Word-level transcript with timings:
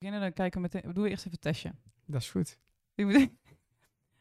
beginnen, 0.00 0.20
dan 0.20 0.32
kijken 0.32 0.62
we 0.62 0.68
meteen. 0.72 0.94
Doe 0.94 1.08
eerst 1.08 1.26
even 1.26 1.32
een 1.32 1.52
testje. 1.52 1.72
Dat 2.04 2.20
is 2.20 2.30
goed. 2.30 2.58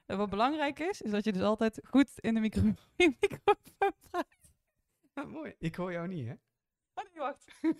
Wat 0.05 0.29
belangrijk 0.29 0.79
is, 0.79 1.01
is 1.01 1.11
dat 1.11 1.23
je 1.23 1.31
dus 1.31 1.41
altijd 1.41 1.79
goed 1.83 2.11
in 2.15 2.33
de 2.33 2.39
micro 2.39 2.61
in 2.95 3.17
de 3.19 3.27
microfoon 3.29 3.93
praat. 4.09 4.53
Ja, 5.13 5.23
mooi. 5.23 5.55
Ik 5.59 5.75
hoor 5.75 5.91
jou 5.91 6.07
niet, 6.07 6.27
hè? 6.27 6.33
Oh 6.93 7.03
nee, 7.03 7.17
wacht. 7.17 7.45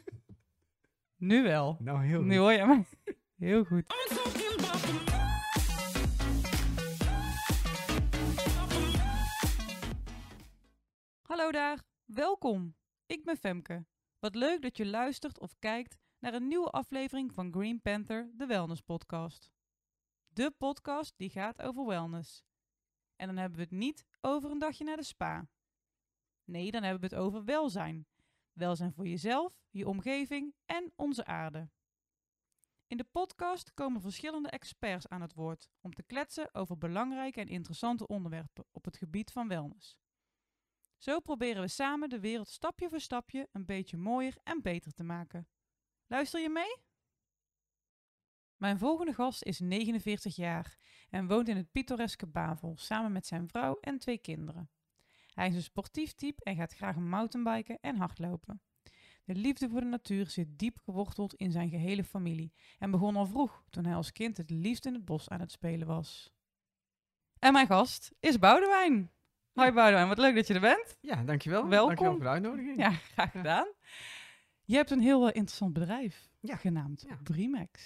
Nu 1.15 1.43
wel. 1.43 1.77
Nou, 1.79 2.05
heel 2.05 2.21
Nu 2.21 2.38
hoor 2.38 2.51
je 2.51 2.65
mij. 2.65 2.85
Heel 3.35 3.63
goed. 3.63 3.93
Hallo 11.21 11.52
daar, 11.52 11.84
welkom. 12.05 12.75
Ik 13.05 13.23
ben 13.23 13.38
Femke. 13.38 13.86
Wat 14.20 14.36
leuk 14.36 14.61
dat 14.61 14.77
je 14.77 14.86
luistert 14.86 15.39
of 15.39 15.55
kijkt 15.59 15.97
naar 16.20 16.33
een 16.33 16.47
nieuwe 16.47 16.70
aflevering 16.70 17.33
van 17.33 17.52
Green 17.52 17.81
Panther, 17.81 18.31
de 18.33 18.45
Wellness 18.45 18.81
Podcast. 18.81 19.52
De 20.27 20.52
podcast 20.52 21.13
die 21.17 21.30
gaat 21.30 21.61
over 21.61 21.85
wellness. 21.85 22.44
En 23.16 23.27
dan 23.27 23.38
hebben 23.38 23.57
we 23.57 23.63
het 23.63 23.73
niet 23.73 24.05
over 24.21 24.52
een 24.52 24.59
dagje 24.59 24.84
naar 24.84 24.97
de 24.97 25.03
spa. 25.03 25.47
Nee, 26.44 26.71
dan 26.71 26.84
hebben 26.84 27.09
we 27.09 27.16
het 27.16 27.25
over 27.25 27.44
welzijn. 27.44 28.08
Welzijn 28.53 28.94
voor 28.94 29.08
jezelf, 29.08 29.61
je 29.70 29.88
omgeving 29.88 30.55
en 30.66 30.94
onze 30.95 31.25
aarde. 31.25 31.70
In 32.88 32.97
de 32.97 33.08
podcast 33.11 33.73
komen 33.73 34.02
verschillende 34.02 34.49
experts 34.49 35.08
aan 35.08 35.22
het 35.22 35.33
woord 35.33 35.70
om 35.81 35.94
te 35.94 36.03
kletsen 36.03 36.53
over 36.53 36.77
belangrijke 36.77 37.39
en 37.39 37.47
interessante 37.47 38.08
onderwerpen 38.08 38.66
op 38.72 38.86
het 38.86 38.97
gebied 38.97 39.31
van 39.31 39.47
wellness. 39.47 39.97
Zo 40.97 41.20
proberen 41.20 41.61
we 41.61 41.67
samen 41.67 42.09
de 42.09 42.20
wereld 42.20 42.47
stapje 42.47 42.89
voor 42.89 42.99
stapje 42.99 43.47
een 43.52 43.66
beetje 43.66 43.97
mooier 43.97 44.38
en 44.44 44.61
beter 44.61 44.91
te 44.94 45.03
maken. 45.03 45.47
Luister 46.09 46.41
je 46.41 46.49
mee? 46.49 46.76
Mijn 48.58 48.77
volgende 48.77 49.13
gast 49.13 49.44
is 49.44 49.59
49 49.59 50.36
jaar 50.36 50.77
en 51.09 51.27
woont 51.27 51.48
in 51.48 51.58
het 51.58 51.72
pittoreske 51.72 52.28
Bavel 52.28 52.73
samen 52.78 53.11
met 53.11 53.28
zijn 53.28 53.47
vrouw 53.47 53.78
en 53.81 54.00
twee 54.00 54.17
kinderen. 54.17 54.70
Hij 55.33 55.48
is 55.48 55.56
een 55.56 55.64
sportief 55.64 56.14
type 56.14 56.44
en 56.44 56.56
gaat 56.56 56.73
graag 56.73 56.95
mountainbiken 56.95 57.78
en 57.81 57.95
hardlopen. 57.95 58.61
De 59.23 59.36
liefde 59.36 59.70
voor 59.70 59.80
de 59.80 59.86
natuur 59.86 60.30
zit 60.30 60.59
diep 60.59 60.78
geworteld 60.78 61.33
in 61.33 61.52
zijn 61.52 61.70
gehele 61.70 62.03
familie 62.03 62.53
en 62.80 62.92
begon 62.92 63.16
al 63.16 63.26
vroeg 63.26 63.64
toen 63.70 63.86
hij 63.86 63.95
als 63.95 64.11
kind 64.11 64.38
het 64.38 64.50
liefst 64.50 64.86
in 64.86 64.94
het 64.94 65.05
bos 65.05 65.30
aan 65.30 65.39
het 65.39 65.52
spelen 65.52 65.88
was. 65.88 66.33
En 67.39 67.53
mijn 67.53 67.67
gast 67.67 68.11
is 68.20 68.39
Boudewijn. 68.39 69.11
Hoi 69.53 69.72
Boudewijn, 69.72 70.08
wat 70.08 70.17
leuk 70.17 70.36
dat 70.36 70.48
je 70.48 70.53
er 70.53 70.59
bent. 70.59 70.98
Ja, 71.02 71.23
dankjewel. 71.23 71.67
Welkom. 71.67 71.88
Dankjewel 71.88 72.14
voor 72.14 72.23
de 72.23 72.30
uitnodiging. 72.30 72.78
Ja, 72.78 72.92
graag 72.92 73.31
gedaan. 73.31 73.67
Je 74.70 74.75
hebt 74.75 74.92
een 74.92 75.00
heel 75.00 75.22
eh, 75.30 75.36
interessant 75.36 75.73
bedrijf 75.73 76.30
Ja. 76.39 76.56
genaamd 76.56 77.02
Ja. 77.08 77.17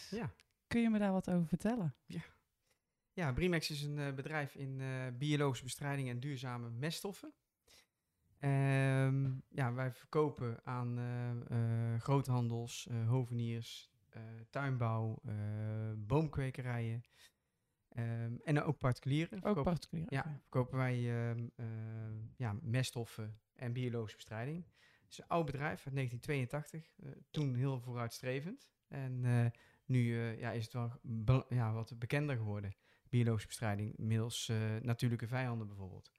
Ja. 0.09 0.33
Kun 0.67 0.81
je 0.81 0.89
me 0.89 0.99
daar 0.99 1.11
wat 1.11 1.29
over 1.29 1.47
vertellen? 1.47 1.95
Ja, 3.13 3.33
Brimex 3.33 3.69
is 3.69 3.81
een 3.81 3.99
eh, 3.99 4.13
bedrijf 4.13 4.55
in 4.55 4.81
eh, 4.81 5.07
biologische 5.17 5.63
bestrijding 5.63 6.09
en 6.09 6.19
duurzame 6.19 6.69
meststoffen. 6.69 7.33
Ehm, 8.39 9.31
ja, 9.49 9.73
wij 9.73 9.91
verkopen 9.91 10.65
aan 10.65 10.97
groothandels, 11.99 12.87
hoveniers, 13.07 13.91
tuinbouw, 14.49 15.21
boomkwekerijen 15.95 17.01
ehm, 17.89 18.35
en 18.43 18.61
ook 18.63 18.77
particulieren. 18.77 19.37
Ook 19.37 19.43
Verkopen- 19.43 19.71
particulier. 19.71 20.05
Ja, 20.09 20.37
verkopen 20.41 20.77
wij 20.77 21.29
ehm, 21.29 21.47
eh, 21.55 21.65
ja, 22.37 22.55
meststoffen 22.61 23.39
en 23.53 23.73
biologische 23.73 24.15
bestrijding. 24.17 24.65
Het 25.13 25.21
is 25.21 25.29
een 25.29 25.37
oud 25.37 25.45
bedrijf 25.45 25.85
uit 25.85 25.95
1982, 25.95 26.93
eh, 26.97 27.11
toen 27.31 27.55
heel 27.55 27.79
vooruitstrevend. 27.79 28.71
En 28.87 29.25
eh, 29.25 29.45
nu 29.85 30.19
eh, 30.19 30.39
ja, 30.39 30.51
is 30.51 30.63
het 30.63 30.73
wel 30.73 31.45
ja, 31.49 31.73
wat 31.73 31.99
bekender 31.99 32.37
geworden, 32.37 32.75
biologische 33.09 33.47
bestrijding, 33.47 33.97
middels 33.97 34.51
natuurlijke 34.81 35.27
vijanden 35.27 35.67
bijvoorbeeld. 35.67 36.11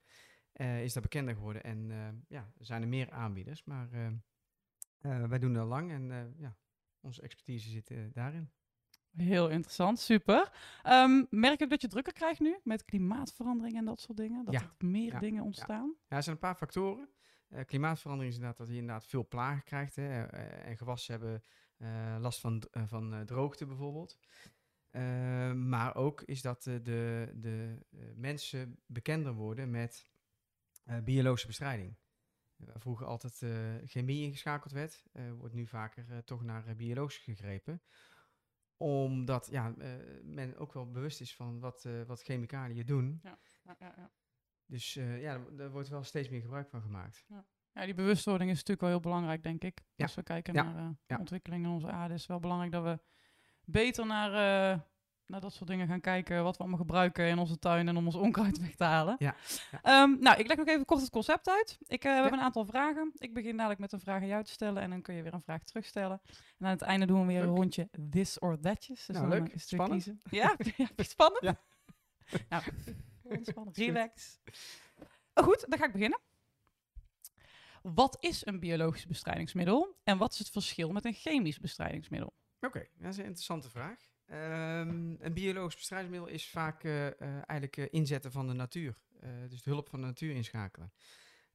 Is 0.82 0.92
dat 0.92 1.02
bekender 1.02 1.34
geworden 1.34 1.62
en 1.62 1.88
ja, 2.28 2.52
er 2.58 2.66
zijn 2.66 2.82
er 2.82 2.88
meer 2.88 3.10
aanbieders, 3.10 3.64
maar 3.64 3.88
wij 5.00 5.38
doen 5.38 5.52
dat 5.52 5.62
al 5.62 5.68
lang 5.68 5.90
en 5.90 6.34
ja, 6.38 6.56
onze 7.00 7.22
expertise 7.22 7.70
zit 7.70 7.94
daarin. 8.12 8.50
Heel 9.16 9.48
interessant, 9.48 9.98
super. 9.98 10.52
Ehm, 10.82 11.24
merk 11.30 11.62
ook 11.62 11.70
dat 11.70 11.80
je 11.80 11.88
drukker 11.88 12.12
krijgt 12.12 12.40
nu 12.40 12.58
met 12.62 12.84
klimaatverandering 12.84 13.76
en 13.76 13.84
dat 13.84 14.00
soort 14.00 14.18
dingen? 14.18 14.44
Dat 14.44 14.54
Ja. 14.54 14.60
er 14.60 14.86
meer 14.86 15.12
Ja. 15.12 15.18
dingen 15.18 15.44
ontstaan? 15.44 15.94
Ja, 16.08 16.16
er 16.16 16.22
zijn 16.22 16.34
een 16.34 16.40
paar 16.40 16.56
factoren. 16.56 17.08
Eh, 17.54 17.64
klimaatverandering 17.64 18.32
is 18.32 18.38
inderdaad 18.38 18.66
dat 18.66 18.74
je 18.74 18.80
inderdaad 18.80 19.06
veel 19.06 19.28
plagen 19.28 19.64
krijgt. 19.64 19.96
Hè, 19.96 20.24
eh, 20.24 20.66
en 20.66 20.76
gewassen 20.76 21.12
hebben 21.12 21.42
eh, 21.76 22.16
last 22.20 22.40
van, 22.40 22.62
eh, 22.70 22.82
van 22.86 23.14
eh, 23.14 23.20
droogte 23.20 23.66
bijvoorbeeld. 23.66 24.18
Eh, 24.90 25.52
maar 25.52 25.94
ook 25.96 26.22
is 26.22 26.42
dat 26.42 26.66
eh, 26.66 26.74
de, 26.82 27.32
de 27.34 27.86
eh, 27.90 27.98
mensen 28.14 28.78
bekender 28.86 29.32
worden 29.32 29.70
met 29.70 30.10
eh, 30.84 30.98
biologische 30.98 31.46
bestrijding. 31.46 31.96
Waar 32.56 32.80
vroeger 32.80 33.06
altijd 33.06 33.42
eh, 33.42 33.50
chemie 33.84 34.22
ingeschakeld 34.22 34.72
werd, 34.72 35.04
eh, 35.12 35.32
wordt 35.32 35.54
nu 35.54 35.66
vaker 35.66 36.10
eh, 36.10 36.18
toch 36.18 36.42
naar 36.42 36.66
eh, 36.66 36.74
biologisch 36.76 37.18
gegrepen. 37.18 37.82
Omdat 38.76 39.48
ja, 39.50 39.74
eh, 39.78 39.90
men 40.22 40.56
ook 40.56 40.72
wel 40.72 40.90
bewust 40.90 41.20
is 41.20 41.36
van 41.36 41.60
wat, 41.60 41.84
eh, 41.84 42.02
wat 42.02 42.22
chemicaliën 42.22 42.86
doen. 42.86 43.20
Ja, 43.22 43.38
ja, 43.62 43.76
ja. 43.78 44.10
Dus 44.66 44.96
eh, 44.96 45.20
ja, 45.22 45.38
daar- 45.56 45.70
wordt 45.70 45.88
wel 45.88 46.02
steeds 46.02 46.28
meer 46.28 46.40
gebruik 46.40 46.68
van 46.68 46.80
gemaakt. 46.82 47.24
Ja, 47.72 47.84
die 47.84 47.94
bewustwording 47.94 48.50
is 48.50 48.54
natuurlijk 48.56 48.80
wel 48.80 48.90
heel 48.90 49.00
belangrijk, 49.00 49.42
denk 49.42 49.64
ik. 49.64 49.80
Ja. 49.94 50.04
Als 50.04 50.14
we 50.14 50.22
kijken 50.22 50.54
Ja. 50.54 50.62
naar 50.62 50.76
eh, 50.76 50.88
de 50.88 50.96
Ja. 51.06 51.18
ontwikkeling 51.18 51.64
in 51.64 51.70
onze 51.70 51.90
aarde, 51.90 52.14
is 52.14 52.20
het 52.20 52.28
wel 52.28 52.40
belangrijk 52.40 52.72
dat 52.72 52.82
we 52.82 52.98
beter 53.64 54.06
naar, 54.06 54.28
eh, 54.30 54.80
naar 55.26 55.40
dat 55.40 55.52
soort 55.52 55.70
dingen 55.70 55.86
gaan 55.86 56.00
kijken. 56.00 56.42
Wat 56.42 56.52
we 56.56 56.60
allemaal 56.62 56.78
gebruiken 56.80 57.26
in 57.26 57.38
onze 57.38 57.58
tuin 57.58 57.88
en 57.88 57.96
om 57.96 58.06
ons 58.06 58.14
onkruid 58.14 58.58
weg 58.58 58.74
te 58.74 58.84
halen. 58.84 59.14
Ja. 59.18 59.34
Ja. 59.70 59.82
Ehm, 59.82 60.16
nou, 60.20 60.38
ik 60.38 60.46
leg 60.46 60.56
nog 60.56 60.66
even 60.66 60.84
kort 60.84 61.00
het 61.00 61.10
concept 61.10 61.48
uit. 61.48 61.78
Ik 61.86 62.04
eh, 62.04 62.10
we 62.10 62.20
hebben 62.20 62.38
een 62.38 62.44
aantal 62.44 62.64
vragen. 62.64 63.10
Ik 63.14 63.34
begin 63.34 63.56
dadelijk 63.56 63.80
met 63.80 63.92
een 63.92 64.00
vraag 64.00 64.20
aan 64.20 64.26
jou 64.26 64.44
te 64.44 64.50
stellen 64.52 64.82
en 64.82 64.90
dan 64.90 65.02
kun 65.02 65.14
je 65.14 65.22
weer 65.22 65.34
een 65.34 65.42
vraag 65.42 65.62
terugstellen. 65.64 66.20
En 66.58 66.66
aan 66.66 66.72
het 66.72 66.82
einde 66.82 67.06
doen 67.06 67.20
we 67.20 67.26
weer 67.26 67.42
een 67.42 67.54
rondje 67.56 67.88
this 68.10 68.38
or 68.38 68.58
thatjes. 68.60 69.06
Dus 69.06 69.16
Nou, 69.16 69.28
leuk. 69.28 69.48
is 69.48 69.68
Spannend. 69.68 70.02
kiezen. 70.04 70.20
Ja, 70.30 70.56
ja, 70.76 70.88
spannend. 71.04 71.42
Ja. 71.42 71.56
nou, 72.48 72.62
ontspannen. 73.24 73.74
Relax. 73.74 74.38
Oh, 75.34 75.44
goed, 75.44 75.64
dan 75.68 75.78
ga 75.78 75.84
ik 75.84 75.92
beginnen. 75.92 76.20
Wat 77.82 78.16
is 78.20 78.46
een 78.46 78.60
biologisch 78.60 79.06
bestrijdingsmiddel 79.06 79.96
en 80.04 80.18
wat 80.18 80.32
is 80.32 80.38
het 80.38 80.50
verschil 80.50 80.92
met 80.92 81.04
een 81.04 81.12
chemisch 81.12 81.60
bestrijdingsmiddel? 81.60 82.32
Oké, 82.60 82.88
dat 82.98 83.12
is 83.12 83.16
een 83.16 83.24
interessante 83.24 83.70
vraag. 83.70 83.98
Ehm, 84.26 85.14
een 85.18 85.32
biologisch 85.32 85.76
bestrijdingsmiddel 85.76 86.34
is 86.34 86.48
vaak 86.48 86.84
eh, 86.84 87.06
eh, 87.06 87.14
eigenlijk 87.20 87.76
eh, 87.76 87.86
inzetten 87.90 88.32
van 88.32 88.46
de 88.46 88.52
natuur. 88.52 88.96
Eh, 89.20 89.30
dus 89.48 89.62
de 89.62 89.70
hulp 89.70 89.88
van 89.88 90.00
de 90.00 90.06
natuur 90.06 90.34
inschakelen. 90.34 90.92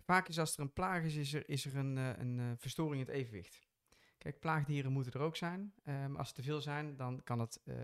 Vaak 0.10 0.28
is 0.28 0.40
als 0.40 0.54
er 0.54 0.60
een 0.60 0.74
plaag 0.74 1.04
is, 1.04 1.16
is 1.16 1.34
er, 1.34 1.50
is 1.50 1.66
er 1.66 1.76
een, 1.76 1.98
eh, 1.98 2.18
een 2.18 2.40
eh, 2.40 2.46
verstoring 2.58 3.02
in 3.02 3.08
het 3.08 3.16
evenwicht. 3.16 3.68
Kijk, 4.18 4.40
plaagdieren 4.40 4.92
moeten 4.92 5.12
er 5.14 5.20
ook 5.20 5.36
zijn. 5.36 5.74
Ehm, 5.84 6.16
als 6.16 6.30
er 6.30 6.36
te 6.36 6.44
veel 6.44 6.62
zijn, 6.62 6.96
dan 6.96 7.24
kan 7.24 7.40
het 7.40 7.62
eh, 7.66 7.76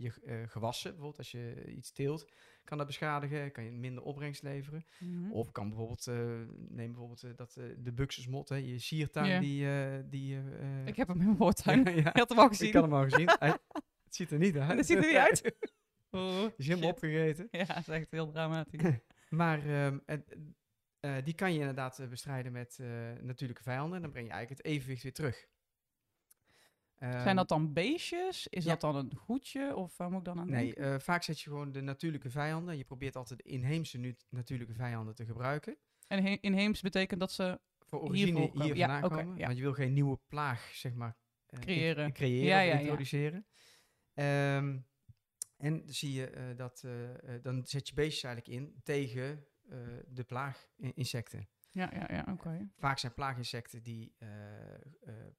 je 0.00 0.12
eh, 0.24 0.48
gewassen, 0.48 0.90
bijvoorbeeld 0.90 1.18
als 1.18 1.30
je 1.30 1.64
iets 1.66 1.92
teelt, 1.92 2.32
kan 2.68 2.78
dat 2.78 2.86
beschadigen, 2.86 3.52
kan 3.52 3.64
je 3.64 3.70
minder 3.70 4.02
opbrengst 4.02 4.42
leveren. 4.42 4.84
Mhm. 4.98 5.30
Of 5.32 5.52
kan 5.52 5.68
bijvoorbeeld, 5.68 6.06
eh, 6.06 6.16
neem 6.68 6.86
bijvoorbeeld 6.90 7.22
eh, 7.22 7.30
dat, 7.36 7.56
eh, 7.56 7.64
de 7.78 7.92
buxusmot, 7.92 8.48
hè, 8.48 8.56
je 8.56 8.78
siertuin, 8.78 9.26
Ja. 9.28 9.40
die... 9.40 10.08
die 10.08 10.38
Ik 10.84 10.96
heb 10.96 11.08
hem 11.08 11.18
in 11.18 11.24
mijn 11.24 11.36
voortuin. 11.36 11.84
ja, 12.04 12.10
had 12.12 12.28
hem 12.28 12.38
al 12.38 12.44
ik 12.44 12.50
gezien. 12.50 12.72
had 12.72 12.82
hem 12.82 12.92
al 12.94 13.02
gezien. 13.02 13.28
Hij- 13.38 13.48
het 14.04 14.14
ziet 14.14 14.30
er 14.30 14.38
niet 14.38 14.56
uit. 14.56 14.76
Het 14.78 14.86
ziet 14.86 14.96
er 14.96 15.06
niet 15.06 15.16
uit. 15.16 15.42
Oh, 16.10 16.44
is 16.56 16.66
helemaal 16.66 16.90
opgegeten. 16.90 17.48
Ja, 17.50 17.64
dat 17.64 17.76
is 17.76 17.88
echt 17.88 18.10
heel 18.10 18.30
dramatisch. 18.30 18.80
Maar 19.28 19.66
ehm, 19.66 19.98
eh, 21.00 21.12
die 21.24 21.34
kan 21.34 21.52
je 21.52 21.58
inderdaad 21.58 22.06
bestrijden 22.10 22.52
met 22.52 22.78
natuurlijke 23.22 23.62
vijanden. 23.62 24.00
Dan 24.02 24.10
breng 24.10 24.26
je 24.26 24.32
eigenlijk 24.32 24.62
het 24.62 24.72
evenwicht 24.72 25.02
weer 25.02 25.12
terug. 25.12 25.46
Zijn 26.98 27.12
Ehm, 27.26 27.36
dat 27.36 27.48
dan 27.48 27.72
beestjes? 27.72 28.46
Is 28.48 28.64
ja. 28.64 28.70
dat 28.70 28.80
dan 28.80 28.96
een 28.96 29.14
goedje? 29.16 29.76
Of 29.76 29.96
waar 29.96 30.08
moet 30.10 30.18
ik 30.18 30.24
dan 30.24 30.38
aan 30.38 30.50
Nee, 30.50 30.64
denken? 30.64 30.92
eh, 30.94 30.98
vaak 31.00 31.22
zet 31.22 31.40
je 31.40 31.50
gewoon 31.50 31.72
de 31.72 31.80
natuurlijke 31.80 32.30
vijanden. 32.30 32.76
Je 32.76 32.84
probeert 32.84 33.16
altijd 33.16 33.38
de 33.44 33.48
inheemse 33.50 33.98
nu- 33.98 34.16
natuurlijke 34.28 34.74
vijanden 34.74 35.14
te 35.14 35.24
gebruiken. 35.24 35.76
En 36.06 36.22
he- 36.24 36.38
inheems 36.40 36.80
betekent 36.80 37.20
dat 37.20 37.32
ze 37.32 37.60
Voor 37.78 38.00
origine 38.00 38.50
hier. 38.52 38.76
Ja, 38.76 38.98
oké, 39.04 39.08
komen. 39.14 39.36
ja. 39.38 39.44
Want 39.46 39.56
je 39.56 39.62
wil 39.62 39.72
geen 39.72 39.92
nieuwe 39.92 40.18
plaag, 40.28 40.70
zeg 40.74 40.94
maar, 40.94 41.16
eh, 41.46 41.60
Creëren. 41.60 42.12
creëren 42.12 42.64
Ja, 42.66 42.74
of 42.74 42.80
introduceren. 42.80 43.46
Ehm, 44.14 44.78
en 45.56 45.82
zie 45.86 46.12
je 46.12 46.26
eh, 46.30 46.44
dat, 46.56 46.82
eh, 46.84 47.34
eh, 47.34 47.42
dan 47.42 47.66
zet 47.66 47.88
je 47.88 47.94
beestjes 47.94 48.22
eigenlijk 48.24 48.60
in 48.62 48.80
tegen 48.82 49.46
eh, 49.68 49.78
de 50.08 50.24
plaaginsecten. 50.24 51.48
Ja, 51.70 51.90
ja, 51.94 52.06
ja, 52.14 52.26
oké. 52.32 52.68
Vaak 52.76 52.98
zijn 52.98 53.14
plaaginsecten 53.14 53.82
die 53.82 54.14
eh, 54.18 54.74
eh, 54.74 54.80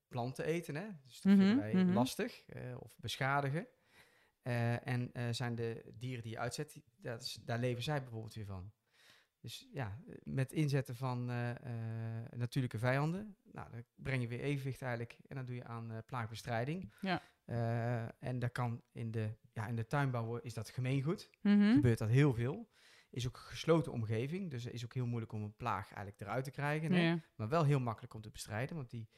planten 0.07 0.45
eten, 0.45 0.75
hè? 0.75 0.87
dus 1.05 1.21
dat 1.21 1.31
Mhm, 1.33 1.41
vinden 1.41 1.57
wij 1.57 1.73
mhm. 1.83 1.93
lastig 1.93 2.45
eh, 2.45 2.61
of 2.79 2.97
beschadigen. 2.99 3.67
En 4.83 5.11
zijn 5.31 5.55
de 5.55 5.83
dieren 5.93 6.23
die 6.23 6.31
je 6.31 6.39
uitzet, 6.39 6.81
dat 6.97 7.21
is, 7.23 7.39
daar 7.45 7.59
leven 7.59 7.83
zij 7.83 8.01
bijvoorbeeld 8.01 8.33
weer 8.33 8.45
van. 8.45 8.71
Dus 9.39 9.67
ja, 9.71 9.99
met 10.23 10.51
inzetten 10.51 10.95
van 10.95 11.25
natuurlijke 12.35 12.77
vijanden, 12.79 13.35
nou, 13.51 13.71
dan 13.71 13.83
breng 13.95 14.21
je 14.21 14.27
weer 14.27 14.39
evenwicht 14.39 14.81
eigenlijk 14.81 15.17
en 15.27 15.35
dan 15.35 15.45
doe 15.45 15.55
je 15.55 15.63
aan 15.63 16.03
plaagbestrijding. 16.05 16.93
Ja. 17.01 17.21
En 18.19 18.39
dat 18.39 18.51
kan 18.51 18.81
in 18.91 19.11
de, 19.11 19.29
ja, 19.53 19.67
in 19.67 19.75
de 19.75 19.87
tuinbouw 19.87 20.37
is 20.37 20.53
dat 20.53 20.69
gemeengoed, 20.69 21.29
Mhm. 21.41 21.73
gebeurt 21.73 21.97
dat 21.97 22.09
heel 22.09 22.33
veel. 22.33 22.69
Is 23.09 23.27
ook 23.27 23.35
een 23.35 23.41
gesloten 23.41 23.91
omgeving, 23.91 24.51
dus 24.51 24.63
het 24.63 24.73
is 24.73 24.85
ook 24.85 24.93
heel 24.93 25.05
moeilijk 25.05 25.31
om 25.31 25.43
een 25.43 25.55
plaag 25.55 25.85
eigenlijk 25.85 26.19
eruit 26.19 26.43
te 26.43 26.51
krijgen. 26.51 26.93
Ja. 26.93 27.19
Maar 27.35 27.49
wel 27.49 27.63
heel 27.63 27.79
makkelijk 27.79 28.13
om 28.13 28.21
te 28.21 28.29
bestrijden, 28.29 28.75
want 28.75 28.89
die 28.89 29.09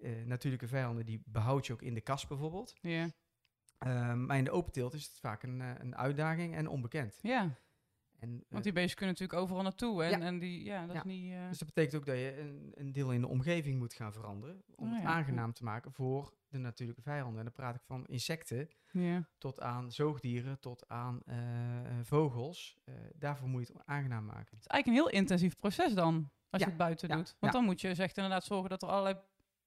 eh, 0.00 0.24
natuurlijke 0.24 0.66
vijanden 0.68 1.06
die 1.06 1.22
behoud 1.26 1.66
je 1.66 1.72
ook 1.72 1.82
in 1.82 1.94
de 1.94 2.00
kast 2.00 2.28
bijvoorbeeld. 2.28 2.74
Ja. 2.80 3.10
Ehm, 3.78 4.26
maar 4.26 4.36
in 4.36 4.44
de 4.44 4.50
open 4.50 4.72
teelt 4.72 4.94
is 4.94 5.06
het 5.06 5.18
vaak 5.18 5.42
een, 5.42 5.60
eh, 5.60 5.70
een 5.78 5.96
uitdaging 5.96 6.54
en 6.54 6.68
onbekend. 6.68 7.18
ja, 7.22 7.58
En, 8.18 8.30
eh, 8.34 8.44
want 8.48 8.64
die 8.64 8.72
beesten 8.72 8.96
kunnen 8.96 9.14
natuurlijk 9.14 9.40
overal 9.42 9.62
naartoe. 9.62 10.02
En, 10.04 10.10
Ja. 10.20 10.26
en 10.26 10.38
die, 10.38 10.64
ja, 10.64 10.80
dat 10.86 10.92
Ja. 10.94 10.98
is 11.00 11.04
niet... 11.06 11.32
eh, 11.32 11.48
Dus 11.48 11.58
dat 11.58 11.68
betekent 11.74 11.94
ook 12.00 12.06
dat 12.06 12.16
je 12.16 12.38
een, 12.40 12.72
een 12.74 12.92
deel 12.92 13.12
in 13.12 13.20
de 13.20 13.28
omgeving 13.28 13.78
moet 13.78 13.94
gaan 13.94 14.12
veranderen. 14.12 14.62
Om 14.74 14.86
Oh 14.88 14.92
het 14.94 15.02
ja, 15.02 15.08
aangenaam 15.08 15.52
te 15.52 15.64
maken 15.64 15.92
voor 15.92 16.34
de 16.48 16.58
natuurlijke 16.58 17.02
vijanden. 17.02 17.38
En 17.38 17.44
dan 17.44 17.52
praat 17.52 17.74
ik 17.74 17.82
van 17.84 18.06
insecten 18.06 18.68
ja. 18.92 19.28
tot 19.38 19.60
aan 19.60 19.92
zoogdieren, 19.92 20.60
tot 20.60 20.88
aan 20.88 21.20
eh, 21.26 21.36
vogels. 22.02 22.78
Daarvoor 23.14 23.48
moet 23.48 23.66
je 23.66 23.72
het 23.72 23.82
aangenaam 23.86 24.24
maken. 24.24 24.50
Het 24.56 24.60
is 24.60 24.66
eigenlijk 24.66 24.86
een 24.86 25.10
heel 25.10 25.20
intensief 25.20 25.56
proces 25.56 25.94
dan, 25.94 26.30
als 26.50 26.62
je 26.62 26.68
het 26.68 26.76
buiten 26.76 27.08
doet. 27.08 27.36
Want 27.40 27.52
dan 27.52 27.64
moet 27.64 27.80
je 27.80 27.94
zegt 27.94 28.16
inderdaad 28.16 28.44
zorgen 28.44 28.70
dat 28.70 28.82
er 28.82 28.88
allerlei 28.88 29.16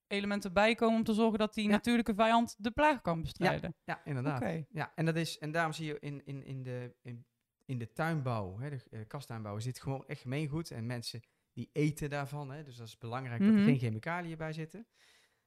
elementen 0.07 0.53
bij 0.53 0.75
komen 0.75 0.97
om 0.97 1.03
te 1.03 1.13
zorgen 1.13 1.39
dat 1.39 1.53
die 1.53 1.63
Ja. 1.65 1.69
natuurlijke 1.71 2.13
vijand 2.13 2.55
de 2.57 2.71
plaag 2.71 3.01
kan 3.01 3.21
bestrijden. 3.21 3.75
Ja, 3.83 4.01
inderdaad. 4.03 4.41
Oké. 4.41 4.65
Ja, 4.69 4.91
en, 4.95 5.05
dat 5.05 5.15
is, 5.15 5.37
en 5.37 5.51
daarom 5.51 5.73
zie 5.73 5.85
je 5.85 5.99
in, 5.99 6.25
in, 6.25 6.43
in, 6.45 6.63
de, 6.63 6.95
in, 7.01 7.25
in 7.69 7.77
de 7.77 7.91
tuinbouw, 7.93 8.57
hè, 8.59 8.69
de 8.69 8.83
eh, 8.91 8.99
kasttuinbouw, 9.07 9.55
is 9.57 9.63
dit 9.63 9.79
gewoon 9.79 10.07
echt 10.07 10.21
gemeengoed. 10.21 10.71
En 10.71 10.85
mensen 10.85 11.21
die 11.53 11.69
eten 11.73 12.09
daarvan. 12.09 12.51
Hè, 12.51 12.63
dus 12.63 12.75
dat 12.75 12.87
is 12.87 12.97
belangrijk 12.97 13.39
dat 13.41 13.49
Mhm. 13.49 13.57
er 13.59 13.63
geen 13.65 13.77
chemicaliën 13.77 14.37
bij 14.37 14.53
zitten. 14.53 14.87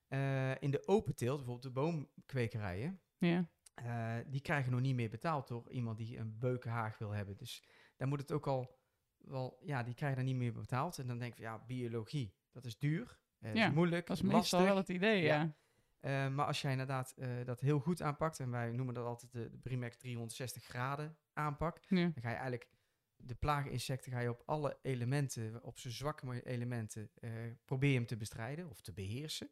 Eh, 0.08 0.62
in 0.62 0.70
de 0.70 0.86
open 0.86 1.14
teelt, 1.14 1.36
bijvoorbeeld 1.36 1.74
de 1.74 1.80
boomkwekerijen, 1.80 3.00
Ja. 3.18 3.48
eh, 3.74 4.14
die 4.26 4.40
krijgen 4.40 4.72
nog 4.72 4.80
niet 4.80 4.94
meer 4.94 5.10
betaald 5.10 5.48
door 5.48 5.70
iemand 5.70 5.98
die 5.98 6.18
een 6.18 6.38
beukenhaag 6.38 6.98
wil 6.98 7.10
hebben. 7.10 7.36
Dus 7.36 7.64
daar 7.96 8.08
moet 8.08 8.20
het 8.20 8.32
ook 8.32 8.46
al 8.46 8.78
wel, 9.18 9.58
ja, 9.62 9.82
die 9.82 9.94
krijgen 9.94 10.16
daar 10.18 10.26
niet 10.26 10.36
meer 10.36 10.52
betaald. 10.52 10.98
En 10.98 11.06
dan 11.06 11.18
denk 11.18 11.34
je 11.34 11.42
ja, 11.42 11.58
biologie, 11.66 12.34
dat 12.52 12.64
is 12.64 12.78
duur, 12.78 13.18
dat 13.38 13.56
Ja, 13.56 13.66
is 13.68 13.74
moeilijk, 13.74 14.06
Dat 14.06 14.16
is 14.16 14.22
lastig. 14.22 14.62
wel 14.62 14.76
het 14.76 14.88
idee, 14.88 15.22
ja. 15.22 15.54
Ja. 16.00 16.28
Maar 16.28 16.46
als 16.46 16.62
jij 16.62 16.70
inderdaad 16.70 17.14
dat 17.44 17.60
heel 17.60 17.78
goed 17.80 18.02
aanpakt, 18.02 18.40
en 18.40 18.50
wij 18.50 18.70
noemen 18.72 18.94
dat 18.94 19.04
altijd 19.04 19.32
de, 19.32 19.50
de 19.50 19.58
Brimex 19.58 19.96
360 19.96 20.64
graden 20.64 21.16
aanpak, 21.34 21.80
Ja. 21.88 21.96
dan 22.02 22.22
ga 22.22 22.28
je 22.28 22.34
eigenlijk 22.34 22.68
de 23.16 23.34
plaaginsecten 23.34 24.12
ga 24.12 24.20
je 24.20 24.30
op 24.30 24.42
alle 24.46 24.78
elementen, 24.82 25.62
op 25.64 25.78
zijn 25.78 25.92
zwakke 25.92 26.42
elementen, 26.44 27.10
eh, 27.14 27.30
probeer 27.64 27.94
hem 27.94 28.06
te 28.06 28.16
bestrijden 28.16 28.68
of 28.68 28.80
te 28.80 28.92
beheersen. 28.92 29.50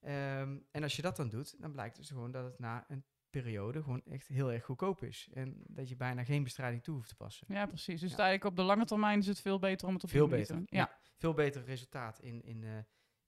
Ehm, 0.00 0.58
en 0.70 0.82
als 0.82 0.96
je 0.96 1.02
dat 1.02 1.16
dan 1.16 1.28
doet, 1.28 1.60
dan 1.60 1.72
blijkt 1.72 1.96
dus 1.96 2.08
gewoon 2.08 2.30
dat 2.30 2.44
het 2.44 2.58
na 2.58 2.84
een 2.88 3.04
periode 3.30 3.82
gewoon 3.82 4.02
echt 4.04 4.28
heel 4.28 4.52
erg 4.52 4.64
goedkoop 4.64 5.02
is. 5.02 5.28
En 5.32 5.62
dat 5.66 5.88
je 5.88 5.96
bijna 5.96 6.24
geen 6.24 6.42
bestrijding 6.42 6.82
toe 6.82 6.94
hoeft 6.94 7.08
te 7.08 7.14
passen. 7.16 7.46
Ja, 7.50 7.66
precies. 7.66 8.00
Dus 8.00 8.10
Ja. 8.10 8.16
eigenlijk 8.16 8.44
op 8.50 8.56
de 8.56 8.62
lange 8.62 8.84
termijn 8.84 9.18
is 9.18 9.26
het 9.26 9.40
veel 9.40 9.58
beter 9.58 9.86
om 9.88 9.94
het 9.94 10.04
op 10.04 10.10
Veel 10.10 10.28
beter. 10.28 10.46
te 10.46 10.52
doen. 10.52 10.66
Ja. 10.70 10.78
Ja. 10.78 10.98
Veel 11.16 11.34
beter 11.34 11.64
resultaat 11.64 12.18
in, 12.20 12.42
in, 12.42 12.64
eh, 12.64 12.70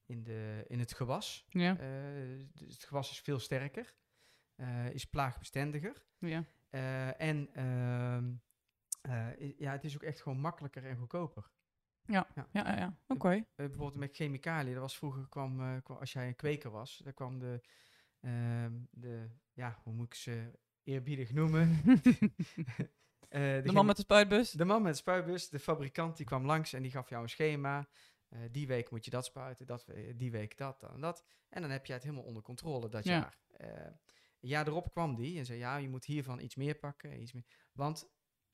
in, 0.04 0.22
de, 0.24 0.64
in 0.68 0.78
het 0.78 0.94
gewas. 0.94 1.46
Ja. 1.48 1.78
Eh, 1.78 2.46
dus 2.52 2.72
het 2.72 2.84
gewas 2.84 3.10
is 3.10 3.20
veel 3.20 3.38
sterker, 3.38 3.94
is 4.92 5.04
plaagbestendiger. 5.04 6.04
Ja. 6.18 6.44
Eh, 6.74 7.20
en 7.20 7.48
ehm, 7.54 8.32
eh, 9.00 9.58
ja, 9.58 9.72
het 9.72 9.84
is 9.84 9.94
ook 9.94 10.02
echt 10.02 10.22
gewoon 10.22 10.38
makkelijker 10.40 10.84
en 10.84 10.96
goedkoper. 10.96 11.50
Ja, 12.02 12.26
ja, 12.34 12.46
ja. 12.52 12.96
Oké. 13.06 13.30
Eh, 13.30 13.44
bijvoorbeeld 13.54 13.94
met 13.94 14.16
chemicaliën, 14.16 14.72
dat 14.72 14.82
was 14.82 14.96
vroeger 14.96 15.28
kwam, 15.28 15.82
kwam- 15.82 15.98
als 15.98 16.12
jij 16.12 16.26
een 16.26 16.36
kweker 16.36 16.70
was, 16.70 17.00
dan 17.04 17.14
kwam 17.14 17.38
de, 17.38 17.60
ehm, 18.20 18.72
de 18.90 19.28
ja, 19.52 19.78
hoe 19.82 19.92
moet 19.92 20.06
ik 20.06 20.14
ze 20.14 20.58
eerbiedig 20.82 21.32
noemen? 21.32 21.68
De 23.28 23.70
man 23.72 23.86
met 23.86 23.96
de 23.96 24.02
spuitbus. 24.02 24.50
de 24.50 24.64
man 24.64 24.82
met 24.82 24.92
de 24.92 24.98
spuitbus, 24.98 25.48
de 25.48 25.58
fabrikant, 25.58 26.16
die 26.16 26.26
kwam 26.26 26.44
langs 26.46 26.72
en 26.72 26.82
die 26.82 26.90
gaf 26.90 27.08
jou 27.08 27.22
een 27.22 27.28
schema. 27.28 27.88
Die 28.50 28.66
week 28.66 28.90
moet 28.90 29.04
je 29.04 29.10
dat 29.10 29.24
spuiten, 29.24 29.66
dat, 29.66 29.86
die 30.16 30.30
week 30.30 30.56
dat, 30.56 30.80
dan 30.80 31.00
dat. 31.00 31.24
En 31.48 31.60
dan 31.62 31.70
heb 31.70 31.86
je 31.86 31.92
het 31.92 32.02
helemaal 32.02 32.24
onder 32.24 32.42
controle 32.42 32.88
dat 32.88 33.04
Ja. 33.04 33.12
jaar. 33.12 33.38
Een 34.44 34.50
jaar 34.50 34.66
erop 34.66 34.92
kwam 34.92 35.14
die 35.14 35.38
en 35.38 35.44
zei, 35.44 35.58
ja, 35.58 35.76
je 35.76 35.88
moet 35.88 36.04
hiervan 36.04 36.40
iets 36.40 36.54
meer 36.54 36.74
pakken. 36.74 37.20
Iets 37.20 37.32
meer, 37.32 37.44
want 37.72 38.12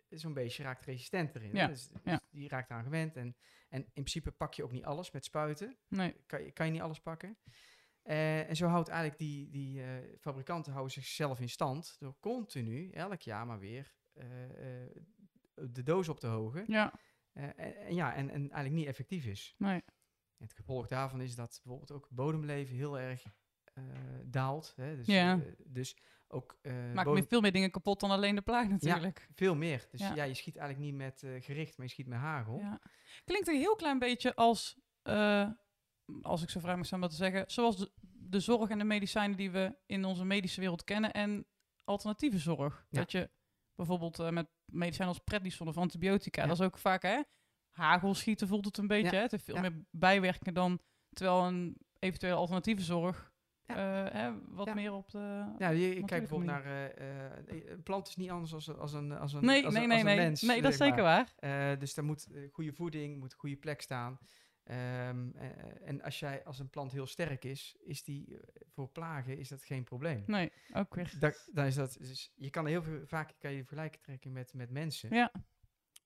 zo'n 0.08 0.34
beestje 0.34 0.62
raakt 0.62 0.84
resistent 0.84 1.34
erin. 1.34 1.54
Ja, 1.54 1.66
Dus, 1.66 1.88
dus 1.88 2.00
ja. 2.04 2.20
die 2.30 2.48
raakt 2.48 2.70
aan 2.70 2.82
gewend. 2.82 3.16
En, 3.16 3.36
en 3.68 3.80
in 3.80 3.90
principe 3.92 4.30
pak 4.30 4.54
je 4.54 4.64
ook 4.64 4.72
niet 4.72 4.84
alles 4.84 5.10
met 5.10 5.24
spuiten. 5.24 5.78
Nee. 5.88 6.16
Kan 6.26 6.42
je, 6.42 6.52
kan 6.52 6.66
je 6.66 6.72
niet 6.72 6.80
alles 6.80 7.00
pakken. 7.00 7.38
Eh, 8.02 8.48
en 8.48 8.56
zo 8.56 8.66
houdt 8.66 8.88
eigenlijk 8.88 9.18
die, 9.18 9.50
die 9.50 9.82
eh, 9.82 10.18
fabrikanten 10.20 10.72
houden 10.72 10.92
zichzelf 10.92 11.40
in 11.40 11.48
stand 11.48 11.96
door 11.98 12.16
continu, 12.20 12.90
elk 12.90 13.20
jaar 13.20 13.46
maar 13.46 13.58
weer, 13.58 13.94
eh, 14.12 14.26
de 15.54 15.82
doos 15.82 16.08
op 16.08 16.20
te 16.20 16.26
hogen. 16.26 16.64
Ja. 16.66 16.92
En, 17.32 17.94
ja, 17.94 18.14
en, 18.14 18.30
en 18.30 18.40
eigenlijk 18.40 18.74
niet 18.74 18.86
effectief 18.86 19.24
is. 19.24 19.54
Nee. 19.58 19.82
Het 20.36 20.52
gevolg 20.52 20.86
daarvan 20.86 21.20
is 21.20 21.34
dat 21.34 21.60
bijvoorbeeld 21.62 21.92
ook 21.92 22.08
bodemleven 22.10 22.76
heel 22.76 22.98
erg 22.98 23.24
daalt. 24.24 24.72
Hè? 24.76 24.96
Dus, 24.96 25.06
Ja. 25.06 25.32
eh, 25.34 25.40
dus 25.64 25.96
ook 26.28 26.58
eh, 26.62 26.92
Maakt 26.94 27.10
meer, 27.10 27.24
veel 27.28 27.40
meer 27.40 27.52
dingen 27.52 27.70
kapot 27.70 28.00
dan 28.00 28.10
alleen 28.10 28.34
de 28.34 28.40
plaag 28.42 28.68
natuurlijk. 28.68 29.28
veel 29.34 29.54
meer. 29.54 29.86
Dus 29.90 30.00
ja. 30.00 30.14
Ja. 30.14 30.22
je 30.24 30.34
schiet 30.34 30.56
eigenlijk 30.56 30.90
niet 30.90 30.98
met 31.00 31.22
eh, 31.22 31.42
gericht, 31.42 31.76
maar 31.76 31.86
je 31.86 31.92
schiet 31.92 32.06
met 32.06 32.18
hagel. 32.18 32.58
Ja. 32.58 32.80
Klinkt 33.24 33.48
een 33.48 33.56
heel 33.58 33.76
klein 33.76 33.98
beetje 33.98 34.34
als, 34.34 34.78
eh, 35.02 35.48
als 36.22 36.42
ik 36.42 36.50
zo 36.50 36.60
vrij 36.60 36.76
mag 36.76 36.86
zijn 36.86 37.00
dat 37.00 37.10
te 37.10 37.16
zeggen, 37.16 37.44
zoals 37.46 37.76
de, 37.76 37.90
de 38.12 38.40
zorg 38.40 38.70
en 38.70 38.78
de 38.78 38.84
medicijnen 38.84 39.36
die 39.36 39.50
we 39.50 39.76
in 39.86 40.04
onze 40.04 40.24
medische 40.24 40.60
wereld 40.60 40.84
kennen 40.84 41.12
en 41.12 41.46
alternatieve 41.84 42.38
zorg. 42.38 42.86
Ja. 42.90 42.98
Dat 43.00 43.12
je 43.12 43.30
bijvoorbeeld 43.74 44.18
eh, 44.18 44.28
met 44.30 44.48
medicijnen 44.64 45.14
als 45.14 45.24
prednison 45.24 45.68
of 45.68 45.76
antibiotica, 45.76 46.42
Ja. 46.42 46.48
dat 46.48 46.58
is 46.60 46.64
ook 46.66 46.78
vaak 46.78 47.02
hè, 47.02 47.20
hagelschieten 47.70 48.48
voelt 48.48 48.64
het 48.64 48.76
een 48.76 48.86
beetje. 48.86 49.10
Ja. 49.10 49.16
Hè? 49.16 49.22
Het 49.22 49.30
heeft 49.30 49.44
veel 49.44 49.54
Ja. 49.54 49.60
meer 49.60 49.84
bijwerkingen 49.90 50.54
dan 50.54 50.80
terwijl 51.12 51.46
een 51.46 51.76
eventuele 51.98 52.36
alternatieve 52.36 52.82
zorg 52.82 53.29
Ja. 53.74 54.06
eh, 54.06 54.12
hè, 54.20 54.32
wat 54.48 54.66
Ja. 54.66 54.74
meer 54.74 54.92
op 54.92 55.10
de... 55.10 55.54
Ja, 55.58 55.68
je, 55.68 55.78
je 55.78 56.04
kijkt 56.04 56.10
natuurlijke 56.10 56.18
bijvoorbeeld 56.20 56.50
naar... 56.50 56.64
eh, 56.64 57.56
eh, 57.56 57.70
een 57.70 57.82
plant 57.82 58.08
is 58.08 58.16
niet 58.16 58.30
anders 58.30 58.54
als, 58.54 58.76
als, 58.78 58.92
een, 58.92 59.12
als, 59.12 59.32
een, 59.32 59.44
Nee, 59.44 59.64
als, 59.64 59.74
nee, 59.74 59.82
een, 59.82 59.88
nee, 59.88 59.98
als 59.98 60.06
een 60.08 60.16
nee. 60.16 60.26
mens. 60.26 60.42
nee, 60.42 60.62
dat 60.62 60.72
is 60.72 60.78
zeker 60.78 61.02
waar. 61.02 61.32
Eh, 61.38 61.78
dus 61.78 61.94
daar 61.94 62.04
moet 62.04 62.26
goede 62.52 62.72
voeding, 62.72 63.18
moet 63.18 63.32
een 63.32 63.38
goede 63.38 63.56
plek 63.56 63.80
staan. 63.80 64.18
Ehm, 64.64 65.30
eh, 65.36 65.48
en 65.88 66.02
als, 66.02 66.18
jij, 66.18 66.44
als 66.44 66.58
een 66.58 66.70
plant 66.70 66.92
heel 66.92 67.06
sterk 67.06 67.44
is, 67.44 67.76
is 67.80 68.02
die 68.02 68.38
voor 68.68 68.88
plagen 68.88 69.38
is 69.38 69.48
dat 69.48 69.64
geen 69.64 69.84
probleem. 69.84 70.22
Nee, 70.26 70.52
ook 70.74 70.94
weer. 70.94 71.12
Da- 71.18 71.34
dan 71.52 71.64
is 71.64 71.74
dat, 71.74 71.96
dus 72.00 72.32
je 72.36 72.50
kan 72.50 72.66
heel 72.66 72.82
veel, 72.82 73.00
vaak 73.06 73.34
kan 73.38 73.52
je 73.52 73.64
vergelijken 73.64 74.00
trekken 74.00 74.32
met, 74.32 74.54
met 74.54 74.70
mensen. 74.70 75.14
Ja, 75.14 75.32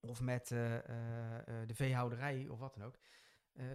Of 0.01 0.21
met 0.21 0.51
eh, 0.51 0.75
eh, 0.75 1.39
eh, 1.39 1.69
de 1.69 1.75
veehouderij 1.75 2.47
of 2.49 2.59
wat 2.59 2.75
dan 2.75 2.85
ook. 2.85 2.99
Eh, 3.55 3.67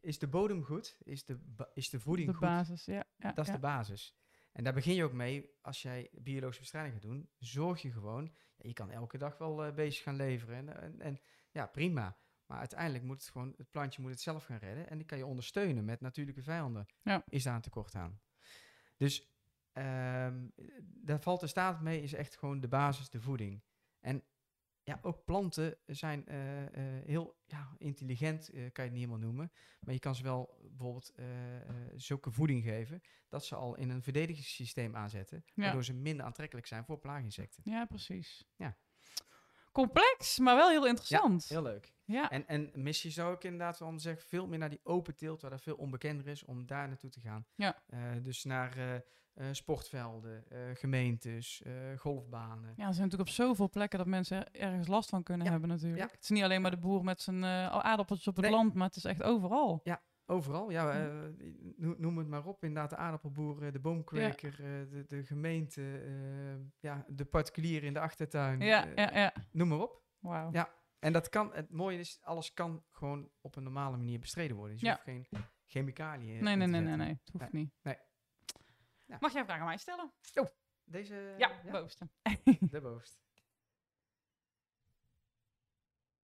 is 0.00 0.18
de 0.18 0.28
bodem 0.28 0.64
goed? 0.64 0.96
Is 1.02 1.24
de, 1.24 1.38
is 1.74 1.90
de 1.90 2.00
voeding 2.00 2.28
de 2.28 2.34
goed? 2.34 2.46
basis. 2.46 2.84
Ja, 2.84 3.04
ja, 3.16 3.32
dat 3.32 3.44
is 3.44 3.46
ja. 3.46 3.52
de 3.52 3.60
basis. 3.60 4.16
En 4.52 4.64
daar 4.64 4.72
begin 4.72 4.94
je 4.94 5.04
ook 5.04 5.12
mee 5.12 5.50
als 5.60 5.82
jij 5.82 6.10
biologische 6.12 6.60
bestrijding 6.60 6.94
gaat 6.94 7.02
doen. 7.02 7.28
Zorg 7.38 7.82
je 7.82 7.92
gewoon, 7.92 8.24
ja, 8.56 8.68
je 8.68 8.72
kan 8.72 8.90
elke 8.90 9.18
dag 9.18 9.38
wel 9.38 9.64
eh 9.64 9.74
beestjes 9.74 10.04
gaan 10.04 10.16
leveren. 10.16 10.56
En, 10.56 10.80
en, 10.80 11.00
en 11.00 11.20
ja, 11.50 11.66
prima. 11.66 12.16
Maar 12.46 12.58
uiteindelijk 12.58 13.04
moet 13.04 13.20
het 13.20 13.30
gewoon, 13.30 13.54
het 13.56 13.70
plantje 13.70 14.02
moet 14.02 14.10
het 14.10 14.20
zelf 14.20 14.44
gaan 14.44 14.56
redden. 14.56 14.88
En 14.88 14.96
die 14.98 15.06
kan 15.06 15.18
je 15.18 15.26
ondersteunen 15.26 15.84
met 15.84 16.00
natuurlijke 16.00 16.42
vijanden. 16.42 16.86
Ja. 17.02 17.24
Is 17.28 17.42
daar 17.42 17.54
een 17.54 17.60
tekort 17.60 17.94
aan. 17.94 18.20
Dus 18.96 19.36
ehm, 19.72 20.48
daar 20.80 21.20
valt 21.20 21.40
de 21.40 21.46
staat 21.46 21.80
mee, 21.80 22.02
is 22.02 22.12
echt 22.12 22.36
gewoon 22.36 22.60
de 22.60 22.68
basis, 22.68 23.10
de 23.10 23.20
voeding. 23.20 23.62
En 24.00 24.24
ja, 24.84 24.98
ook 25.02 25.24
planten 25.24 25.78
zijn 25.86 26.26
eh, 26.26 26.64
eh, 26.64 27.04
heel 27.04 27.36
ja, 27.46 27.74
intelligent, 27.78 28.48
eh, 28.48 28.52
kan 28.52 28.84
je 28.84 28.90
het 28.90 28.90
niet 28.90 29.08
helemaal 29.08 29.18
noemen. 29.18 29.52
Maar 29.80 29.94
je 29.94 30.00
kan 30.00 30.14
ze 30.14 30.22
wel 30.22 30.58
bijvoorbeeld 30.68 31.14
zulke 31.96 32.30
voeding 32.30 32.62
geven 32.62 33.00
dat 33.28 33.44
ze 33.44 33.54
al 33.54 33.76
in 33.76 33.90
een 33.90 34.02
verdedigingssysteem 34.02 34.96
aanzetten. 34.96 35.44
Ja. 35.46 35.62
Waardoor 35.62 35.84
ze 35.84 35.94
minder 35.94 36.26
aantrekkelijk 36.26 36.66
zijn 36.66 36.84
voor 36.84 36.98
plaaginsecten. 36.98 37.62
Ja, 37.64 37.84
precies. 37.84 38.48
Ja. 38.56 38.76
Complex, 39.72 40.38
maar 40.38 40.56
wel 40.56 40.68
heel 40.70 40.86
interessant. 40.86 41.44
Heel 41.48 41.62
leuk. 41.62 41.92
Ja, 42.04 42.30
En, 42.30 42.46
en 42.46 42.70
missie 42.74 43.10
zou 43.10 43.34
ik 43.34 43.44
inderdaad 43.44 43.78
wel 43.78 43.98
zeggen, 44.00 44.28
veel 44.28 44.46
meer 44.46 44.58
naar 44.58 44.68
die 44.70 44.80
open 44.82 45.16
teelt, 45.16 45.42
waar 45.42 45.52
er 45.52 45.58
veel 45.60 45.76
onbekender 45.76 46.26
is, 46.26 46.44
om 46.44 46.66
daar 46.66 46.88
naartoe 46.88 47.10
te 47.10 47.20
gaan. 47.20 47.46
Ja. 47.54 47.82
Eh, 47.86 48.00
dus 48.22 48.44
naar 48.44 48.76
eh, 48.76 48.94
eh, 48.94 49.00
sportvelden, 49.52 50.44
gemeentes, 50.74 51.62
golfbanen. 51.96 52.72
ja, 52.76 52.86
er 52.86 52.94
zijn 52.94 53.04
natuurlijk 53.08 53.30
op 53.30 53.34
zoveel 53.34 53.68
plekken 53.70 53.98
dat 53.98 54.06
mensen 54.08 54.52
ergens 54.54 54.86
last 54.88 55.08
van 55.08 55.22
kunnen 55.22 55.46
Ja, 55.46 55.52
hebben 55.52 55.68
natuurlijk. 55.70 56.02
ja. 56.02 56.08
Het 56.14 56.22
is 56.22 56.28
niet 56.28 56.42
alleen 56.42 56.62
maar 56.62 56.70
de 56.70 56.76
boer 56.78 57.04
met 57.04 57.20
zijn 57.22 57.44
aardappeltjes 57.44 58.28
op 58.28 58.36
het 58.36 58.44
Nee. 58.44 58.54
land, 58.54 58.74
maar 58.74 58.86
het 58.86 58.96
is 58.96 59.04
echt 59.04 59.22
overal. 59.22 59.80
Overal, 60.32 60.70
ja, 60.70 60.92
eh, 60.92 61.28
no- 61.76 61.94
noem 61.98 62.18
het 62.18 62.28
maar 62.28 62.46
op. 62.46 62.64
Inderdaad, 62.64 62.90
de 62.90 62.96
aardappelboer, 62.96 63.62
eh, 63.66 63.72
de 63.72 63.80
boomkweker, 63.80 64.52
eh, 64.52 64.90
de, 64.90 65.04
de 65.06 65.24
gemeente, 65.24 65.80
ja, 66.80 67.04
de 67.08 67.24
particulier 67.24 67.84
in 67.84 67.92
de 67.92 68.00
achtertuin. 68.00 68.60
Ja, 68.60 68.84
ja, 68.94 69.10
ja. 69.14 69.34
Noem 69.50 69.68
maar 69.68 69.78
op. 69.80 70.02
Wauw. 70.18 70.52
Ja. 70.52 70.74
En 70.98 71.12
dat 71.12 71.28
kan, 71.28 71.52
het 71.54 71.70
mooie 71.70 71.98
is, 71.98 72.18
alles 72.22 72.52
kan 72.52 72.84
gewoon 72.90 73.30
op 73.40 73.56
een 73.56 73.62
normale 73.62 73.96
manier 73.96 74.18
bestreden 74.18 74.56
worden. 74.56 74.72
Dus 74.72 74.80
je 74.82 74.86
Ja. 74.86 74.92
hoeft 74.92 75.04
geen 75.04 75.26
chemicaliën 75.66 76.42
Nee, 76.44 76.56
nee, 76.56 76.66
nee, 76.66 76.80
nee, 76.80 76.96
nee. 76.96 77.08
Het 77.08 77.30
hoeft 77.32 77.52
Nee, 77.52 77.62
niet. 77.62 77.74
nee. 77.82 77.96
Ja. 79.06 79.16
Mag 79.20 79.32
jij 79.32 79.40
een 79.40 79.46
vraag 79.46 79.60
aan 79.60 79.66
mij 79.66 79.76
stellen? 79.76 80.12
Deze, 80.84 81.34
ja, 81.38 81.60
bovenste. 81.70 82.08
de 82.70 82.80
bovenste. 82.80 83.18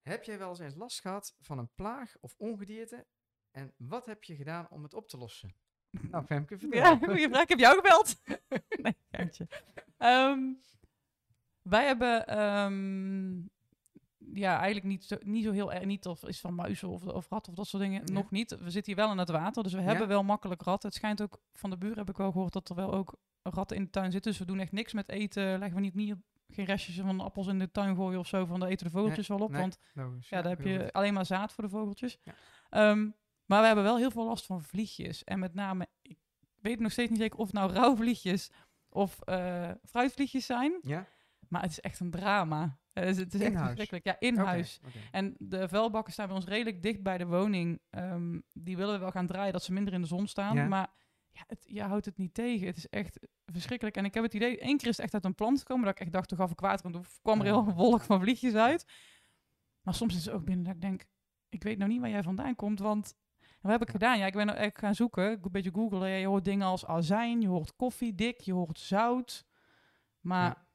Heb 0.00 0.24
jij 0.24 0.38
wel 0.38 0.60
eens 0.60 0.74
last 0.74 1.00
gehad 1.00 1.36
van 1.40 1.58
een 1.58 1.70
plaag 1.74 2.16
of 2.20 2.34
ongedierte? 2.36 3.06
En 3.58 3.72
wat 3.76 4.06
heb 4.06 4.24
je 4.24 4.36
gedaan 4.36 4.66
om 4.70 4.82
het 4.82 4.94
op 4.94 5.08
te 5.08 5.16
lossen? 5.18 5.52
Nou, 6.10 6.24
Femke, 6.24 6.58
vertel. 6.58 6.80
Ja, 6.80 6.96
goeie 6.96 7.28
vraag. 7.28 7.42
Ik 7.42 7.48
heb 7.48 7.58
jou 7.58 7.76
gebeld. 7.76 8.22
nee, 8.82 8.96
geintje. 9.10 9.48
Ehm, 9.96 10.40
wij 11.62 11.86
hebben 11.86 12.26
ehm, 12.26 13.36
ja, 14.38 14.56
eigenlijk 14.56 14.86
niet 14.86 15.04
zo, 15.04 15.16
niet 15.20 15.44
zo 15.44 15.52
heel 15.52 15.72
erg, 15.72 15.84
niet 15.84 16.06
of 16.06 16.24
is 16.24 16.40
van 16.40 16.54
muizen 16.54 16.88
of, 16.88 17.06
of 17.06 17.28
ratten 17.28 17.52
of 17.52 17.58
dat 17.58 17.66
soort 17.66 17.82
dingen, 17.82 18.02
Ja. 18.06 18.12
nog 18.12 18.30
niet. 18.30 18.50
We 18.50 18.70
zitten 18.70 18.92
hier 18.94 19.02
wel 19.02 19.12
in 19.12 19.18
het 19.18 19.28
water, 19.30 19.62
dus 19.62 19.72
we 19.72 19.80
hebben 19.80 20.08
wel 20.08 20.22
makkelijk 20.22 20.62
ratten. 20.62 20.88
Het 20.88 20.98
schijnt 20.98 21.22
ook, 21.22 21.40
van 21.52 21.70
de 21.70 21.76
buren 21.78 21.98
heb 21.98 22.08
ik 22.08 22.16
wel 22.16 22.32
gehoord, 22.32 22.52
dat 22.52 22.68
er 22.68 22.74
wel 22.74 22.92
ook 22.92 23.14
ratten 23.42 23.76
in 23.76 23.84
de 23.84 23.90
tuin 23.90 24.10
zitten. 24.12 24.30
Dus 24.30 24.40
we 24.40 24.46
doen 24.46 24.60
echt 24.60 24.72
niks 24.72 24.92
met 24.92 25.08
eten. 25.08 25.58
Leggen 25.58 25.74
we 25.74 25.80
niet, 25.80 25.94
niet 25.94 26.14
geen 26.48 26.64
restjes 26.64 27.00
van 27.00 27.20
appels 27.20 27.46
in 27.46 27.58
de 27.58 27.70
tuin 27.70 27.96
gooien 27.96 28.18
of 28.18 28.26
zo, 28.26 28.44
van 28.44 28.60
de 28.60 28.66
eten 28.66 28.86
de 28.86 28.92
vogeltjes 28.92 29.28
wel 29.28 29.38
op. 29.38 29.50
Nee, 29.50 29.60
Want 29.60 29.78
logisch. 29.92 30.28
ja, 30.28 30.42
daar 30.42 30.56
heb 30.56 30.66
je 30.66 30.78
goed. 30.80 30.92
alleen 30.92 31.14
maar 31.14 31.26
zaad 31.26 31.52
voor 31.52 31.64
de 31.64 31.70
vogeltjes. 31.70 32.18
Ja. 32.22 32.34
Ehm, 32.70 33.08
maar 33.48 33.60
we 33.60 33.66
hebben 33.66 33.84
wel 33.84 33.96
heel 33.96 34.10
veel 34.10 34.24
last 34.24 34.46
van 34.46 34.62
vliegjes. 34.62 35.24
En 35.24 35.38
met 35.38 35.54
name, 35.54 35.86
ik 36.02 36.18
weet 36.60 36.80
nog 36.80 36.92
steeds 36.92 37.10
niet 37.10 37.18
zeker 37.20 37.38
of 37.38 37.46
het 37.46 37.54
nou 37.54 37.72
rouwvliegjes 37.80 38.50
of 38.88 39.20
eh 39.20 39.70
fruitvliegjes 39.84 40.46
zijn. 40.46 40.78
Ja? 40.82 41.06
Maar 41.48 41.62
het 41.62 41.70
is 41.70 41.80
echt 41.80 42.00
een 42.00 42.10
drama. 42.10 42.78
Eh, 42.92 43.04
het 43.04 43.16
is, 43.16 43.18
het 43.22 43.34
is 43.34 43.40
echt 43.40 43.50
In 43.50 43.56
huis? 43.56 43.66
verschrikkelijk. 43.66 44.04
Ja, 44.04 44.28
in 44.28 44.36
huis. 44.36 44.80
En 45.10 45.34
de 45.38 45.68
vuilbakken 45.68 46.12
staan 46.12 46.26
bij 46.26 46.36
ons 46.36 46.44
redelijk 46.44 46.82
dicht 46.82 47.02
bij 47.02 47.18
de 47.18 47.26
woning. 47.26 47.80
Ehm, 47.90 48.40
die 48.52 48.76
willen 48.76 48.94
we 48.94 49.00
wel 49.00 49.10
gaan 49.10 49.26
draaien, 49.26 49.52
dat 49.52 49.62
ze 49.62 49.72
minder 49.72 49.92
in 49.92 50.00
de 50.00 50.06
zon 50.06 50.26
staan. 50.26 50.56
Ja. 50.56 50.66
Maar 50.66 50.92
ja, 51.30 51.44
het, 51.46 51.64
je 51.66 51.82
houdt 51.82 52.04
het 52.04 52.16
niet 52.18 52.34
tegen. 52.34 52.66
Het 52.66 52.76
is 52.76 52.88
echt 52.88 53.18
verschrikkelijk. 53.46 53.96
En 53.96 54.04
ik 54.04 54.14
heb 54.14 54.22
het 54.22 54.34
idee, 54.34 54.58
één 54.58 54.76
keer 54.76 54.88
is 54.88 54.96
het 54.96 55.04
echt 55.04 55.14
uit 55.14 55.24
een 55.24 55.34
plant 55.34 55.58
gekomen, 55.58 55.84
dat 55.84 55.94
ik 55.94 56.00
echt 56.00 56.12
dacht, 56.12 56.28
toen 56.28 56.38
gaf 56.38 56.50
ik 56.50 56.60
water 56.60 56.86
en 56.86 56.92
toen 56.92 57.04
kwam 57.22 57.38
er 57.38 57.44
heel 57.44 57.58
een 57.58 57.74
wolk 57.74 58.02
van 58.02 58.20
vliegjes 58.20 58.54
uit. 58.54 58.86
Maar 59.82 59.94
soms 59.94 60.16
is 60.16 60.24
het 60.24 60.34
ook 60.34 60.44
binnen 60.44 60.64
dat 60.64 60.74
ik 60.74 60.80
denk, 60.80 61.04
ik 61.48 61.62
weet 61.62 61.78
nou 61.78 61.90
niet 61.90 62.00
waar 62.00 62.10
jij 62.10 62.22
vandaan 62.22 62.54
komt, 62.54 62.78
want... 62.78 63.14
Wat 63.68 63.78
heb 63.78 63.88
ik 63.88 63.94
gedaan? 63.94 64.18
Ja, 64.18 64.26
ik 64.26 64.32
ben 64.32 64.46
nou 64.46 64.58
echt 64.58 64.78
gaan 64.78 64.94
zoeken, 64.94 65.30
ik 65.32 65.44
een 65.44 65.50
beetje 65.50 65.70
googlen. 65.72 66.08
Ja, 66.08 66.16
je 66.16 66.26
hoort 66.26 66.44
dingen 66.44 66.66
als 66.66 66.86
azijn, 66.86 67.40
je 67.40 67.48
hoort 67.48 67.76
koffiedik, 67.76 68.40
je 68.40 68.52
hoort 68.52 68.78
zout. 68.78 69.46
Maar 70.20 70.66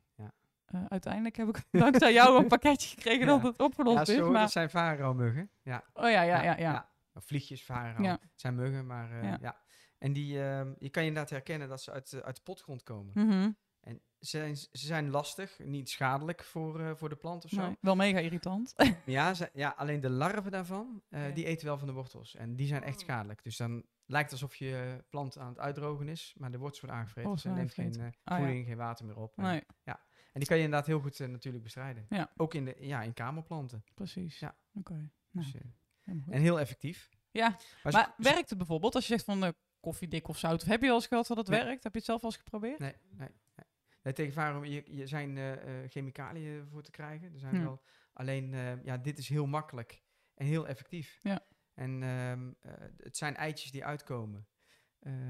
eh, 0.65 0.79
uiteindelijk 0.88 1.35
heb 1.35 1.47
ik 1.47 1.63
dankzij 1.83 2.13
jou 2.13 2.38
een 2.38 2.47
pakketje 2.47 2.89
gekregen 2.89 3.27
dat 3.27 3.41
het 3.41 3.59
opgelost 3.62 4.07
Ja, 4.07 4.13
is. 4.13 4.19
Maar... 4.19 4.41
dat 4.41 4.51
zijn 4.51 4.69
varao-muggen. 4.69 5.50
Ja. 5.62 5.83
Oh 5.93 6.09
ja, 6.09 6.21
ja, 6.21 6.41
ja. 6.43 6.57
ja. 6.57 6.89
Vliegjes. 7.13 7.67
Het 7.67 8.19
zijn 8.35 8.55
muggen, 8.55 8.85
maar 8.85 9.21
eh, 9.21 9.33
Ja. 9.41 9.57
En 9.97 10.13
die, 10.13 10.43
ehm, 10.43 10.73
je 10.79 10.89
kan 10.89 11.01
je 11.03 11.07
inderdaad 11.07 11.31
herkennen 11.31 11.67
dat 11.67 11.81
ze 11.81 11.91
uit, 11.91 12.09
de- 12.09 12.23
uit 12.23 12.35
de 12.35 12.41
potgrond 12.41 12.83
komen. 12.83 13.12
Mhm. 13.13 13.51
En 13.83 14.01
ze 14.19 14.29
zijn, 14.37 14.55
ze 14.55 14.67
zijn 14.71 15.09
lastig, 15.09 15.59
niet 15.59 15.89
schadelijk 15.89 16.43
voor, 16.43 16.79
eh, 16.79 16.95
voor 16.95 17.09
de 17.09 17.15
plant 17.15 17.43
of 17.43 17.49
zo. 17.49 17.61
Nee, 17.61 17.77
wel 17.81 17.95
mega 17.95 18.19
irritant. 18.19 18.73
Ja, 19.05 19.33
ze, 19.33 19.49
ja, 19.53 19.73
alleen 19.77 19.99
de 20.01 20.09
larven 20.09 20.51
daarvan, 20.51 21.01
eh, 21.09 21.27
Ja. 21.27 21.33
die 21.33 21.45
eten 21.45 21.65
wel 21.67 21.77
van 21.77 21.87
de 21.87 21.93
wortels. 21.93 22.35
En 22.35 22.55
die 22.55 22.67
zijn 22.67 22.83
echt 22.83 22.97
Oh. 22.97 23.03
schadelijk. 23.03 23.43
Dus 23.43 23.57
dan 23.57 23.85
lijkt 24.05 24.31
het 24.31 24.41
alsof 24.41 24.55
je 24.55 25.03
plant 25.09 25.37
aan 25.37 25.47
het 25.49 25.59
uitdrogen 25.59 26.07
is, 26.07 26.33
maar 26.37 26.51
de 26.51 26.57
wortels 26.57 26.81
worden 26.81 26.99
aangevreten. 26.99 27.29
Oh, 27.29 27.35
dus 27.35 27.45
hij 27.45 27.53
neemt 27.53 27.73
geen 27.73 27.93
eh, 27.99 28.05
Ah, 28.05 28.11
ja. 28.23 28.37
voeding, 28.37 28.65
geen 28.65 28.77
water 28.77 29.05
meer 29.05 29.17
op. 29.17 29.37
En, 29.37 29.43
nee, 29.43 29.63
en 29.83 30.39
die 30.39 30.47
kan 30.47 30.57
je 30.57 30.63
inderdaad 30.63 30.87
heel 30.87 30.99
goed 30.99 31.19
natuurlijk 31.19 31.63
bestrijden. 31.63 32.05
Ja. 32.09 32.31
Ook 32.37 32.53
in, 32.53 32.65
de, 32.65 32.75
ja, 32.79 33.01
in 33.01 33.13
kamerplanten. 33.13 33.83
precies. 33.93 34.39
Ja. 34.39 34.55
Oké. 34.73 34.93
Nou, 34.93 35.45
Dus, 35.51 35.53
en 36.29 36.41
heel 36.41 36.59
effectief. 36.59 37.09
Ja, 37.31 37.57
Maar, 37.83 38.13
werkt 38.17 38.49
het 38.49 38.57
bijvoorbeeld 38.57 38.95
als 38.95 39.07
je 39.07 39.13
zegt 39.13 39.25
van 39.25 39.53
koffiedik 39.79 40.27
of 40.27 40.37
zout? 40.37 40.61
Of 40.61 40.67
heb 40.67 40.81
je 40.81 40.89
al 40.89 40.95
eens 40.95 41.07
gehad 41.07 41.27
dat 41.27 41.37
het 41.37 41.47
Nee. 41.47 41.63
werkt? 41.63 41.83
Heb 41.83 41.91
je 41.91 41.97
het 41.97 42.07
zelf 42.07 42.21
al 42.21 42.29
eens 42.29 42.37
geprobeerd? 42.37 42.79
Nee, 42.79 42.95
nee, 43.09 43.29
nee. 44.03 44.13
tegen 44.13 44.36
waarom 44.36 44.65
je, 44.65 44.83
je 44.86 45.07
zijn 45.07 45.38
eh, 45.38 45.53
chemicaliën 45.88 46.67
voor 46.67 46.83
te 46.83 46.91
krijgen. 46.91 47.33
Er 47.33 47.39
zijn 47.39 47.55
Hm. 47.55 47.63
wel, 47.63 47.81
alleen, 48.13 48.53
eh, 48.53 48.83
ja, 48.83 48.98
dit 48.98 49.17
is 49.17 49.29
heel 49.29 49.45
makkelijk 49.45 50.03
en 50.33 50.45
heel 50.45 50.67
effectief. 50.67 51.19
Ja. 51.24 51.45
En 51.74 52.03
ehm, 52.03 52.51
eh, 52.62 52.74
het 52.98 53.17
zijn 53.17 53.36
eitjes 53.36 53.72
die 53.72 53.86
uitkomen. 53.86 54.48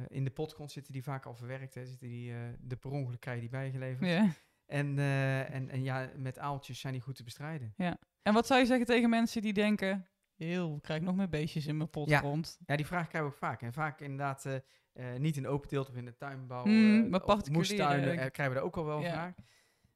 In 0.07 0.23
de 0.23 0.31
potgrond 0.31 0.71
zitten 0.71 0.93
die 0.93 1.03
vaak 1.03 1.25
al 1.25 1.35
verwerkt. 1.35 1.73
Hè. 1.73 1.85
Zitten 1.85 2.07
die, 2.07 2.33
de 2.59 2.75
per 2.75 2.91
ongeluk 2.91 3.19
krijg 3.19 3.35
je 3.35 3.41
die 3.41 3.51
bijgeleverd. 3.51 4.09
Ja. 4.09 4.29
En, 4.65 4.99
en, 4.99 5.69
en 5.69 5.83
ja, 5.83 6.11
met 6.15 6.39
aaltjes 6.39 6.79
zijn 6.79 6.93
die 6.93 7.01
goed 7.01 7.15
te 7.15 7.23
bestrijden. 7.23 7.73
En 8.21 8.33
wat 8.33 8.47
zou 8.47 8.59
je 8.59 8.65
zeggen 8.65 8.85
tegen 8.85 9.09
mensen 9.09 9.41
die 9.41 9.53
denken... 9.53 10.07
Heel, 10.35 10.75
ik 10.75 10.81
krijg 10.81 11.01
nog 11.01 11.15
meer 11.15 11.29
beestjes 11.29 11.65
in 11.65 11.77
mijn 11.77 11.89
potgrond. 11.89 12.59
Ja, 12.65 12.75
die 12.75 12.85
vraag 12.85 13.07
krijgen 13.07 13.29
we 13.29 13.35
ook 13.35 13.41
vaak. 13.41 13.61
En 13.61 13.73
vaak 13.73 14.01
inderdaad 14.01 14.45
eh, 14.45 14.55
eh, 14.93 15.15
niet 15.17 15.37
in 15.37 15.47
open 15.47 15.69
teelt 15.69 15.89
of 15.89 15.95
in 15.95 16.05
de 16.05 16.15
tuinbouw. 16.15 16.63
Hmm, 16.63 17.03
eh, 17.03 17.09
maar 17.09 17.41
moestuinen 17.51 18.09
eh, 18.09 18.15
krijgen 18.15 18.49
we 18.49 18.53
daar 18.53 18.63
ook 18.63 18.77
al 18.77 18.85
wel 18.85 19.01
ja. 19.01 19.35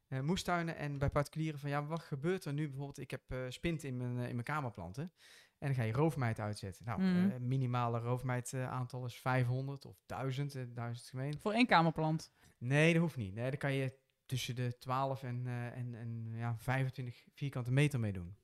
Eh, 0.08 0.20
moestuinen 0.20 0.76
en 0.76 0.98
bij 0.98 1.10
particulieren 1.10 1.60
van 1.60 1.70
ja, 1.70 1.84
wat 1.86 2.00
gebeurt 2.00 2.44
er 2.44 2.52
nu 2.52 2.68
bijvoorbeeld? 2.68 2.98
Ik 2.98 3.10
heb 3.10 3.22
spint 3.48 3.84
in 3.84 3.96
mijn, 3.96 4.10
in 4.10 4.34
mijn 4.34 4.42
kamerplanten. 4.42 5.12
En 5.58 5.66
dan 5.66 5.74
ga 5.74 5.82
je 5.82 5.92
roofmijt 5.92 6.40
uitzetten. 6.40 6.84
Nou, 6.84 7.00
eh, 7.02 7.36
minimale 7.40 7.98
roofmijt 7.98 8.52
eh, 8.52 8.70
aantal 8.70 9.04
is 9.04 9.20
500 9.20 9.84
of 9.84 10.02
1000, 10.06 10.54
eh, 10.54 10.62
1000 10.74 11.08
gemeen. 11.08 11.38
Voor 11.38 11.52
één 11.52 11.66
kamerplant. 11.66 12.32
Nee, 12.58 12.92
dat 12.92 13.02
hoeft 13.02 13.16
niet. 13.16 13.34
Nee, 13.34 13.48
daar 13.48 13.56
kan 13.58 13.72
je 13.72 13.98
tussen 14.26 14.54
de 14.54 14.78
12 14.78 15.22
en, 15.22 15.46
en, 15.74 15.94
en 15.94 16.32
ja, 16.34 16.56
25 16.58 17.26
vierkante 17.34 17.72
meter 17.72 18.00
mee 18.00 18.12
doen. 18.12 18.36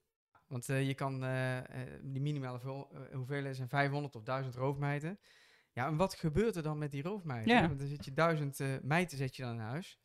Want 0.46 0.66
je 0.66 0.94
kan, 0.94 1.20
die 2.02 2.20
minimale 2.20 2.86
hoeveelheden 3.12 3.56
zijn 3.56 3.68
500 3.68 4.16
of 4.16 4.22
1000 4.22 4.54
roofmijten. 4.54 5.18
Ja, 5.74 5.86
en 5.86 5.96
wat 5.96 6.14
gebeurt 6.14 6.56
er 6.56 6.62
dan 6.62 6.78
met 6.78 6.90
die 6.90 7.02
roofmijten? 7.02 7.52
Ja. 7.54 7.66
Want 7.66 7.78
dan 7.78 7.88
zit 7.88 8.04
je 8.04 8.12
1000 8.12 8.60
eh 8.60 8.74
mijten 8.82 9.18
zet 9.18 9.36
je 9.36 9.42
dan 9.42 9.52
in 9.54 9.58
huis. 9.60 10.00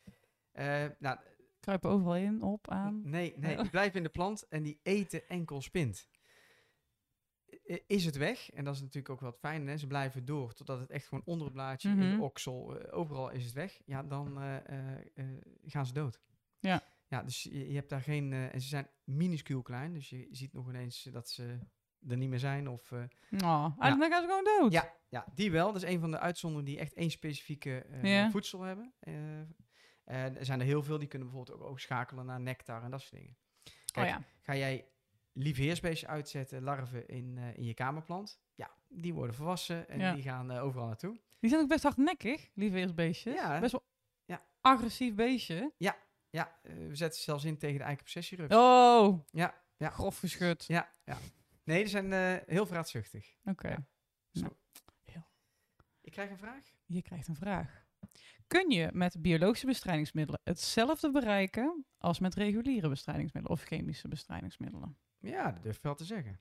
Eh, 0.52 0.86
nou, 1.00 1.18
Kruipen 1.60 1.90
overal 1.90 2.16
in, 2.16 2.42
op, 2.42 2.70
aan. 2.70 3.02
nee, 3.10 3.34
nee, 3.38 3.58
die 3.58 3.70
blijven 3.70 3.98
in 3.98 4.04
de 4.04 4.10
plant 4.10 4.48
en 4.48 4.64
die 4.64 4.80
eten 4.84 5.28
enkel 5.28 5.62
spint. 5.62 6.08
Is 7.88 8.06
het 8.06 8.18
weg, 8.18 8.52
en 8.52 8.64
dat 8.64 8.74
is 8.76 8.80
natuurlijk 8.82 9.10
ook 9.10 9.20
wat 9.20 9.38
fijn, 9.40 9.68
hè? 9.68 9.78
ze 9.78 9.88
blijven 9.88 10.26
door 10.26 10.54
totdat 10.54 10.80
het 10.80 10.90
echt 10.90 11.08
gewoon 11.08 11.24
onder 11.26 11.46
het 11.46 11.54
blaadje, 11.56 11.90
in 11.90 11.98
Mhm. 11.98 12.18
de 12.18 12.24
oksel, 12.24 12.80
eh, 12.80 12.98
overal 12.98 13.30
is 13.30 13.44
het 13.46 13.54
weg. 13.54 13.82
Ja, 13.86 14.04
dan 14.04 14.38
gaan 15.66 15.86
ze 15.86 15.94
dood. 15.94 16.20
Ja. 16.60 16.84
Ja, 17.08 17.24
dus 17.24 17.44
je, 17.44 17.68
je 17.70 17.76
hebt 17.76 17.90
daar 17.90 18.02
geen, 18.02 18.34
en 18.34 18.62
ze 18.62 18.68
zijn 18.68 18.88
minuscuul 19.04 19.62
klein, 19.62 19.94
dus 19.94 20.10
je 20.10 20.28
ziet 20.32 20.54
nog 20.54 20.70
ineens 20.70 21.04
dat 21.04 21.30
ze 21.30 21.60
er 22.08 22.18
niet 22.18 22.30
meer 22.30 22.40
zijn. 22.40 22.70
Of, 22.70 22.92
eh, 22.92 23.00
Oh, 23.44 23.66
en 23.80 24.00
dan 24.00 24.12
gaan 24.12 24.22
ze 24.22 24.28
gewoon 24.28 24.60
dood. 24.60 24.72
ja, 24.72 24.94
ja, 25.10 25.26
die 25.36 25.52
wel. 25.52 25.74
Dat 25.74 25.84
is 25.84 25.90
een 25.90 26.00
van 26.00 26.12
de 26.12 26.20
uitzonderingen 26.20 26.72
die 26.72 26.80
echt 26.82 26.94
één 26.94 27.12
specifieke 27.12 27.80
eh, 27.82 28.04
Ja. 28.04 28.30
voedsel 28.32 28.62
hebben. 28.62 28.94
Eh, 29.00 30.38
er 30.38 30.46
zijn 30.46 30.60
er 30.60 30.66
heel 30.66 30.84
veel, 30.84 31.00
die 31.00 31.08
kunnen 31.08 31.28
bijvoorbeeld 31.28 31.60
ook, 31.62 31.68
ook 31.70 31.80
schakelen 31.80 32.26
naar 32.26 32.40
nectar 32.40 32.84
en 32.84 32.92
dat 32.92 33.02
soort 33.02 33.14
dingen. 33.14 33.38
Kijk, 33.92 34.08
oh 34.08 34.12
ja. 34.14 34.22
Ga 34.42 34.56
jij 34.56 34.86
lieveheersbeestje 35.34 36.08
uitzetten, 36.08 36.64
larven 36.64 37.08
in, 37.08 37.38
in 37.38 37.64
je 37.64 37.74
kamerplant? 37.74 38.40
Ja, 38.56 38.72
die 38.88 39.14
worden 39.14 39.36
volwassen 39.36 39.90
en 39.90 40.00
Ja. 40.00 40.14
die 40.14 40.24
gaan 40.24 40.52
overal 40.52 40.86
naartoe. 40.88 41.20
Die 41.40 41.50
zijn 41.50 41.62
ook 41.62 41.68
best 41.70 41.84
hardnekkig, 41.84 42.50
lieveheersbeestjes. 42.54 43.34
Ja? 43.34 43.60
Best 43.60 43.72
wel 43.72 43.84
Ja. 44.26 44.42
agressief 44.62 45.16
beestje. 45.16 45.72
Ja, 45.78 45.98
eh, 46.32 46.74
we 46.88 46.96
zetten 46.96 47.18
ze 47.18 47.24
zelfs 47.24 47.44
in 47.44 47.58
tegen 47.58 47.78
de 47.78 47.84
eikenprocessierups. 47.84 48.56
Oh, 48.56 49.20
Ja, 49.32 49.54
ja, 49.78 49.90
grof 49.90 50.20
geschud. 50.20 50.66
ja, 50.66 50.90
ja. 51.06 51.18
Nee, 51.70 51.80
die 51.80 51.88
zijn 51.88 52.14
eh, 52.14 52.36
heel 52.46 52.66
vraatzuchtig. 52.66 53.36
Oké. 53.44 53.68
Ja. 53.68 53.78
Nou, 54.32 54.54
heel. 55.04 55.28
Ik 56.02 56.12
krijg 56.12 56.30
een 56.30 56.38
vraag. 56.38 56.64
Je 56.86 57.02
krijgt 57.02 57.28
een 57.28 57.36
vraag. 57.36 57.88
Kun 58.48 58.70
je 58.70 58.90
met 58.94 59.22
biologische 59.22 59.66
bestrijdingsmiddelen 59.66 60.42
hetzelfde 60.44 61.12
bereiken 61.12 61.86
als 61.98 62.20
met 62.20 62.36
reguliere 62.36 62.90
bestrijdingsmiddelen 62.90 63.58
of 63.58 63.66
chemische 63.66 64.08
bestrijdingsmiddelen? 64.08 64.98
Ja, 65.18 65.52
dat 65.52 65.64
durf 65.64 65.78
ik 65.78 65.84
wel 65.84 65.96
te 65.96 66.06
zeggen. 66.06 66.40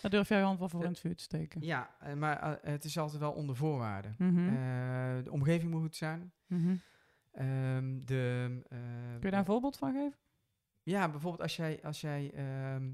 Daar 0.00 0.10
durf 0.10 0.28
jij 0.28 0.38
je 0.38 0.44
hand 0.44 0.58
wel 0.58 0.68
voor 0.68 0.80
Eh, 0.80 0.86
in 0.86 0.92
het 0.92 1.00
vuur 1.00 1.16
te 1.16 1.22
steken. 1.22 1.62
Ja, 1.62 1.96
eh, 2.00 2.14
maar 2.14 2.40
eh, 2.42 2.72
het 2.72 2.84
is 2.84 2.98
altijd 2.98 3.20
wel 3.20 3.32
onder 3.32 3.56
voorwaarden. 3.56 4.14
Mhm. 4.18 4.48
Eh, 4.48 5.24
de 5.24 5.30
omgeving 5.30 5.70
moet 5.70 5.80
goed 5.80 5.96
zijn. 5.96 6.32
Mhm. 6.46 6.76
Ehm, 7.32 8.04
de, 8.04 8.48
eh, 8.68 8.78
Kun 8.78 9.20
je 9.20 9.30
daar 9.30 9.38
een 9.38 9.44
voorbeeld 9.44 9.76
van 9.76 9.92
geven? 9.92 10.18
Ja, 10.82 11.10
bijvoorbeeld 11.10 11.42
als 11.42 11.56
jij, 11.56 11.82
als 11.82 12.00
jij 12.00 12.30
ehm 12.34 12.92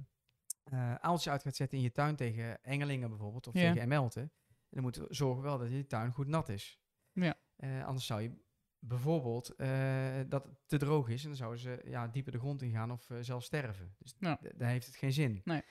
aaltjes 1.00 1.32
uit 1.32 1.42
gaat 1.42 1.56
zetten 1.56 1.78
in 1.78 1.84
je 1.84 1.92
tuin 1.92 2.16
tegen 2.16 2.62
engelingen 2.64 3.08
bijvoorbeeld, 3.08 3.46
of 3.46 3.54
Ja. 3.54 3.60
tegen 3.60 3.82
emelten, 3.82 4.32
dan 4.68 4.82
moet 4.82 4.94
je 4.94 5.06
zorgen 5.08 5.42
wel 5.42 5.58
dat 5.58 5.70
je 5.70 5.86
tuin 5.86 6.12
goed 6.12 6.26
nat 6.26 6.48
is. 6.48 6.80
Ja. 7.12 7.34
Eh, 7.56 7.84
anders 7.84 8.06
zou 8.06 8.20
je 8.20 8.32
bijvoorbeeld 8.78 9.54
eh, 9.56 10.20
dat 10.28 10.44
het 10.44 10.54
te 10.66 10.76
droog 10.76 11.08
is 11.08 11.22
en 11.22 11.28
dan 11.28 11.36
zouden 11.36 11.60
ze 11.60 11.80
ja, 11.84 12.08
dieper 12.08 12.32
de 12.32 12.38
grond 12.38 12.62
ingaan 12.62 12.90
of 12.90 13.10
eh, 13.10 13.18
zelfs 13.20 13.46
sterven. 13.46 13.94
Dus 13.98 14.14
Ja. 14.18 14.36
d- 14.36 14.58
dan 14.58 14.68
heeft 14.68 14.86
het 14.86 14.96
geen 14.96 15.12
zin. 15.12 15.40
Nee. 15.44 15.62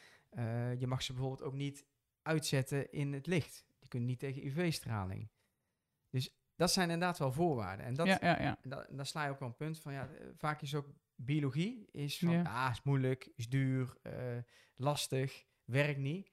Je 0.77 0.87
mag 0.87 1.01
ze 1.01 1.13
bijvoorbeeld 1.13 1.41
ook 1.43 1.53
niet 1.53 1.85
uitzetten 2.21 2.91
in 2.91 3.13
het 3.13 3.27
licht. 3.27 3.65
Die 3.79 3.89
kunnen 3.89 4.07
niet 4.09 4.19
tegen 4.19 4.45
UV-straling. 4.47 5.29
Dus 6.09 6.37
dat 6.55 6.71
zijn 6.71 6.89
inderdaad 6.89 7.17
wel 7.17 7.31
voorwaarden. 7.31 7.85
En 7.85 7.93
dat, 7.93 8.07
ja, 8.07 8.17
ja, 8.21 8.41
ja. 8.41 8.57
da- 8.61 8.87
daar 8.89 9.05
sla 9.05 9.23
je 9.25 9.29
ook 9.31 9.39
wel 9.39 9.47
een 9.47 9.55
punt 9.55 9.79
van. 9.79 9.93
Ja, 9.93 10.09
vaak 10.37 10.61
is 10.61 10.75
ook 10.75 10.87
biologie 11.25 11.87
is 11.91 12.17
van, 12.19 12.29
Ja. 12.31 12.41
ah, 12.43 12.69
is 12.71 12.83
moeilijk, 12.83 13.31
is 13.35 13.49
duur, 13.49 13.95
eh, 14.01 14.13
lastig, 14.75 15.45
werkt 15.65 15.99
niet. 15.99 16.31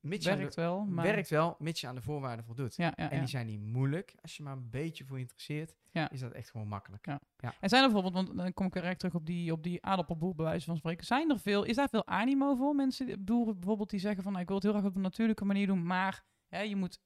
Mits 0.00 0.24
de- 0.24 0.36
Werkt 0.36 0.54
wel, 0.54 0.84
maar... 0.84 1.04
werkt 1.04 1.28
wel, 1.28 1.56
mits 1.58 1.80
je 1.80 1.86
aan 1.86 1.94
de 1.94 2.00
voorwaarden 2.02 2.44
voldoet. 2.44 2.76
Ja, 2.76 2.92
ja, 2.96 3.10
En 3.10 3.18
die 3.18 3.28
zijn 3.28 3.46
niet 3.46 3.60
moeilijk. 3.60 4.14
Als 4.22 4.36
je 4.36 4.42
maar 4.42 4.52
een 4.52 4.70
beetje 4.70 5.04
voor 5.04 5.16
je 5.16 5.22
interesseert, 5.22 5.76
Ja. 5.90 6.10
is 6.10 6.20
dat 6.20 6.32
echt 6.32 6.50
gewoon 6.50 6.68
makkelijk. 6.68 7.06
Ja. 7.06 7.20
En 7.60 7.68
zijn 7.68 7.82
er 7.84 7.92
bijvoorbeeld, 7.92 8.26
want 8.26 8.38
dan 8.38 8.52
kom 8.52 8.66
ik 8.66 8.72
direct 8.72 8.98
terug 8.98 9.14
op 9.14 9.26
die, 9.26 9.52
op 9.52 9.62
die 9.62 9.84
aardappelboer 9.84 10.34
bij 10.34 10.44
wijze 10.44 10.64
van 10.66 10.76
spreken. 10.76 11.06
Zijn 11.06 11.30
er 11.30 11.38
veel, 11.38 11.64
is 11.64 11.76
daar 11.76 11.88
veel 11.88 12.06
animo 12.06 12.54
voor? 12.54 12.74
Mensen, 12.74 13.24
boeren 13.24 13.54
bijvoorbeeld 13.58 13.90
die 13.90 14.00
zeggen 14.00 14.22
van, 14.22 14.30
nou, 14.32 14.42
ik 14.42 14.48
wil 14.48 14.58
het 14.58 14.66
heel 14.66 14.74
graag 14.76 14.88
op 14.90 14.96
een 14.96 15.02
natuurlijke 15.02 15.44
manier 15.44 15.66
doen, 15.66 15.86
maar 15.86 16.24
hè, 16.48 16.60
je 16.60 16.76
moet 16.76 17.00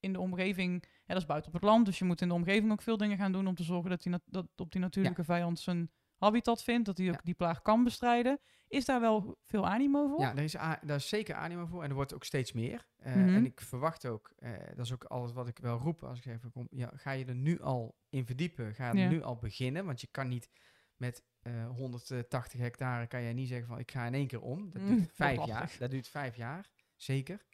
in 0.00 0.12
de 0.12 0.20
omgeving, 0.20 0.82
hè, 0.82 1.14
dat 1.14 1.16
is 1.22 1.26
buiten 1.26 1.48
op 1.52 1.60
het 1.60 1.68
land, 1.70 1.86
dus 1.86 1.98
je 1.98 2.04
moet 2.04 2.20
in 2.20 2.28
de 2.28 2.34
omgeving 2.34 2.72
ook 2.72 2.82
veel 2.82 2.96
dingen 2.96 3.16
gaan 3.18 3.32
doen 3.32 3.46
om 3.46 3.54
te 3.54 3.62
zorgen 3.62 3.90
dat 3.90 4.02
die, 4.02 4.14
dat 4.24 4.46
op 4.56 4.72
die 4.72 4.80
natuurlijke 4.80 5.24
vijand 5.24 5.58
zijn 5.58 5.90
habitat 6.20 6.62
vindt, 6.62 6.86
dat 6.86 6.98
hij 6.98 7.08
ook 7.08 7.14
Ja. 7.14 7.20
die 7.24 7.34
plaag 7.34 7.62
kan 7.62 7.84
bestrijden. 7.84 8.40
Is 8.68 8.84
daar 8.84 9.00
wel 9.00 9.38
veel 9.46 9.66
animo 9.66 10.08
voor? 10.08 10.20
Ja, 10.20 10.34
daar 10.34 10.44
is, 10.44 10.52
daar 10.52 10.96
is 10.96 11.08
zeker 11.08 11.34
animo 11.34 11.66
voor 11.66 11.82
en 11.82 11.88
er 11.88 11.94
wordt 11.94 12.14
ook 12.14 12.24
steeds 12.24 12.52
meer. 12.52 12.86
Eh, 12.96 13.14
Mhm. 13.14 13.34
En 13.34 13.44
ik 13.44 13.60
verwacht 13.60 14.06
ook, 14.06 14.32
eh, 14.38 14.52
dat 14.76 14.84
is 14.84 14.92
ook 14.92 15.04
alles 15.04 15.32
wat 15.32 15.48
ik 15.48 15.58
wel 15.58 15.78
roep 15.78 16.02
als 16.04 16.16
ik 16.18 16.22
zeg, 16.24 16.40
van, 16.40 16.50
kom, 16.50 16.66
ja, 16.70 16.90
ga 16.94 17.10
je 17.10 17.24
er 17.24 17.34
nu 17.34 17.60
al 17.60 17.98
in 18.08 18.26
verdiepen, 18.26 18.74
ga 18.74 18.88
er 18.88 18.96
Ja. 18.96 19.08
nu 19.08 19.22
al 19.22 19.36
beginnen, 19.36 19.84
want 19.84 20.00
je 20.00 20.06
kan 20.10 20.28
niet 20.28 20.50
met 20.96 21.24
eh 21.42 21.68
180 21.68 22.60
hectare, 22.60 23.06
kan 23.06 23.20
je 23.22 23.32
niet 23.32 23.48
zeggen 23.48 23.68
van 23.68 23.78
ik 23.78 23.90
ga 23.90 24.04
in 24.06 24.14
één 24.14 24.26
keer 24.26 24.40
om. 24.40 24.70
Dat 24.70 24.82
Mm, 24.82 24.88
duurt 24.88 25.10
vijf 25.26 25.44
jaar, 25.46 25.76
dat 25.78 25.90
duurt 25.90 26.08
vijf 26.08 26.36
jaar, 26.36 26.70
zeker. 26.96 27.44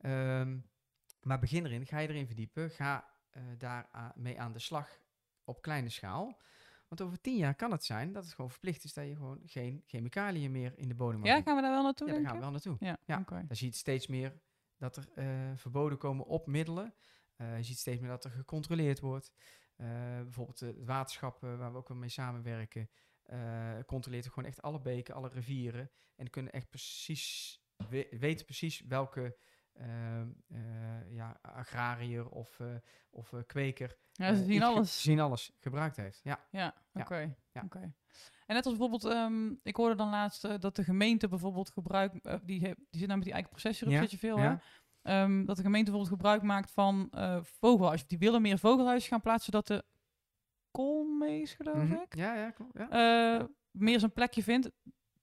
Ehm, 0.00 0.58
maar 1.22 1.38
begin 1.38 1.64
erin, 1.66 1.86
ga 1.86 1.98
je 1.98 2.08
erin 2.08 2.26
verdiepen, 2.26 2.70
ga 2.70 3.10
eh 3.30 3.42
daar 3.58 4.12
mee 4.14 4.40
aan 4.40 4.52
de 4.52 4.58
slag 4.58 4.88
op 5.44 5.62
kleine 5.62 5.88
schaal. 5.88 6.40
Want 6.92 7.04
over 7.04 7.20
tien 7.20 7.36
jaar 7.36 7.54
kan 7.54 7.70
het 7.70 7.84
zijn 7.84 8.12
dat 8.12 8.24
het 8.24 8.34
gewoon 8.34 8.50
verplicht 8.50 8.84
is 8.84 8.92
dat 8.94 9.06
je 9.06 9.14
gewoon 9.16 9.40
geen 9.44 9.82
chemicaliën 9.86 10.50
meer 10.52 10.72
in 10.78 10.88
de 10.88 10.94
bodem 10.94 11.18
mag 11.20 11.28
Ja, 11.28 11.34
doen. 11.34 11.44
gaan 11.44 11.56
we 11.56 11.62
daar 11.62 11.70
wel 11.70 11.82
naartoe, 11.82 12.06
Ja, 12.08 12.12
daar 12.14 12.22
gaan 12.24 12.34
we 12.34 12.40
wel 12.40 12.50
naartoe. 12.50 12.76
Ja, 12.80 12.98
Ja. 13.04 13.18
oké. 13.20 13.44
Dan 13.46 13.56
zie 13.56 13.68
je 13.68 13.74
steeds 13.74 14.06
meer 14.06 14.40
dat 14.76 14.96
er 14.96 15.08
eh, 15.14 15.26
verboden 15.56 15.98
komen 15.98 16.26
op 16.26 16.46
middelen. 16.46 16.94
Eh, 17.36 17.56
je 17.56 17.62
ziet 17.62 17.78
steeds 17.78 18.00
meer 18.00 18.08
dat 18.10 18.24
er 18.24 18.30
gecontroleerd 18.30 19.00
wordt. 19.00 19.32
Eh, 19.76 19.86
bijvoorbeeld 20.22 20.58
de 20.58 20.66
het 20.66 20.84
waterschap, 20.84 21.40
waar 21.40 21.72
we 21.72 21.78
ook 21.78 21.88
wel 21.88 21.96
mee 21.96 22.08
samenwerken, 22.08 22.90
controleert 23.86 24.26
gewoon 24.26 24.44
echt 24.44 24.62
alle 24.62 24.80
beken, 24.80 25.14
alle 25.14 25.28
rivieren. 25.28 25.90
En 26.16 26.30
kunnen 26.30 26.52
echt 26.52 26.70
precies 26.70 27.60
we- 27.88 28.16
weten 28.18 28.44
precies 28.44 28.80
welke 28.80 29.36
ja, 31.08 31.38
agrariër 31.42 32.28
of, 32.28 32.60
eh, 32.60 32.66
of 33.10 33.32
eh, 33.32 33.40
kweker 33.46 33.96
Ja, 34.12 34.34
ze 34.34 34.40
eh, 34.40 34.46
zien 34.46 34.62
alles. 34.62 35.02
zien 35.02 35.20
alles 35.20 35.52
gebruikt 35.60 35.96
heeft. 35.96 36.20
Ja, 36.22 36.46
Ja, 36.50 36.74
oké. 36.92 37.34
Ja. 37.52 37.62
oké. 37.64 37.92
En 38.46 38.54
net 38.58 38.66
als 38.66 38.76
bijvoorbeeld, 38.76 39.04
ehm, 39.14 39.50
ik 39.62 39.76
hoorde 39.76 39.94
dan 39.94 40.10
laatst 40.10 40.44
eh, 40.44 40.54
dat 40.58 40.76
de 40.76 40.84
gemeente 40.84 41.28
bijvoorbeeld 41.28 41.70
gebruik, 41.70 42.14
eh, 42.14 42.34
die, 42.42 42.58
die 42.60 42.74
zit 42.90 43.00
nou 43.06 43.14
met 43.14 43.22
die 43.22 43.32
eigen 43.32 43.50
processierup, 43.50 43.94
Ja, 43.94 44.00
zit 44.00 44.10
je 44.10 44.18
veel, 44.18 44.38
hè? 44.38 44.54
Ehm, 45.02 45.44
dat 45.44 45.56
de 45.56 45.62
gemeente 45.62 45.90
bijvoorbeeld 45.90 46.20
gebruik 46.20 46.42
maakt 46.42 46.70
van 46.70 47.08
eh 47.10 47.38
vogelhuis. 47.42 48.06
Die 48.06 48.18
willen 48.18 48.42
meer 48.42 48.58
vogelhuizen 48.58 49.08
gaan 49.10 49.20
plaatsen, 49.20 49.52
dat 49.52 49.66
de 49.66 49.84
koolmees, 50.70 51.54
geloof 51.54 51.76
Mhm. 51.76 51.92
ik, 51.92 52.14
ja, 52.16 52.34
ja, 52.34 52.50
klopt. 52.50 52.78
Ja. 52.78 53.38
eh, 53.40 53.44
meer 53.70 53.98
zijn 53.98 54.12
plekje 54.12 54.42
vindt. 54.42 54.70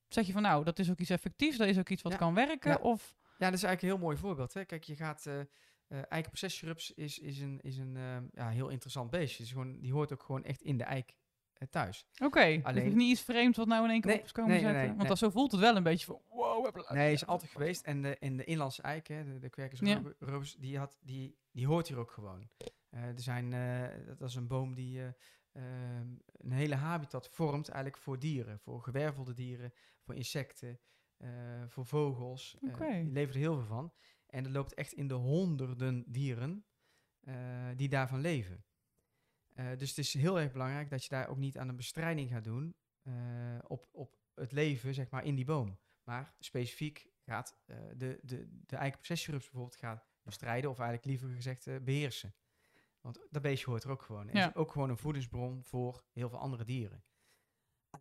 Zeg 0.07 0.25
je 0.25 0.31
van, 0.31 0.41
nou, 0.41 0.63
dat 0.63 0.79
is 0.79 0.89
ook 0.91 0.99
iets 0.99 1.09
effectiefs, 1.09 1.57
dat 1.57 1.67
is 1.67 1.77
ook 1.79 1.89
iets 1.89 2.01
wat 2.01 2.11
Ja. 2.11 2.17
kan 2.17 2.33
werken, 2.33 2.71
Ja. 2.71 2.77
of... 2.77 3.17
Ja, 3.39 3.45
dat 3.49 3.53
is 3.53 3.63
eigenlijk 3.63 3.81
een 3.81 3.87
heel 3.89 4.07
mooi 4.07 4.17
voorbeeld. 4.17 4.53
Hè? 4.53 4.65
Kijk, 4.65 4.83
je 4.83 4.95
gaat. 4.95 5.25
eh 5.25 5.39
eh 5.87 5.97
eikenprocessierups 6.09 6.93
is, 6.93 7.19
is 7.19 7.39
een, 7.39 7.59
is 7.61 7.77
een 7.77 7.97
ehm, 7.97 8.23
ja, 8.33 8.49
heel 8.49 8.69
interessant 8.69 9.09
beestje. 9.09 9.43
Is 9.43 9.51
gewoon, 9.51 9.79
die 9.79 9.91
hoort 9.93 10.13
ook 10.13 10.23
gewoon 10.23 10.43
echt 10.43 10.61
in 10.61 10.77
de 10.77 10.83
eik 10.83 11.15
eh, 11.53 11.67
thuis. 11.67 12.05
Oké, 12.23 12.45
dus 12.45 12.55
het 12.55 12.65
Alleen- 12.65 12.85
is 12.85 12.93
niet 12.93 13.11
iets 13.11 13.21
vreemds 13.21 13.57
wat 13.57 13.67
nou 13.67 13.83
in 13.83 13.89
één 13.89 14.01
keer 14.01 14.09
Nee, 14.11 14.19
op 14.19 14.25
is 14.25 14.31
komen 14.31 14.51
nee, 14.51 14.59
zetten. 14.59 14.79
nee, 14.81 14.95
Want 14.95 15.07
dat, 15.07 15.17
zo 15.17 15.29
voelt 15.29 15.51
het 15.51 15.61
wel 15.61 15.75
een 15.75 15.83
beetje 15.83 16.05
van, 16.05 16.21
wow. 16.29 16.91
Nee, 16.91 17.13
is 17.13 17.25
altijd 17.25 17.51
geweest. 17.51 17.85
En 17.85 18.01
de, 18.01 18.17
in 18.19 18.37
de 18.37 18.43
inlandse 18.43 18.81
eik, 18.81 19.07
hè, 19.07 19.23
de, 19.23 19.39
de 19.39 20.55
die, 20.59 20.77
had, 20.77 20.97
die, 21.01 21.37
die 21.51 21.67
hoort 21.67 21.87
hier 21.87 21.97
ook 21.97 22.11
gewoon. 22.11 22.49
Er 22.89 23.13
zijn, 23.19 23.49
dat 24.17 24.29
is 24.29 24.35
een 24.35 24.47
boom 24.47 24.73
die 24.73 25.01
eh, 25.01 25.07
ehm, 25.51 26.07
een 26.37 26.51
hele 26.51 26.75
habitat 26.75 27.29
vormt 27.29 27.67
eigenlijk 27.69 28.03
voor 28.03 28.19
dieren. 28.19 28.59
Voor 28.59 28.81
gewervelde 28.81 29.33
dieren, 29.33 29.73
voor 30.01 30.15
insecten, 30.15 30.79
voor 31.67 31.85
vogels. 31.85 32.57
Eh, 32.61 32.69
Oké. 32.69 32.91
die 33.03 33.11
levert 33.11 33.35
er 33.35 33.41
heel 33.41 33.55
veel 33.57 33.65
van. 33.65 33.93
En 34.25 34.45
er 34.45 34.51
loopt 34.51 34.73
echt 34.73 34.93
in 34.93 35.07
de 35.07 35.13
honderden 35.13 36.03
dieren 36.07 36.65
eh, 37.19 37.67
die 37.75 37.89
daarvan 37.89 38.19
leven. 38.19 38.63
Eh, 39.53 39.77
dus 39.77 39.89
het 39.89 39.97
is 39.97 40.13
heel 40.13 40.39
erg 40.39 40.51
belangrijk 40.51 40.89
dat 40.89 41.03
je 41.03 41.09
daar 41.09 41.27
ook 41.29 41.37
niet 41.37 41.57
aan 41.57 41.69
een 41.69 41.75
bestrijding 41.75 42.29
gaat 42.29 42.43
doen 42.43 42.75
eh, 43.01 43.13
op, 43.67 43.87
op 43.91 44.17
het 44.33 44.51
leven, 44.51 44.93
zeg 44.93 45.09
maar, 45.09 45.23
in 45.25 45.35
die 45.35 45.45
boom. 45.45 45.79
Maar 46.03 46.35
specifiek 46.39 47.07
gaat 47.25 47.61
eh, 47.65 47.77
de, 47.97 48.19
de, 48.23 48.47
de 48.65 48.75
eikenprocessierups 48.75 49.43
bijvoorbeeld 49.43 49.75
gaat 49.79 50.07
bestrijden, 50.23 50.69
of 50.69 50.79
eigenlijk 50.79 51.07
liever 51.09 51.35
gezegd 51.35 51.67
eh, 51.67 51.75
beheersen. 51.81 52.33
Want 53.01 53.27
dat 53.29 53.41
beestje 53.41 53.69
hoort 53.69 53.83
er 53.83 53.89
ook 53.91 54.01
gewoon. 54.01 54.29
En 54.29 54.37
Ja. 54.37 54.47
is 54.49 54.55
ook 54.55 54.71
gewoon 54.71 54.89
een 54.89 54.97
voedingsbron 54.97 55.63
voor 55.63 56.03
heel 56.11 56.29
veel 56.29 56.39
andere 56.39 56.63
dieren. 56.63 57.03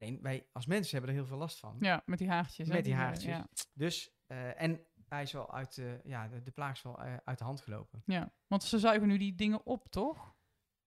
Alleen 0.00 0.22
wij 0.22 0.46
als 0.52 0.66
mensen 0.66 0.96
hebben 0.96 1.10
er 1.10 1.20
heel 1.20 1.28
veel 1.28 1.38
last 1.38 1.58
van. 1.58 1.76
Ja, 1.80 2.02
met 2.06 2.18
die 2.18 2.28
haartjes. 2.28 2.68
Met 2.68 2.84
die 2.84 2.92
eh, 2.92 2.98
haartjes. 2.98 3.24
Ja. 3.24 3.48
Dus, 3.74 4.10
eh, 4.26 4.62
en 4.62 4.86
hij 5.08 5.22
is 5.22 5.32
wel 5.32 5.52
uit, 5.52 5.74
de 5.74 6.00
ja, 6.04 6.28
de, 6.28 6.42
de 6.42 6.50
plaag 6.50 6.72
is 6.72 6.82
wel 6.82 7.02
eh, 7.02 7.16
uit 7.24 7.38
de 7.38 7.44
hand 7.44 7.60
gelopen. 7.60 8.02
Ja, 8.04 8.32
want 8.46 8.62
ze 8.64 8.78
zuigen 8.78 9.08
nu 9.08 9.18
die 9.18 9.34
dingen 9.34 9.66
op, 9.66 9.88
toch? 9.90 10.36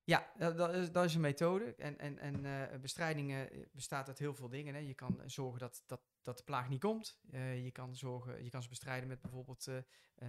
Ja, 0.03 0.31
dat, 0.37 0.57
dat, 0.57 0.73
is, 0.73 0.91
dat 0.91 1.05
is 1.05 1.15
een 1.15 1.21
methode. 1.21 1.75
En, 1.75 1.99
en, 1.99 2.19
en 2.19 2.45
eh, 2.45 2.79
bestrijdingen 2.79 3.49
bestaat 3.71 4.07
uit 4.07 4.19
heel 4.19 4.33
veel 4.33 4.49
dingen. 4.49 4.73
Hè. 4.73 4.79
Je 4.79 4.93
kan 4.93 5.21
zorgen 5.25 5.59
dat, 5.59 5.83
dat, 5.85 6.01
dat 6.21 6.37
de 6.37 6.43
plaag 6.43 6.69
niet 6.69 6.79
komt. 6.79 7.19
Je, 7.31 7.69
kan 7.71 7.95
zorgen, 7.95 8.43
je 8.43 8.49
kan 8.49 8.63
ze 8.63 8.69
bestrijden 8.69 9.07
met 9.07 9.21
bijvoorbeeld 9.21 9.67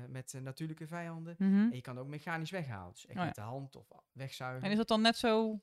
met 0.09 0.39
natuurlijke 0.43 0.87
vijanden. 0.87 1.37
En 1.39 1.75
je 1.75 1.81
kan 1.81 1.99
ook 1.99 2.07
mechanisch 2.07 2.51
weghalen. 2.51 2.93
Dus 2.93 3.07
echt 3.07 3.17
Oh 3.17 3.21
ja. 3.21 3.27
met 3.27 3.35
de 3.35 3.41
hand 3.41 3.77
of 3.77 3.89
wegzuigen. 4.13 4.65
En 4.65 4.71
is 4.71 4.77
dat 4.77 4.89
dan 4.89 5.01
net 5.01 5.17
zo 5.17 5.61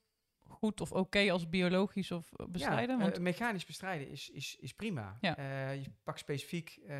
goed 0.49 0.81
of 0.81 0.91
oké 0.91 1.31
als 1.31 1.49
biologisch 1.49 2.11
of 2.11 2.31
bestrijden? 2.49 2.97
Ja, 2.97 3.01
Want 3.01 3.15
eh, 3.15 3.21
mechanisch 3.21 3.65
bestrijden 3.65 4.09
is, 4.09 4.29
is, 4.29 4.55
is 4.59 4.73
prima. 4.73 5.17
Ja. 5.21 5.37
Eh, 5.37 5.75
je 5.75 5.91
pakt 6.03 6.19
specifiek 6.19 6.79
eh, 6.87 6.97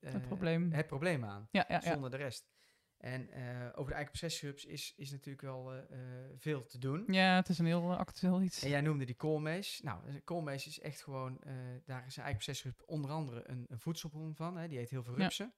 het 0.00 0.22
probleem. 0.22 0.72
het 0.72 0.86
probleem 0.86 1.24
aan. 1.24 1.48
ja, 1.50 1.80
zonder 1.80 2.10
de 2.10 2.16
rest. 2.16 2.50
En 2.96 3.28
over 3.74 3.90
de 3.90 3.94
eikenprocessierups 3.94 4.64
is, 4.64 4.92
is 4.96 5.10
natuurlijk 5.10 5.42
wel 5.42 5.72
veel 6.36 6.66
te 6.66 6.78
doen. 6.78 7.04
ja, 7.06 7.36
het 7.36 7.48
is 7.48 7.58
een 7.58 7.66
heel 7.66 7.96
actueel 7.96 8.42
iets. 8.42 8.62
En 8.62 8.68
jij 8.68 8.80
noemde 8.80 9.04
die 9.04 9.14
koolmees. 9.14 9.80
Nou, 9.82 10.20
koolmees 10.24 10.66
is 10.66 10.80
echt 10.80 11.02
gewoon, 11.02 11.40
daar 11.84 12.06
is 12.06 12.16
een 12.16 12.22
eikenprocessierup 12.22 12.82
onder 12.86 13.10
andere 13.10 13.48
een, 13.48 13.64
een 13.68 13.78
voedselbron 13.78 14.34
van. 14.34 14.56
Hè. 14.56 14.68
Die 14.68 14.78
eet 14.78 14.90
heel 14.90 15.02
veel 15.02 15.16
rupsen. 15.16 15.54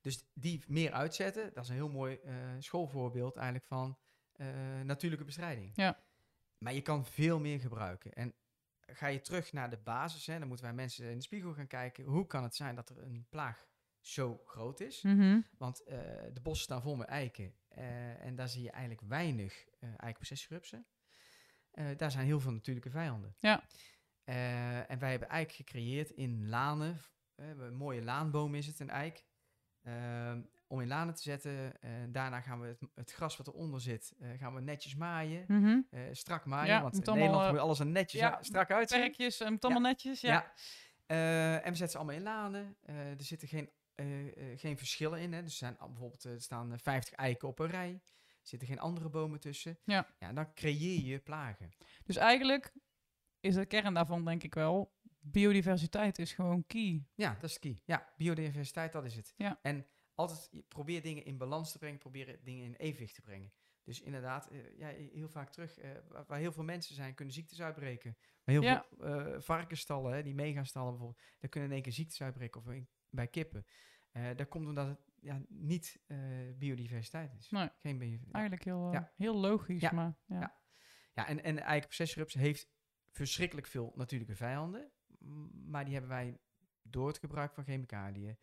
Dus 0.00 0.26
die 0.32 0.64
meer 0.66 0.92
uitzetten, 0.92 1.50
dat 1.54 1.64
is 1.64 1.68
een 1.68 1.74
heel 1.74 1.88
mooi 1.88 2.20
schoolvoorbeeld 2.58 3.36
eigenlijk 3.36 3.66
van 3.66 3.98
eh, 4.36 4.46
natuurlijke 4.84 5.24
bestrijding. 5.24 5.72
Ja. 5.74 6.02
Maar 6.58 6.72
je 6.72 6.82
kan 6.82 7.06
veel 7.06 7.40
meer 7.40 7.60
gebruiken. 7.60 8.12
En 8.12 8.34
ga 8.80 9.06
je 9.06 9.20
terug 9.20 9.52
naar 9.52 9.70
de 9.70 9.78
basis, 9.78 10.26
hè, 10.26 10.38
dan 10.38 10.48
moeten 10.48 10.66
wij 10.66 10.74
mensen 10.74 11.10
in 11.10 11.16
de 11.16 11.22
spiegel 11.22 11.52
gaan 11.54 11.66
kijken. 11.66 12.04
Hoe 12.04 12.26
kan 12.26 12.42
het 12.42 12.54
zijn 12.56 12.74
dat 12.74 12.88
er 12.88 12.98
een 12.98 13.26
plaag 13.28 13.66
zo 14.00 14.40
groot 14.44 14.80
is? 14.80 15.02
Mhm. 15.02 15.40
Want 15.58 15.82
eh, 15.82 15.98
de 16.32 16.40
bossen 16.42 16.64
staan 16.64 16.82
vol 16.82 16.96
met 16.96 17.08
eiken. 17.08 17.54
eh, 17.68 18.20
en 18.24 18.34
daar 18.34 18.48
zie 18.48 18.62
je 18.62 18.70
eigenlijk 18.70 19.08
weinig 19.08 19.64
eikenprocessierupsen. 19.80 20.86
Eh 21.70 21.86
daar 21.96 22.10
zijn 22.10 22.26
heel 22.26 22.40
veel 22.40 22.52
natuurlijke 22.52 22.90
vijanden. 22.90 23.34
Ja. 23.38 23.64
En 24.86 24.98
wij 24.98 25.10
hebben 25.10 25.28
eik 25.28 25.52
gecreëerd 25.52 26.10
in 26.10 26.48
lanen. 26.48 27.00
Een 27.34 27.74
mooie 27.74 28.02
laanboom 28.02 28.54
is 28.54 28.66
het, 28.66 28.80
een 28.80 28.90
eik. 28.90 29.24
Om 30.66 30.80
in 30.80 30.88
lanen 30.88 31.14
te 31.14 31.22
zetten. 31.22 31.80
Eh, 31.80 31.90
daarna 32.08 32.40
gaan 32.40 32.60
we 32.60 32.66
het, 32.66 32.80
het 32.94 33.12
gras 33.12 33.36
wat 33.36 33.46
eronder 33.46 33.80
zit, 33.80 34.14
eh, 34.18 34.28
gaan 34.38 34.54
we 34.54 34.60
netjes 34.60 34.94
maaien. 34.94 35.44
Mhm. 35.48 35.80
eh, 35.90 36.00
strak 36.12 36.44
maaien, 36.44 36.74
Ja, 36.74 36.82
want 36.82 36.94
in 36.94 37.14
Nederland 37.14 37.50
moet 37.50 37.60
alles 37.60 37.78
er 37.78 37.86
netjes 37.86 38.20
ja, 38.20 38.38
strak 38.42 38.70
uitzien. 38.70 39.00
Perkjes, 39.00 39.40
en 39.40 39.52
het 39.52 39.64
allemaal 39.64 39.82
netjes. 39.82 40.20
Ja. 40.20 40.52
En 41.06 41.70
we 41.70 41.76
zetten 41.76 41.88
ze 41.88 41.96
allemaal 41.96 42.16
in 42.16 42.22
lanen. 42.22 42.76
Er 42.84 43.16
zitten 43.22 43.48
geen, 43.48 43.70
geen 44.56 44.78
verschillen 44.78 45.20
in. 45.20 45.32
Hè. 45.32 45.42
Dus 45.42 45.50
er, 45.50 45.58
zijn 45.58 45.76
bijvoorbeeld, 45.78 46.24
er 46.24 46.40
staan 46.40 46.72
eh, 46.72 46.78
50 46.78 47.14
eiken 47.14 47.48
op 47.48 47.58
een 47.58 47.70
rij. 47.70 48.00
Er 48.26 48.50
zitten 48.50 48.68
geen 48.68 48.78
andere 48.78 49.08
bomen 49.08 49.40
tussen. 49.40 49.78
Ja. 49.84 50.06
ja 50.18 50.32
dan 50.32 50.54
creëer 50.54 51.00
je 51.04 51.18
plagen. 51.18 51.72
Dus 52.04 52.16
eigenlijk 52.16 52.72
is 53.40 53.54
de 53.54 53.66
kern 53.66 53.94
daarvan 53.94 54.24
denk 54.24 54.42
ik 54.42 54.54
wel, 54.54 54.94
biodiversiteit 55.20 56.18
is 56.18 56.32
gewoon 56.32 56.66
key. 56.66 57.06
Ja, 57.14 57.36
dat 57.40 57.50
is 57.50 57.58
key. 57.58 57.82
Ja, 57.84 58.12
biodiversiteit, 58.16 58.92
dat 58.92 59.04
is 59.04 59.16
het. 59.16 59.32
Ja. 59.36 59.58
En 59.62 59.86
altijd 60.14 60.50
probeer 60.68 61.02
dingen 61.02 61.24
in 61.24 61.38
balans 61.38 61.72
te 61.72 61.78
brengen, 61.78 61.98
probeer 61.98 62.38
dingen 62.42 62.64
in 62.64 62.74
evenwicht 62.74 63.14
te 63.14 63.22
brengen. 63.22 63.52
Dus 63.84 64.00
inderdaad, 64.00 64.46
eh, 64.50 64.78
ja, 64.78 64.88
heel 64.88 65.28
vaak 65.28 65.50
terug, 65.50 65.78
eh, 65.78 65.90
waar, 66.08 66.24
waar 66.26 66.38
heel 66.38 66.52
veel 66.52 66.64
mensen 66.64 66.94
zijn, 66.94 67.14
kunnen 67.14 67.34
ziektes 67.34 67.62
uitbreken. 67.62 68.16
Maar 68.44 68.54
heel 68.54 68.62
Ja. 68.62 68.86
veel 68.88 69.06
eh, 69.06 69.40
varkensstallen, 69.40 70.12
hè, 70.14 70.22
die 70.22 70.34
megastallen 70.34 70.90
bijvoorbeeld, 70.90 71.22
daar 71.40 71.50
kunnen 71.50 71.68
in 71.68 71.74
één 71.74 71.84
keer 71.84 71.92
ziektes 71.92 72.22
uitbreken 72.22 72.60
of 72.60 72.66
in- 72.68 72.88
bij 73.10 73.28
kippen. 73.28 73.66
Dat 74.36 74.48
komt 74.48 74.66
omdat 74.66 74.86
het, 74.88 74.98
ja, 75.20 75.42
niet 75.48 76.00
biodiversiteit 76.58 77.34
is. 77.38 77.50
Nee. 77.50 77.68
Geen 77.78 77.98
bio- 77.98 78.08
ja. 78.08 78.32
Eigenlijk 78.32 78.64
heel, 78.64 78.92
Ja. 78.92 79.12
heel 79.16 79.34
logisch, 79.36 79.80
Ja. 79.80 79.92
maar 79.92 80.18
ja. 80.26 80.40
Ja. 80.40 80.58
Ja, 81.14 81.26
en, 81.26 81.42
en 81.42 81.54
de 81.54 81.60
eikenprocessierups 81.60 82.34
heeft 82.34 82.68
verschrikkelijk 83.10 83.66
veel 83.66 83.92
natuurlijke 83.96 84.34
vijanden. 84.36 84.90
Maar 85.66 85.84
die 85.84 85.92
hebben 85.92 86.10
wij 86.10 86.38
door 86.82 87.06
het 87.08 87.18
gebruik 87.18 87.54
van 87.54 87.64
chemicaliën, 87.64 88.38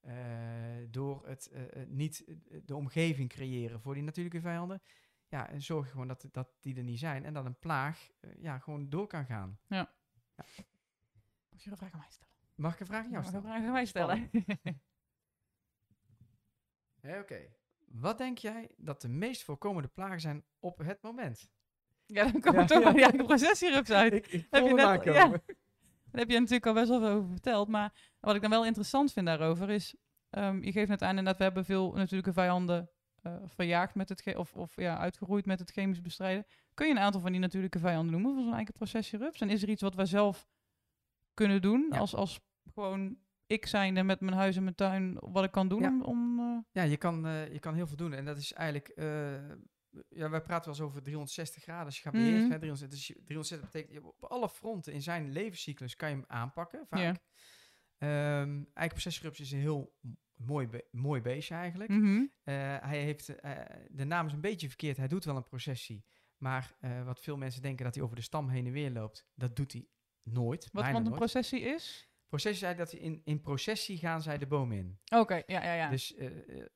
eh, 0.00 0.55
door 0.96 1.26
het 1.26 1.46
eh, 1.46 1.82
eh, 1.82 1.88
niet 1.88 2.24
eh, 2.26 2.36
de 2.64 2.76
omgeving 2.76 3.28
creëren 3.28 3.80
voor 3.80 3.94
die 3.94 4.02
natuurlijke 4.02 4.40
vijanden. 4.40 4.82
Ja, 5.28 5.48
en 5.48 5.62
zorg 5.62 5.90
gewoon 5.90 6.08
dat, 6.08 6.28
dat 6.32 6.48
die 6.60 6.76
er 6.76 6.82
niet 6.82 6.98
zijn 6.98 7.24
en 7.24 7.34
dat 7.34 7.44
een 7.44 7.58
plaag 7.58 8.10
ja, 8.38 8.58
gewoon 8.58 8.88
door 8.88 9.06
kan 9.06 9.24
gaan. 9.24 9.58
Mag 9.68 11.62
je 11.64 11.70
een 11.70 11.76
vraag 11.76 11.92
aan 11.92 11.98
mij 11.98 12.10
stellen? 12.10 12.32
Mag 12.54 12.74
ik 12.74 12.80
een 12.80 12.86
vraag 12.86 13.04
aan 13.04 13.10
jou 13.10 13.22
Mag 13.22 13.30
ik 13.30 13.34
een 13.34 13.40
stellen? 13.40 13.56
vraag 13.56 13.66
aan 13.66 13.72
mij 13.72 13.84
stellen? 13.86 14.30
Oké. 17.20 17.40
Wat 17.86 18.18
denk 18.18 18.38
jij 18.38 18.70
dat 18.76 19.00
de 19.00 19.08
meest 19.08 19.42
voorkomende 19.42 19.88
plagen 19.88 20.20
zijn 20.20 20.44
op 20.58 20.78
het 20.78 21.02
moment? 21.02 21.50
ja, 22.06 22.30
dan 22.30 22.40
komen 22.40 22.60
Ja, 22.60 22.66
toch 22.66 22.82
ja. 22.82 22.90
maar 22.92 23.12
die 23.12 23.24
processierups 23.24 23.90
uit. 23.90 24.12
Ik, 24.12 24.26
ik 24.26 24.46
Heb 24.50 24.66
je 24.66 24.74
net- 24.74 24.84
aankomen. 24.86 25.42
Daar 26.10 26.24
heb 26.24 26.30
je 26.30 26.38
natuurlijk 26.38 26.66
al 26.66 26.74
best 26.74 26.88
wel 26.88 27.00
veel 27.00 27.08
over 27.10 27.30
verteld. 27.30 27.68
Maar 27.68 28.14
wat 28.20 28.34
ik 28.34 28.40
dan 28.40 28.50
wel 28.50 28.64
interessant 28.66 29.12
vind 29.12 29.26
daarover 29.26 29.70
is... 29.70 29.94
ehm, 30.30 30.62
je 30.62 30.72
geeft 30.72 30.88
net 30.88 31.02
aan 31.02 31.08
inderdaad, 31.08 31.36
we 31.36 31.42
hebben 31.44 31.64
veel 31.64 31.92
natuurlijke 31.92 32.32
vijanden 32.32 32.90
eh, 33.22 33.36
verjaagd 33.46 33.94
met 33.94 34.08
het... 34.08 34.36
Of, 34.36 34.54
of 34.56 34.76
ja, 34.76 34.98
uitgeroeid 34.98 35.46
met 35.46 35.58
het 35.58 35.70
chemisch 35.70 36.00
bestrijden. 36.00 36.46
Kun 36.74 36.86
je 36.86 36.92
een 36.92 36.98
aantal 37.00 37.20
van 37.20 37.30
die 37.32 37.40
natuurlijke 37.40 37.78
vijanden 37.78 38.12
noemen 38.12 38.34
van 38.34 38.44
zo'n 38.44 38.54
eigen 38.54 38.72
processierups? 38.74 39.40
En 39.40 39.50
is 39.50 39.62
er 39.62 39.68
iets 39.68 39.82
wat 39.82 39.94
wij 39.94 40.06
zelf 40.06 40.46
kunnen 41.34 41.62
doen 41.62 41.86
Ja. 41.90 41.98
als, 41.98 42.14
als 42.14 42.40
gewoon 42.72 43.18
ik 43.46 43.66
zijnde 43.66 44.02
met 44.02 44.20
mijn 44.20 44.36
huis 44.36 44.56
en 44.56 44.62
mijn 44.62 44.74
tuin... 44.74 45.16
wat 45.20 45.44
ik 45.44 45.50
kan 45.50 45.68
doen 45.68 45.80
Ja. 45.80 45.88
om... 45.88 46.02
om 46.02 46.38
eh, 46.40 46.58
Ja, 46.72 46.82
je 46.82 46.96
kan, 46.96 47.26
eh, 47.26 47.52
je 47.52 47.58
kan 47.58 47.74
heel 47.74 47.86
veel 47.86 47.96
doen. 47.96 48.12
En 48.12 48.24
dat 48.24 48.36
is 48.36 48.52
eigenlijk... 48.52 48.92
ja, 50.08 50.30
wij 50.30 50.40
praten 50.42 50.64
wel 50.70 50.74
eens 50.74 50.80
over 50.80 51.02
360 51.02 51.62
graden. 51.62 51.84
Als 51.86 51.96
je 51.96 52.02
gaat 52.02 52.12
beheersen, 52.12 52.42
Mhm. 52.42 52.52
hè, 52.52 52.58
360, 52.58 52.98
dus 52.98 53.06
je- 53.06 53.22
360 53.24 53.70
betekent... 53.70 53.92
je- 53.92 54.06
op 54.08 54.24
alle 54.24 54.48
fronten 54.48 54.92
in 54.92 55.02
zijn 55.02 55.32
levenscyclus 55.32 55.96
kan 55.96 56.08
je 56.08 56.14
hem 56.14 56.24
aanpakken, 56.28 56.86
vaak. 56.86 57.00
Ja. 57.00 57.14
Eikenprocessierups 57.98 59.40
is 59.40 59.52
een 59.52 59.58
heel 59.58 59.94
mooi, 60.36 60.68
be- 60.68 60.84
mooi 60.90 61.20
beestje 61.20 61.54
eigenlijk. 61.54 61.90
mhm. 61.90 62.24
Eh, 62.44 62.54
hij 62.80 63.02
heeft, 63.02 63.28
eh, 63.40 63.52
de 63.90 64.04
naam 64.04 64.26
is 64.26 64.32
een 64.32 64.40
beetje 64.40 64.68
verkeerd. 64.68 64.96
Hij 64.96 65.08
doet 65.08 65.24
wel 65.24 65.36
een 65.36 65.42
processie. 65.44 66.04
Maar 66.36 66.76
eh, 66.80 67.04
wat 67.04 67.20
veel 67.20 67.36
mensen 67.36 67.62
denken 67.62 67.84
dat 67.84 67.94
hij 67.94 68.04
over 68.04 68.16
de 68.16 68.22
stam 68.22 68.48
heen 68.48 68.66
en 68.66 68.72
weer 68.72 68.90
loopt, 68.90 69.26
dat 69.34 69.56
doet 69.56 69.72
hij 69.72 69.86
nooit. 70.22 70.68
Wat 70.72 70.82
want 70.84 70.96
een 70.96 71.02
nooit. 71.02 71.14
processie 71.16 71.60
is? 71.60 72.10
Processie 72.28 72.66
zei 72.66 72.76
dat 72.76 72.92
in, 72.92 73.20
in 73.24 73.40
processie 73.40 73.98
gaan 73.98 74.22
zij 74.22 74.38
de 74.38 74.46
boom 74.46 74.72
in. 74.72 74.98
Oké, 75.14 75.34
ja, 75.46 75.62
ja, 75.64 75.72
ja. 75.74 75.90
Dus 75.90 76.14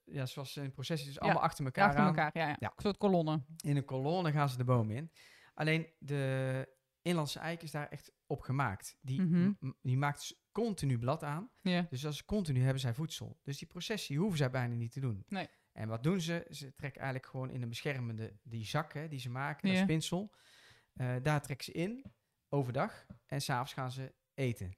ja, 0.04 0.26
zoals 0.26 0.56
in 0.56 0.72
processie, 0.72 1.06
dus 1.06 1.14
Ja, 1.16 1.20
allemaal 1.20 1.42
achter 1.42 1.64
elkaar 1.64 1.86
achter 1.86 2.00
aan. 2.00 2.06
elkaar, 2.08 2.30
ja, 2.32 2.48
ja. 2.48 2.56
Ja. 2.60 2.66
Een 2.76 2.82
soort 2.82 2.96
kolonne. 2.96 3.42
In 3.64 3.76
een 3.76 3.84
kolonne 3.84 4.32
gaan 4.32 4.48
ze 4.48 4.56
de 4.56 4.64
boom 4.64 4.90
in. 4.90 5.10
Alleen 5.54 5.86
de 5.98 6.68
inlandse 7.02 7.38
eik 7.38 7.62
is 7.62 7.70
daar 7.70 7.88
echt 7.88 8.12
op 8.26 8.40
gemaakt. 8.40 8.98
Die, 9.00 9.20
Mhm. 9.22 9.52
die 9.82 9.96
maakt 9.96 10.39
continu 10.52 10.98
blad 10.98 11.22
aan. 11.22 11.50
Ja. 11.62 11.86
Dus 11.90 12.06
als 12.06 12.24
continu 12.24 12.60
hebben 12.62 12.80
zij 12.80 12.94
voedsel. 12.94 13.38
Dus 13.42 13.58
die 13.58 13.68
processie 13.68 14.18
hoeven 14.18 14.38
zij 14.38 14.50
bijna 14.50 14.74
niet 14.74 14.92
te 14.92 15.00
doen. 15.00 15.24
Nee. 15.28 15.48
En 15.72 15.88
wat 15.88 16.02
doen 16.02 16.20
ze? 16.20 16.46
Ze 16.50 16.74
trekken 16.74 17.00
eigenlijk 17.02 17.30
gewoon 17.30 17.50
in 17.50 17.62
een 17.62 17.68
beschermende, 17.68 18.38
die 18.42 18.64
zakken 18.66 19.10
die 19.10 19.18
ze 19.20 19.30
maken, 19.30 19.68
dat 19.68 19.76
Ja. 19.76 19.82
spinsel. 19.82 20.34
eh, 20.92 21.16
daar 21.22 21.42
trekken 21.42 21.64
ze 21.64 21.72
in, 21.72 22.04
overdag. 22.48 23.06
En 23.26 23.40
s'avonds 23.42 23.72
gaan 23.72 23.92
ze 23.92 24.14
eten. 24.34 24.76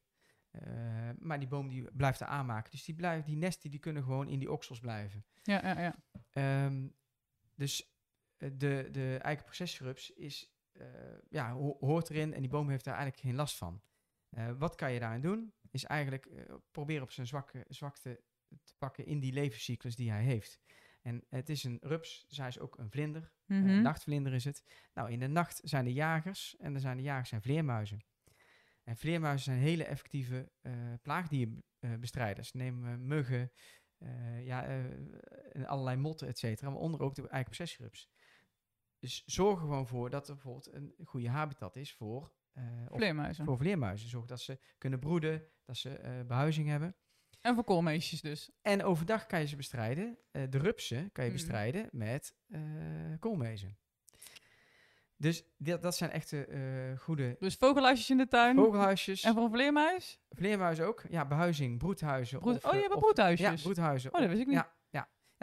Eh, 0.51 1.11
maar 1.19 1.39
die 1.39 1.49
boom 1.49 1.69
die 1.69 1.93
blijft 1.93 2.21
er 2.21 2.27
aanmaken. 2.27 2.71
Dus 2.71 2.85
die, 2.85 2.95
blijven, 2.95 3.25
die 3.25 3.37
nesten 3.37 3.71
die 3.71 3.81
kunnen 3.81 4.03
gewoon 4.03 4.29
in 4.29 4.39
die 4.39 4.51
oksels 4.53 4.79
blijven. 4.81 5.25
Ja, 5.43 5.61
ja, 5.67 5.81
ja. 5.81 5.95
Ehm, 6.31 6.89
dus 7.55 7.97
eh, 8.37 8.51
de, 8.55 8.89
de 8.91 9.19
eikenprocessierups 9.23 10.11
is, 10.11 10.53
ja, 11.29 11.53
ho- 11.53 11.77
hoort 11.81 12.11
erin 12.11 12.35
en 12.35 12.41
die 12.41 12.51
boom 12.51 12.69
heeft 12.69 12.85
daar 12.85 12.95
eigenlijk 12.95 13.25
geen 13.25 13.35
last 13.37 13.57
van. 13.57 13.83
Wat 14.59 14.75
kan 14.75 14.93
je 14.93 15.01
daarin 15.01 15.21
doen? 15.21 15.53
Is 15.73 15.85
eigenlijk 15.85 16.27
eh, 16.27 16.55
proberen 16.71 17.03
op 17.03 17.11
zijn 17.11 17.27
zwakke, 17.27 17.65
zwakte 17.69 18.21
te 18.65 18.75
pakken 18.79 19.07
in 19.07 19.21
die 19.21 19.33
levenscyclus 19.33 19.97
die 19.97 20.11
hij 20.11 20.23
heeft. 20.25 20.61
En 21.03 21.25
het 21.29 21.49
is 21.49 21.65
een 21.65 21.79
rups, 21.81 22.25
dus 22.29 22.39
hij 22.39 22.49
is 22.49 22.59
ook 22.59 22.79
een 22.79 22.91
vlinder. 22.91 23.23
Eh, 23.47 23.57
Mhm. 23.57 23.69
Een 23.69 23.83
nachtvlinder 23.83 24.33
is 24.33 24.45
het. 24.45 24.65
Nou, 24.95 25.11
in 25.11 25.19
de 25.19 25.27
nacht 25.27 25.61
zijn 25.65 25.87
er 25.87 25.93
jagers 25.93 26.57
en 26.57 26.75
er 26.75 26.81
zijn 26.81 26.97
de 26.97 27.03
jagers 27.03 27.29
zijn 27.29 27.43
vleermuizen. 27.43 28.05
En 28.85 28.97
vleermuizen 28.97 29.45
zijn 29.45 29.59
hele 29.59 29.85
effectieve 29.85 30.53
eh 30.61 30.73
plaagdierbestrijders. 31.03 32.53
Neem 32.53 33.07
muggen, 33.07 33.53
eh, 33.99 34.47
ja, 34.47 34.65
en 35.53 35.67
allerlei 35.67 35.97
motten, 35.97 36.29
et 36.29 36.39
cetera. 36.39 36.71
Maar 36.71 36.79
onder 36.81 37.01
ook 37.01 37.15
de 37.15 37.29
eikenprocessierups. 37.29 38.11
Dus 38.99 39.23
zorg 39.27 39.55
er 39.55 39.61
gewoon 39.61 39.87
voor 39.87 40.11
dat 40.11 40.29
er 40.29 40.35
bijvoorbeeld 40.35 40.73
een 40.73 40.95
goede 41.05 41.29
habitat 41.29 41.77
is 41.77 41.95
voor, 41.95 42.33
Vleermuizen. 42.91 43.45
voor 43.45 43.57
vleermuizen. 43.57 44.09
Zorg 44.09 44.27
dat 44.27 44.41
ze 44.41 44.59
kunnen 44.79 44.99
broeden, 44.99 45.45
dat 45.65 45.77
ze 45.77 45.91
eh, 45.99 46.11
behuizing 46.27 46.69
hebben. 46.69 46.95
En 47.41 47.55
voor 47.55 47.65
koolmeesjes 47.65 48.21
dus. 48.21 48.51
En 48.62 48.85
overdag 48.85 49.27
kan 49.27 49.41
je 49.41 49.47
ze 49.47 49.57
bestrijden. 49.57 50.19
eh, 50.31 50.43
de 50.51 50.59
rupsen 50.59 51.12
kan 51.12 51.25
je 51.25 51.31
Mhm. 51.31 51.38
bestrijden 51.41 51.88
met 51.93 52.35
eh 52.49 52.61
koolmezen. 53.19 53.77
Dus 55.17 55.45
dat, 55.57 55.83
dat 55.83 55.97
zijn 55.97 56.11
echte 56.11 56.45
eh, 56.45 56.99
goede 56.99 57.37
Dus 57.41 57.55
vogelhuisjes 57.55 58.11
in 58.11 58.17
de 58.17 58.29
tuin. 58.29 58.57
vogelhuisjes. 58.57 59.23
En 59.23 59.35
voor 59.35 59.43
een 59.45 59.51
vleermuis? 59.51 60.21
Vleermuizen 60.31 60.87
ook. 60.87 61.03
Ja, 61.09 61.27
behuizing, 61.27 61.79
broedhuizen. 61.79 62.38
Broed- 62.38 62.57
of, 62.57 62.65
oh, 62.65 62.71
je 62.73 62.77
eh, 62.83 62.88
hebt 62.88 62.99
broedhuisjes. 63.01 63.57
Ja, 63.57 63.62
broedhuizen. 63.62 64.15
Oh, 64.15 64.21
dat 64.21 64.29
wist 64.29 64.41
ik 64.41 64.47
niet. 64.47 64.57
Ja, 64.57 64.73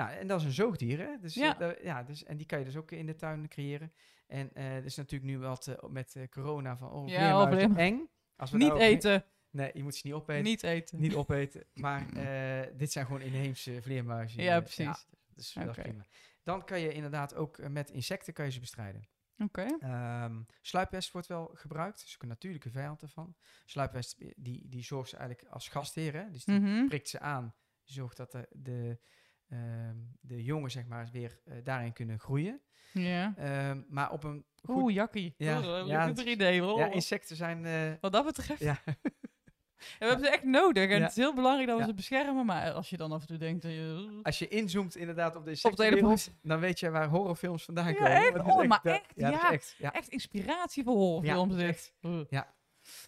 ja. 0.03 0.09
ja, 0.11 0.17
en 0.17 0.27
dat 0.27 0.39
is 0.39 0.45
een 0.45 0.51
zoogdier, 0.51 0.99
hè? 0.99 1.17
Dus, 1.21 1.33
Ja. 1.33 1.55
ja. 1.59 1.75
ja 1.81 2.03
dus, 2.03 2.23
en 2.23 2.37
die 2.37 2.45
kan 2.45 2.59
je 2.59 2.65
dus 2.65 2.75
ook 2.77 2.91
in 2.91 3.05
de 3.05 3.15
tuin 3.15 3.47
creëren. 3.47 3.93
En 4.27 4.53
eh 4.53 4.75
er 4.75 4.85
is 4.85 4.95
natuurlijk 4.95 5.31
nu 5.31 5.39
wat 5.39 5.67
eh, 5.67 5.89
met 5.89 6.15
eh, 6.15 6.27
corona 6.29 6.77
van, 6.77 6.91
oh, 6.91 7.07
Ja, 7.09 7.47
vleermu- 7.47 7.75
eng. 7.79 8.09
Als 8.35 8.51
we 8.51 8.57
Niet 8.57 8.73
eten. 8.73 9.25
Nee, 9.51 9.71
je 9.73 9.83
moet 9.83 9.95
ze 9.95 10.01
niet 10.07 10.15
opeten. 10.15 10.43
Niet 10.43 10.63
eten. 10.63 10.99
Niet 10.99 11.15
opeten. 11.15 11.63
Maar 11.73 12.09
eh, 12.13 12.77
dit 12.77 12.91
zijn 12.91 13.05
gewoon 13.05 13.21
inheemse 13.21 13.81
vleermuizen. 13.81 14.43
Ja, 14.43 14.55
Eh, 14.55 14.61
precies. 14.61 15.07
dus 15.35 15.53
dat 15.53 15.77
is 15.77 15.83
prima. 15.83 16.05
Dan 16.43 16.65
kan 16.65 16.79
je 16.79 16.93
inderdaad 16.93 17.35
ook 17.35 17.57
eh, 17.57 17.69
met 17.69 17.89
insecten 17.89 18.33
kan 18.33 18.45
je 18.45 18.51
ze 18.51 18.59
bestrijden. 18.59 19.07
Oké. 19.37 19.65
Ehm 19.79 20.41
sluipwesp 20.61 21.11
wordt 21.13 21.27
wel 21.27 21.51
gebruikt. 21.53 22.11
Ook 22.15 22.21
een 22.21 22.27
natuurlijke 22.27 22.69
vijand 22.69 23.01
ervan. 23.01 23.35
Sluipwesp 23.65 24.21
eh, 24.21 24.31
die, 24.35 24.69
die 24.69 24.83
zorgt 24.83 25.09
ze 25.09 25.17
eigenlijk 25.17 25.49
als 25.51 25.67
gastheer. 25.67 26.13
Hè? 26.13 26.29
Dus 26.31 26.45
die 26.45 26.59
Mhm. 26.59 26.87
prikt 26.87 27.09
ze 27.09 27.19
aan. 27.19 27.55
Zorgt 27.83 28.17
dat 28.17 28.31
de, 28.31 28.47
de, 28.51 28.99
ehm, 29.49 29.95
de 30.21 30.43
jongen 30.43 30.71
zeg 30.71 30.85
maar, 30.87 31.09
weer 31.11 31.39
eh, 31.45 31.55
daarin 31.63 31.93
kunnen 31.93 32.19
groeien. 32.19 32.61
Ja. 32.93 33.33
Ehm, 33.37 33.81
maar 33.89 34.11
op 34.11 34.23
een 34.23 34.45
goed... 34.63 34.75
Oeh, 34.75 34.93
jakkie. 34.93 35.33
Ja, 35.37 35.57
ja, 35.85 36.07
het- 36.07 36.19
3D. 36.37 36.59
hoor. 36.59 36.79
ja, 36.79 36.91
insecten 36.91 37.35
zijn... 37.35 37.65
eh, 37.65 37.91
Wat 38.01 38.11
dat 38.11 38.25
betreft. 38.25 38.59
ja, 38.61 38.77
En 39.79 39.85
we 39.99 40.05
hebben 40.05 40.25
ze 40.25 40.31
echt 40.31 40.43
nodig. 40.43 40.89
En 40.89 40.95
Ja. 40.97 41.01
het 41.01 41.09
is 41.11 41.15
heel 41.17 41.33
belangrijk 41.33 41.67
dat 41.67 41.75
we 41.77 41.81
Ja. 41.83 41.89
ze 41.89 41.95
beschermen. 41.95 42.45
Maar 42.45 42.71
als 42.71 42.89
je 42.89 42.97
dan 42.97 43.11
af 43.11 43.21
en 43.21 43.27
toe 43.27 43.37
denkt... 43.37 43.61
dat 43.61 43.71
je- 43.71 44.19
als 44.23 44.39
je 44.39 44.47
inzoomt 44.47 44.95
inderdaad 44.95 45.35
op 45.35 45.43
de 45.43 45.49
insectenwereld, 45.49 46.29
dan 46.41 46.59
weet 46.59 46.79
je 46.79 46.89
waar 46.89 47.07
horrorfilms 47.07 47.63
vandaan 47.65 47.87
Ja, 47.87 47.93
komen. 47.93 48.11
echt? 48.11 48.39
Oh, 48.39 48.63
maar 48.67 48.79
dat- 48.83 48.93
echt, 48.93 49.11
Ja, 49.15 49.29
ja. 49.29 49.51
echt. 49.51 49.75
Ja. 49.77 49.93
Echt 49.93 50.07
inspiratie 50.07 50.83
voor 50.83 50.95
horrorfilms. 50.95 51.55
Ja, 51.55 51.67
echt. 51.67 51.93
Oeh. 52.03 52.25
Ja, 52.29 52.47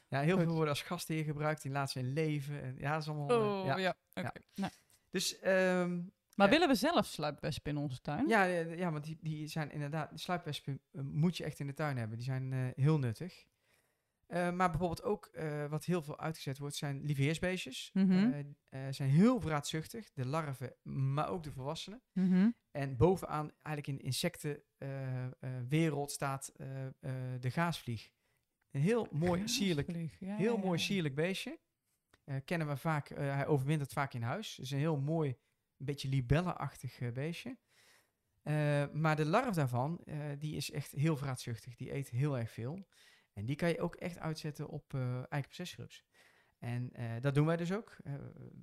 heel 0.08 0.36
Goed. 0.36 0.44
veel 0.44 0.52
worden 0.54 0.70
als 0.70 0.82
gastheer 0.82 1.24
gebruikt. 1.24 1.62
Die 1.62 1.72
laten 1.72 1.92
ze 1.92 2.00
in 2.08 2.14
leven. 2.14 2.62
En, 2.62 2.76
ja, 2.78 2.92
dat 2.94 3.02
is 3.02 3.08
allemaal... 3.08 3.30
eh, 3.30 3.60
Oh, 3.60 3.66
ja. 3.66 3.78
ja. 3.78 3.96
Oké. 4.14 4.22
Ja. 4.34 4.42
Nou, 4.56 4.72
Dus 5.10 5.40
ehm, 5.40 6.00
Maar 6.36 6.50
willen 6.50 6.68
we 6.68 6.76
zelf 6.76 7.06
sluipwespen 7.06 7.72
in 7.72 7.78
onze 7.78 8.02
tuin? 8.02 8.28
ja, 8.28 8.44
ja, 8.44 8.92
want 8.92 9.04
die, 9.04 9.18
die 9.22 9.48
zijn 9.48 9.72
inderdaad... 9.72 10.12
De 10.12 10.18
sluipwespen 10.18 10.82
eh, 10.92 11.02
moet 11.02 11.38
je 11.38 11.44
echt 11.44 11.60
in 11.60 11.68
de 11.68 11.74
tuin 11.74 11.98
hebben. 11.98 12.18
Die 12.18 12.26
zijn 12.26 12.54
eh, 12.54 12.60
heel 12.76 13.00
nuttig. 13.00 13.46
Eh, 14.32 14.52
maar 14.52 14.70
bijvoorbeeld 14.70 15.04
ook 15.04 15.32
wat 15.70 15.86
heel 15.86 16.02
veel 16.02 16.20
uitgezet 16.20 16.58
wordt, 16.58 16.76
zijn 16.76 17.06
lieveheersbeestjes. 17.06 17.90
Mhm. 17.94 18.12
Eh, 18.12 18.40
eh, 18.40 18.46
zijn 18.94 19.10
heel 19.10 19.40
vraatzuchtig. 19.40 20.12
De 20.14 20.26
larven, 20.26 20.76
maar 21.14 21.30
ook 21.30 21.44
de 21.44 21.52
volwassenen. 21.52 22.02
Mhm. 22.14 22.50
En 22.72 22.98
bovenaan, 22.98 23.52
eigenlijk 23.62 23.88
in 23.88 23.96
de 23.96 24.04
insectenwereld, 24.04 26.12
staat 26.12 26.54
de 27.40 27.52
gaasvlieg. 27.52 28.12
Een 28.72 28.82
heel 28.82 29.08
mooi, 29.12 29.48
sierlijk, 29.48 29.90
ja, 30.20 30.36
heel 30.36 30.56
ja, 30.56 30.62
mooi 30.62 30.80
ja. 30.80 30.86
sierlijk 30.86 31.16
beestje. 31.16 31.60
Kennen 32.46 32.68
we 32.68 32.78
vaak, 32.78 33.10
hij 33.10 33.48
overwintert 33.48 33.94
vaak 33.94 34.14
in 34.14 34.22
huis. 34.22 34.56
Het 34.56 34.66
is 34.66 34.72
een 34.72 34.78
heel 34.78 34.98
mooi, 34.98 35.38
een 35.82 35.88
beetje 35.88 36.10
libelle-achtig 36.10 37.00
eh, 37.00 37.12
beestje. 37.12 37.58
Eh, 38.42 38.84
maar 38.94 39.16
de 39.16 39.26
larf 39.26 39.56
daarvan, 39.56 40.00
eh, 40.06 40.16
die 40.38 40.56
is 40.56 40.72
echt 40.72 40.92
heel 40.92 41.18
vraatzuchtig. 41.18 41.76
Die 41.76 41.94
eet 41.94 42.10
heel 42.10 42.38
erg 42.38 42.52
veel. 42.52 42.88
En 43.34 43.46
die 43.46 43.56
kan 43.56 43.70
je 43.70 43.80
ook 43.82 43.96
echt 43.96 44.20
uitzetten 44.20 44.68
op 44.68 44.94
eh 44.94 45.16
eikenprocessierups. 45.16 46.04
En 46.60 46.92
dat 47.22 47.36
doen 47.36 47.46
wij 47.46 47.58
dus 47.58 47.72
ook. 47.74 47.98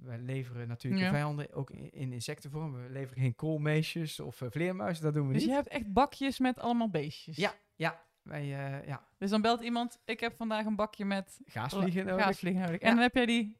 Wij 0.00 0.18
leveren 0.18 0.68
natuurlijk 0.68 1.02
Ja. 1.02 1.10
vijanden 1.10 1.52
ook 1.52 1.70
in, 1.70 1.90
in 1.92 2.12
insectenvorm. 2.12 2.72
We 2.82 2.90
leveren 2.90 3.22
geen 3.22 3.34
koolmeesjes 3.34 4.20
of 4.20 4.42
vleermuizen, 4.50 5.04
dat 5.04 5.14
doen 5.14 5.26
we 5.26 5.32
Dus 5.32 5.42
niet. 5.42 5.50
je 5.50 5.56
hebt 5.56 5.68
echt 5.68 5.92
bakjes 5.92 6.38
met 6.38 6.58
allemaal 6.58 6.90
beestjes? 6.90 7.36
Ja, 7.36 7.54
ja, 7.74 8.04
wij, 8.22 8.46
ja, 8.46 9.08
Dus 9.18 9.30
dan 9.30 9.42
belt 9.42 9.60
iemand, 9.60 9.98
ik 10.04 10.20
heb 10.20 10.36
vandaag 10.36 10.64
een 10.66 10.76
bakje 10.76 11.04
met 11.04 11.40
gaasvliegen 11.44 12.06
nodig. 12.06 12.24
gaasvliegen 12.24 12.60
nodig. 12.62 12.80
En 12.80 12.88
Ja. 12.88 12.94
dan 12.94 13.02
heb 13.02 13.14
jij 13.14 13.26
die 13.26 13.56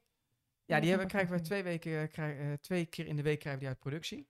Ja, 0.68 0.80
die 0.80 0.88
hebben, 0.88 1.08
krijgen 1.08 1.34
we 1.36 1.40
twee, 1.40 1.62
weken, 1.62 2.10
eh, 2.12 2.52
eh, 2.52 2.58
twee 2.58 2.86
keer 2.86 3.06
in 3.06 3.16
de 3.16 3.22
week 3.22 3.38
krijgen 3.38 3.52
we 3.52 3.58
die 3.58 3.68
uit 3.68 3.78
productie. 3.78 4.28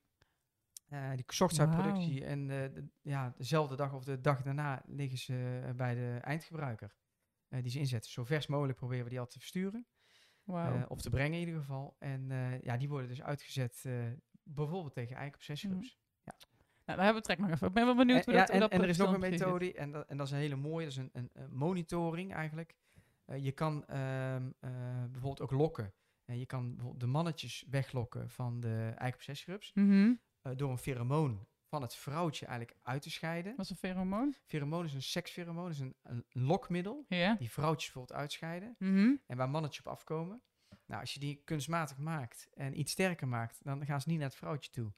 Eh, 0.89 1.11
die 1.15 1.25
zocht 1.27 1.59
uit 1.61 1.71
productie 1.71 2.25
en 2.25 2.47
de- 2.47 2.89
ja, 3.01 3.35
dezelfde 3.37 3.77
dag 3.77 3.93
of 3.95 4.05
de 4.05 4.21
dag 4.21 4.43
daarna 4.43 4.83
liggen 4.87 5.19
ze 5.19 5.73
bij 5.77 5.95
de 5.95 6.19
eindgebruiker. 6.21 6.97
die 7.49 7.71
ze 7.71 7.79
inzetten. 7.79 8.11
Zo 8.11 8.25
vers 8.25 8.47
mogelijk 8.47 8.79
proberen 8.79 9.05
we 9.05 9.11
die 9.11 9.21
al 9.21 9.27
te 9.27 9.39
versturen. 9.39 9.87
Of 10.89 11.01
te 11.03 11.11
brengen 11.11 11.33
in 11.41 11.47
ieder 11.47 11.61
geval. 11.61 11.97
En 11.99 12.29
ja, 12.63 12.77
die 12.77 12.89
worden 12.89 13.09
dus 13.09 13.23
uitgezet 13.23 13.85
bijvoorbeeld 14.43 14.93
tegen 14.95 15.27
op 15.27 15.43
zes 15.43 15.63
Mhm. 15.63 15.73
groeps. 15.73 15.99
nou, 16.25 16.39
daar 16.85 16.97
hebben 17.05 17.15
we 17.15 17.21
trek 17.23 17.39
nog 17.39 17.51
even. 17.51 17.67
Ik 17.67 17.73
ben 17.75 17.85
wel 17.85 17.95
benieuwd 17.97 18.19
En, 18.19 18.25
hoe 18.25 18.33
ja, 18.35 18.39
dat, 18.41 18.47
hoe 18.49 18.55
en, 18.55 18.61
dat 18.61 18.71
en 18.71 18.83
er 18.83 18.89
is 18.89 18.97
nog 18.97 19.13
een 19.13 19.21
methode 19.21 19.73
en 19.73 19.91
dat, 19.93 20.07
en 20.09 20.17
dat 20.17 20.27
is 20.27 20.33
een 20.33 20.39
hele 20.39 20.57
mooie. 20.57 20.85
Dat 20.85 20.93
is 20.93 20.99
een, 20.99 21.11
een, 21.13 21.31
een 21.33 21.57
monitoring 21.57 22.35
eigenlijk. 22.35 22.77
Je 23.37 23.53
kan 23.53 23.87
ehm, 23.87 24.51
eh, 24.61 24.71
bijvoorbeeld 25.11 25.41
ook 25.41 25.51
lokken. 25.51 25.93
Je 26.37 26.47
kan 26.47 26.69
bijvoorbeeld 26.69 27.01
de 27.01 27.07
mannetjes 27.07 27.65
weglokken 27.71 28.31
van 28.31 28.61
de. 28.61 28.95
Mhm. 29.75 30.13
eh, 30.43 30.53
door 30.57 30.71
een 30.71 30.79
pheromoon 30.79 31.47
van 31.69 31.83
het 31.83 31.95
vrouwtje 31.95 32.47
eigenlijk 32.47 32.79
uit 32.83 33.03
te 33.03 33.11
scheiden. 33.11 33.57
Wat 33.57 33.65
is 33.65 33.71
een 33.71 33.77
pheromoon? 33.77 34.35
Pheromoon 34.47 34.85
is 34.85 34.95
een 34.95 35.03
sekspheromoon, 35.03 35.71
is 35.71 35.79
een, 35.79 35.97
een 36.03 36.25
lokmiddel. 36.29 37.05
Die 37.39 37.51
vrouwtjes 37.51 37.93
bijvoorbeeld 37.93 38.21
uitscheiden. 38.21 38.75
Mhm. 38.79 39.15
En 39.27 39.37
waar 39.37 39.51
mannetjes 39.51 39.87
op 39.87 39.93
afkomen. 39.93 40.43
Nou, 40.87 41.01
als 41.01 41.15
je 41.15 41.21
die 41.21 41.43
kunstmatig 41.45 41.99
maakt 41.99 42.49
en 42.55 42.79
iets 42.79 42.93
sterker 42.93 43.29
maakt, 43.29 43.65
dan 43.65 43.87
gaan 43.87 44.01
ze 44.01 44.09
niet 44.09 44.19
naar 44.19 44.29
het 44.29 44.37
vrouwtje 44.37 44.71
toe. 44.71 44.93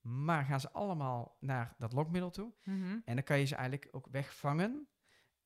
Maar 0.00 0.44
gaan 0.44 0.60
ze 0.60 0.70
allemaal 0.70 1.36
naar 1.40 1.74
dat 1.78 1.92
lokmiddel 1.92 2.30
toe. 2.30 2.52
Mhm. 2.62 2.98
En 3.04 3.14
dan 3.14 3.22
kan 3.22 3.38
je 3.38 3.44
ze 3.44 3.54
eigenlijk 3.54 3.88
ook 3.90 4.06
wegvangen 4.10 4.88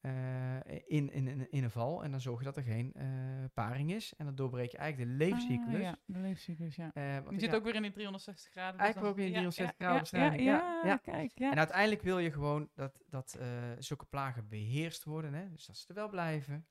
eh, 0.03 0.57
in, 0.87 1.12
in, 1.12 1.27
in, 1.29 1.51
in 1.51 1.65
een 1.65 1.71
val. 1.71 2.05
En 2.05 2.11
dan 2.11 2.21
zorg 2.21 2.38
je 2.38 2.45
dat 2.45 2.57
er 2.57 2.62
geen 2.62 2.93
eh, 2.95 3.07
paring 3.55 3.93
is. 3.93 4.15
En 4.17 4.25
dan 4.25 4.35
doorbreek 4.35 4.71
je 4.71 4.77
eigenlijk 4.79 5.11
de 5.11 5.17
levenscyclus. 5.17 5.75
Ah, 5.75 5.81
ja, 5.81 5.99
de 6.07 6.19
levenscyclus, 6.19 6.77
ja. 6.77 6.91
Want 6.95 7.29
Die 7.29 7.41
zit 7.41 7.51
ja, 7.51 7.57
ook 7.57 7.65
weer 7.65 7.75
in 7.75 7.83
die 7.83 7.91
360 7.93 8.51
graden. 8.51 8.73
dus 8.73 8.81
Eigenlijk 8.81 9.17
dan- 9.17 9.25
ook 9.27 9.29
in 9.29 9.33
die 9.33 9.43
ja, 9.43 9.51
360 9.51 9.79
ja, 9.79 9.85
graden 9.87 9.95
ja, 9.95 10.01
bestrijding. 10.01 10.45
Ja, 10.91 10.97
kijk, 10.97 11.31
ja. 11.35 11.51
En 11.51 11.59
uiteindelijk 11.59 12.03
wil 12.03 12.19
je 12.19 12.33
gewoon 12.33 12.71
dat, 12.75 13.03
dat 13.07 13.38
zulke 13.79 14.05
plagen 14.07 14.49
beheerst 14.49 15.05
worden. 15.05 15.35
Hè? 15.35 15.51
Dus 15.51 15.67
dat 15.67 15.77
ze 15.77 15.88
er 15.88 15.95
wel 15.95 16.09
blijven. 16.09 16.67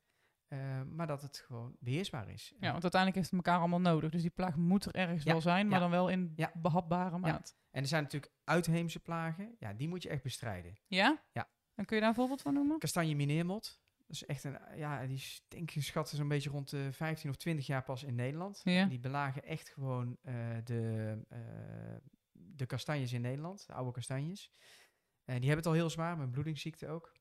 maar 0.95 1.07
dat 1.07 1.21
het 1.21 1.37
gewoon 1.37 1.75
beheersbaar 1.79 2.29
is. 2.29 2.53
Ja, 2.59 2.71
want 2.71 2.81
uiteindelijk 2.83 3.15
heeft 3.15 3.31
het 3.35 3.45
elkaar 3.45 3.59
allemaal 3.59 3.81
nodig. 3.81 4.11
Dus 4.11 4.21
die 4.21 4.31
plaag 4.31 4.55
moet 4.55 4.85
er 4.85 4.95
ergens 4.95 5.23
wel 5.23 5.41
zijn, 5.41 5.67
maar 5.67 5.79
dan 5.79 5.91
wel 5.91 6.09
in 6.09 6.35
behapbare 6.53 7.17
maat. 7.17 7.55
En 7.71 7.81
er 7.81 7.87
zijn 7.87 8.03
natuurlijk 8.03 8.33
uitheemse 8.43 8.99
plagen. 8.99 9.55
Ja, 9.59 9.73
die 9.73 9.87
moet 9.87 10.03
je 10.03 10.09
echt 10.09 10.23
bestrijden. 10.23 10.77
Ja? 10.87 11.21
Ja. 11.31 11.47
En 11.81 11.87
kun 11.87 11.95
je 11.95 12.01
daar 12.01 12.11
een 12.11 12.17
voorbeeld 12.17 12.41
van 12.41 12.53
noemen? 12.53 12.79
Kastanje 12.79 13.15
mineermot. 13.15 13.79
Dat 14.07 14.15
is 14.15 14.25
echt 14.25 14.43
een, 14.43 14.57
ja, 14.75 15.05
die 15.05 15.15
is 15.15 15.45
denk 15.47 15.63
ik 15.63 15.71
geschat 15.71 16.09
zo'n 16.09 16.27
beetje 16.27 16.49
rond 16.49 16.69
de 16.69 16.93
15 16.93 17.29
of 17.29 17.35
20 17.35 17.65
jaar 17.65 17.83
pas 17.83 18.03
in 18.03 18.15
Nederland. 18.15 18.61
Ja. 18.63 18.85
Die 18.85 18.99
belagen 18.99 19.43
echt 19.43 19.69
gewoon 19.69 20.17
eh, 20.21 20.35
de, 20.63 21.17
eh, 21.29 21.39
de 22.31 22.65
kastanjes 22.65 23.13
in 23.13 23.21
Nederland, 23.21 23.67
de 23.67 23.73
oude 23.73 23.91
kastanjes. 23.91 24.51
En 25.25 25.39
die 25.39 25.49
hebben 25.49 25.57
het 25.57 25.65
al 25.65 25.73
heel 25.73 25.89
zwaar, 25.89 26.17
met 26.17 26.31
bloedingsziekte 26.31 26.87
ook. 26.87 27.19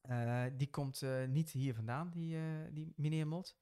Eh, 0.00 0.44
die 0.56 0.70
komt 0.70 1.02
eh, 1.02 1.24
niet 1.24 1.50
hier 1.50 1.74
vandaan, 1.74 2.10
die, 2.10 2.36
eh 2.36 2.42
die 2.72 2.92
mineermot. 2.96 3.56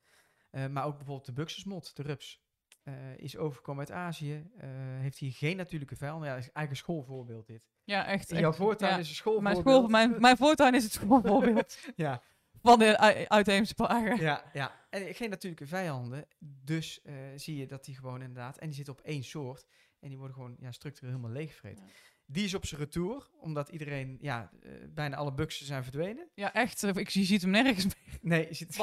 Eh, 0.51 0.67
maar 0.67 0.85
ook 0.85 0.97
bijvoorbeeld 0.97 1.27
de 1.27 1.33
buxusmot, 1.33 1.97
de 1.97 2.03
rups. 2.03 2.43
Eh, 2.83 2.95
is 3.16 3.37
overgekomen 3.37 3.81
uit 3.88 3.90
Azië. 3.97 4.51
eh, 4.59 4.68
heeft 5.01 5.18
hier 5.18 5.33
geen 5.33 5.57
natuurlijke 5.57 5.97
vijand. 5.97 6.25
Ja, 6.25 6.29
dat 6.35 6.38
is 6.38 6.51
eigenlijk 6.53 6.71
een 6.71 6.77
schoolvoorbeeld 6.77 7.47
dit. 7.47 7.68
Ja, 7.85 8.07
echt. 8.07 8.31
In 8.31 8.38
jouw 8.38 8.49
echt. 8.49 8.59
voortuin 8.59 8.92
Ja. 8.92 8.99
is 8.99 9.09
een 9.09 9.14
schoolvoorbeeld. 9.14 9.64
Mijn, 9.64 9.77
school, 9.77 9.88
mijn, 9.88 10.21
mijn 10.21 10.37
voortuin 10.37 10.75
is 10.75 10.83
het 10.83 10.92
schoolvoorbeeld 10.92 11.79
Ja, 11.97 12.23
van 12.62 12.79
de 12.79 12.99
ui- 12.99 13.25
uitheemse 13.29 13.75
plagen. 13.75 14.21
ja, 14.21 14.45
ja. 14.53 14.81
En 14.90 15.14
geen 15.14 15.31
natuurlijke 15.31 15.66
vijanden. 15.66 16.27
Dus 16.38 17.03
eh, 17.03 17.14
zie 17.37 17.57
je 17.57 17.66
dat 17.66 17.85
die 17.85 17.95
gewoon 17.97 18.21
inderdaad... 18.23 18.59
En 18.59 18.66
die 18.66 18.77
zitten 18.77 18.95
op 18.95 19.01
één 19.01 19.25
soort. 19.25 19.66
En 20.01 20.09
die 20.09 20.18
worden 20.18 20.37
gewoon 20.37 20.57
ja, 20.59 20.73
structureel 20.73 21.11
helemaal 21.11 21.33
leeggevreten. 21.37 21.85
Ja. 21.87 21.92
Die 22.27 22.45
is 22.45 22.55
op 22.55 22.66
zijn 22.66 22.81
retour. 22.81 23.29
Omdat 23.40 23.68
iedereen... 23.68 24.18
Ja, 24.21 24.51
eh, 24.62 24.71
bijna 24.90 25.16
alle 25.16 25.33
buxen 25.33 25.66
zijn 25.66 25.83
verdwenen. 25.83 26.29
Ja, 26.35 26.53
echt. 26.53 26.83
Ik 26.83 27.09
je 27.09 27.25
ziet 27.25 27.42
hem 27.42 27.51
nergens 27.51 27.85
meer. 27.85 28.18
Nee, 28.21 28.47
je 28.49 28.55
ziet 28.55 28.77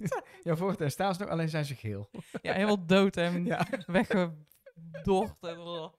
in- 0.00 0.22
Jouw 0.42 0.56
voortuin 0.56 0.90
staan 0.90 1.14
ze 1.14 1.20
nog, 1.20 1.30
alleen 1.30 1.48
zijn 1.48 1.64
ze 1.64 1.74
geel. 1.74 2.10
Ja, 2.42 2.52
helemaal 2.52 2.86
dood 2.86 3.16
en 3.16 3.44
Ja. 3.44 3.66
weggedord. 3.86 5.36
en- 5.40 5.94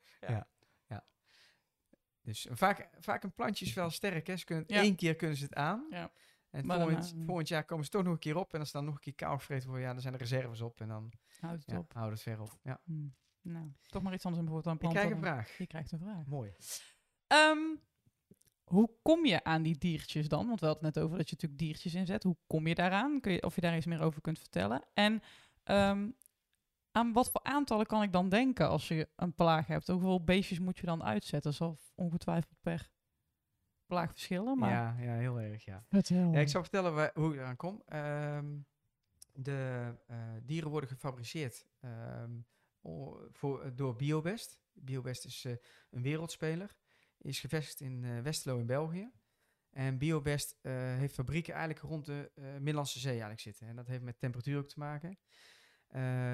Dus 2.21 2.47
vaak, 2.51 2.89
vaak 2.99 3.23
een 3.23 3.33
plantje 3.33 3.65
is 3.65 3.73
wel 3.73 3.89
sterk. 3.89 4.27
Hè. 4.27 4.37
Ze 4.37 4.45
kunnen, 4.45 4.63
Ja. 4.67 4.81
één 4.81 4.95
keer 4.95 5.15
kunnen 5.15 5.37
ze 5.37 5.43
het 5.43 5.53
aan. 5.53 5.85
Ja. 5.89 6.11
En 6.49 6.65
volgend, 6.65 7.01
daarna- 7.03 7.25
volgend 7.25 7.47
jaar 7.47 7.63
komen 7.65 7.85
ze 7.85 7.91
toch 7.91 8.03
nog 8.03 8.13
een 8.13 8.19
keer 8.19 8.35
op. 8.37 8.53
En 8.53 8.59
als 8.59 8.69
ze 8.69 8.77
dan 8.77 8.85
nog 8.85 8.93
een 9.05 9.13
keer 9.15 9.27
gevreten 9.29 9.67
worden, 9.67 9.85
ja, 9.87 9.91
dan 9.93 10.01
zijn 10.01 10.13
er 10.13 10.19
reserves 10.19 10.61
op. 10.61 10.81
En 10.81 10.87
dan 10.87 11.11
Houd 11.39 11.53
het 11.59 11.71
ja, 11.71 11.77
op. 11.77 11.93
houdt 11.93 12.11
het 12.11 12.21
ver 12.21 12.41
op. 12.41 12.59
Ja. 12.63 12.81
Hm. 12.83 13.07
Nou, 13.41 13.71
toch 13.87 14.01
maar 14.01 14.13
iets 14.13 14.25
anders 14.25 14.43
in 14.43 14.49
bijvoorbeeld 14.51 14.75
Ik 14.75 14.81
dan 14.81 14.91
krijg 14.91 15.11
een 15.11 15.19
planten. 15.19 15.43
vraag. 15.43 15.57
Je 15.57 15.67
krijgt 15.67 15.91
een 15.91 15.99
vraag. 15.99 16.25
Mooi. 16.25 16.53
Ehm, 17.27 17.57
hoe 18.71 18.89
kom 19.01 19.25
je 19.25 19.43
aan 19.43 19.61
die 19.61 19.77
diertjes 19.77 20.27
dan? 20.27 20.47
Want 20.47 20.59
we 20.59 20.65
hadden 20.65 20.85
het 20.85 20.95
net 20.95 21.03
over 21.03 21.17
dat 21.17 21.29
je 21.29 21.35
natuurlijk 21.35 21.61
diertjes 21.61 21.93
inzet. 21.93 22.23
Hoe 22.23 22.37
kom 22.47 22.67
je 22.67 22.75
daaraan? 22.75 23.19
Kun 23.19 23.31
je, 23.31 23.43
of 23.43 23.55
je 23.55 23.61
daar 23.61 23.77
iets 23.77 23.85
meer 23.85 24.01
over 24.01 24.21
kunt 24.21 24.39
vertellen? 24.39 24.83
En 24.93 25.21
ehm, 25.63 26.09
aan 26.91 27.13
wat 27.13 27.31
voor 27.31 27.43
aantallen 27.43 27.85
kan 27.85 28.01
ik 28.01 28.11
dan 28.11 28.29
denken 28.29 28.69
als 28.69 28.87
je 28.87 29.09
een 29.15 29.35
plaag 29.35 29.67
hebt? 29.67 29.87
Hoeveel 29.87 30.23
beestjes 30.23 30.59
moet 30.59 30.77
je 30.77 30.85
dan 30.85 31.03
uitzetten? 31.03 31.51
Dat 31.51 31.59
zal 31.59 31.79
ongetwijfeld 31.95 32.57
per 32.61 32.91
plaag 33.85 34.11
verschillen. 34.11 34.57
Maar 34.57 34.69
Ja, 34.69 34.95
ja, 34.99 35.13
heel 35.13 35.39
erg, 35.39 35.65
ja. 35.65 35.85
Ja, 36.33 36.39
ik 36.39 36.49
zal 36.49 36.61
vertellen 36.61 36.93
waar, 36.93 37.11
hoe 37.13 37.33
ik 37.33 37.39
eraan 37.39 37.55
kom. 37.55 37.81
Ehm, 37.85 38.57
de 39.33 39.93
eh, 40.07 40.17
dieren 40.43 40.69
worden 40.69 40.89
gefabriceerd 40.89 41.67
ehm, 41.79 42.39
voor, 43.31 43.75
door 43.75 43.95
Biobest. 43.95 44.59
Biobest 44.73 45.25
is 45.25 45.45
eh, 45.45 45.53
een 45.89 46.01
wereldspeler. 46.01 46.75
Is 47.21 47.39
gevestigd 47.39 47.81
in 47.81 48.03
eh, 48.03 48.19
Westerlo 48.19 48.59
in 48.59 48.65
België. 48.65 49.11
En 49.69 49.97
Biobest 49.97 50.57
eh, 50.61 50.73
heeft 50.73 51.13
fabrieken 51.13 51.53
eigenlijk 51.53 51.83
rond 51.85 52.05
de 52.05 52.31
eh, 52.35 52.43
Middellandse 52.43 52.99
Zee 52.99 53.11
eigenlijk 53.11 53.41
zitten. 53.41 53.67
En 53.67 53.75
dat 53.75 53.87
heeft 53.87 54.03
met 54.03 54.19
temperatuur 54.19 54.57
ook 54.57 54.67
te 54.67 54.79
maken. 54.79 55.17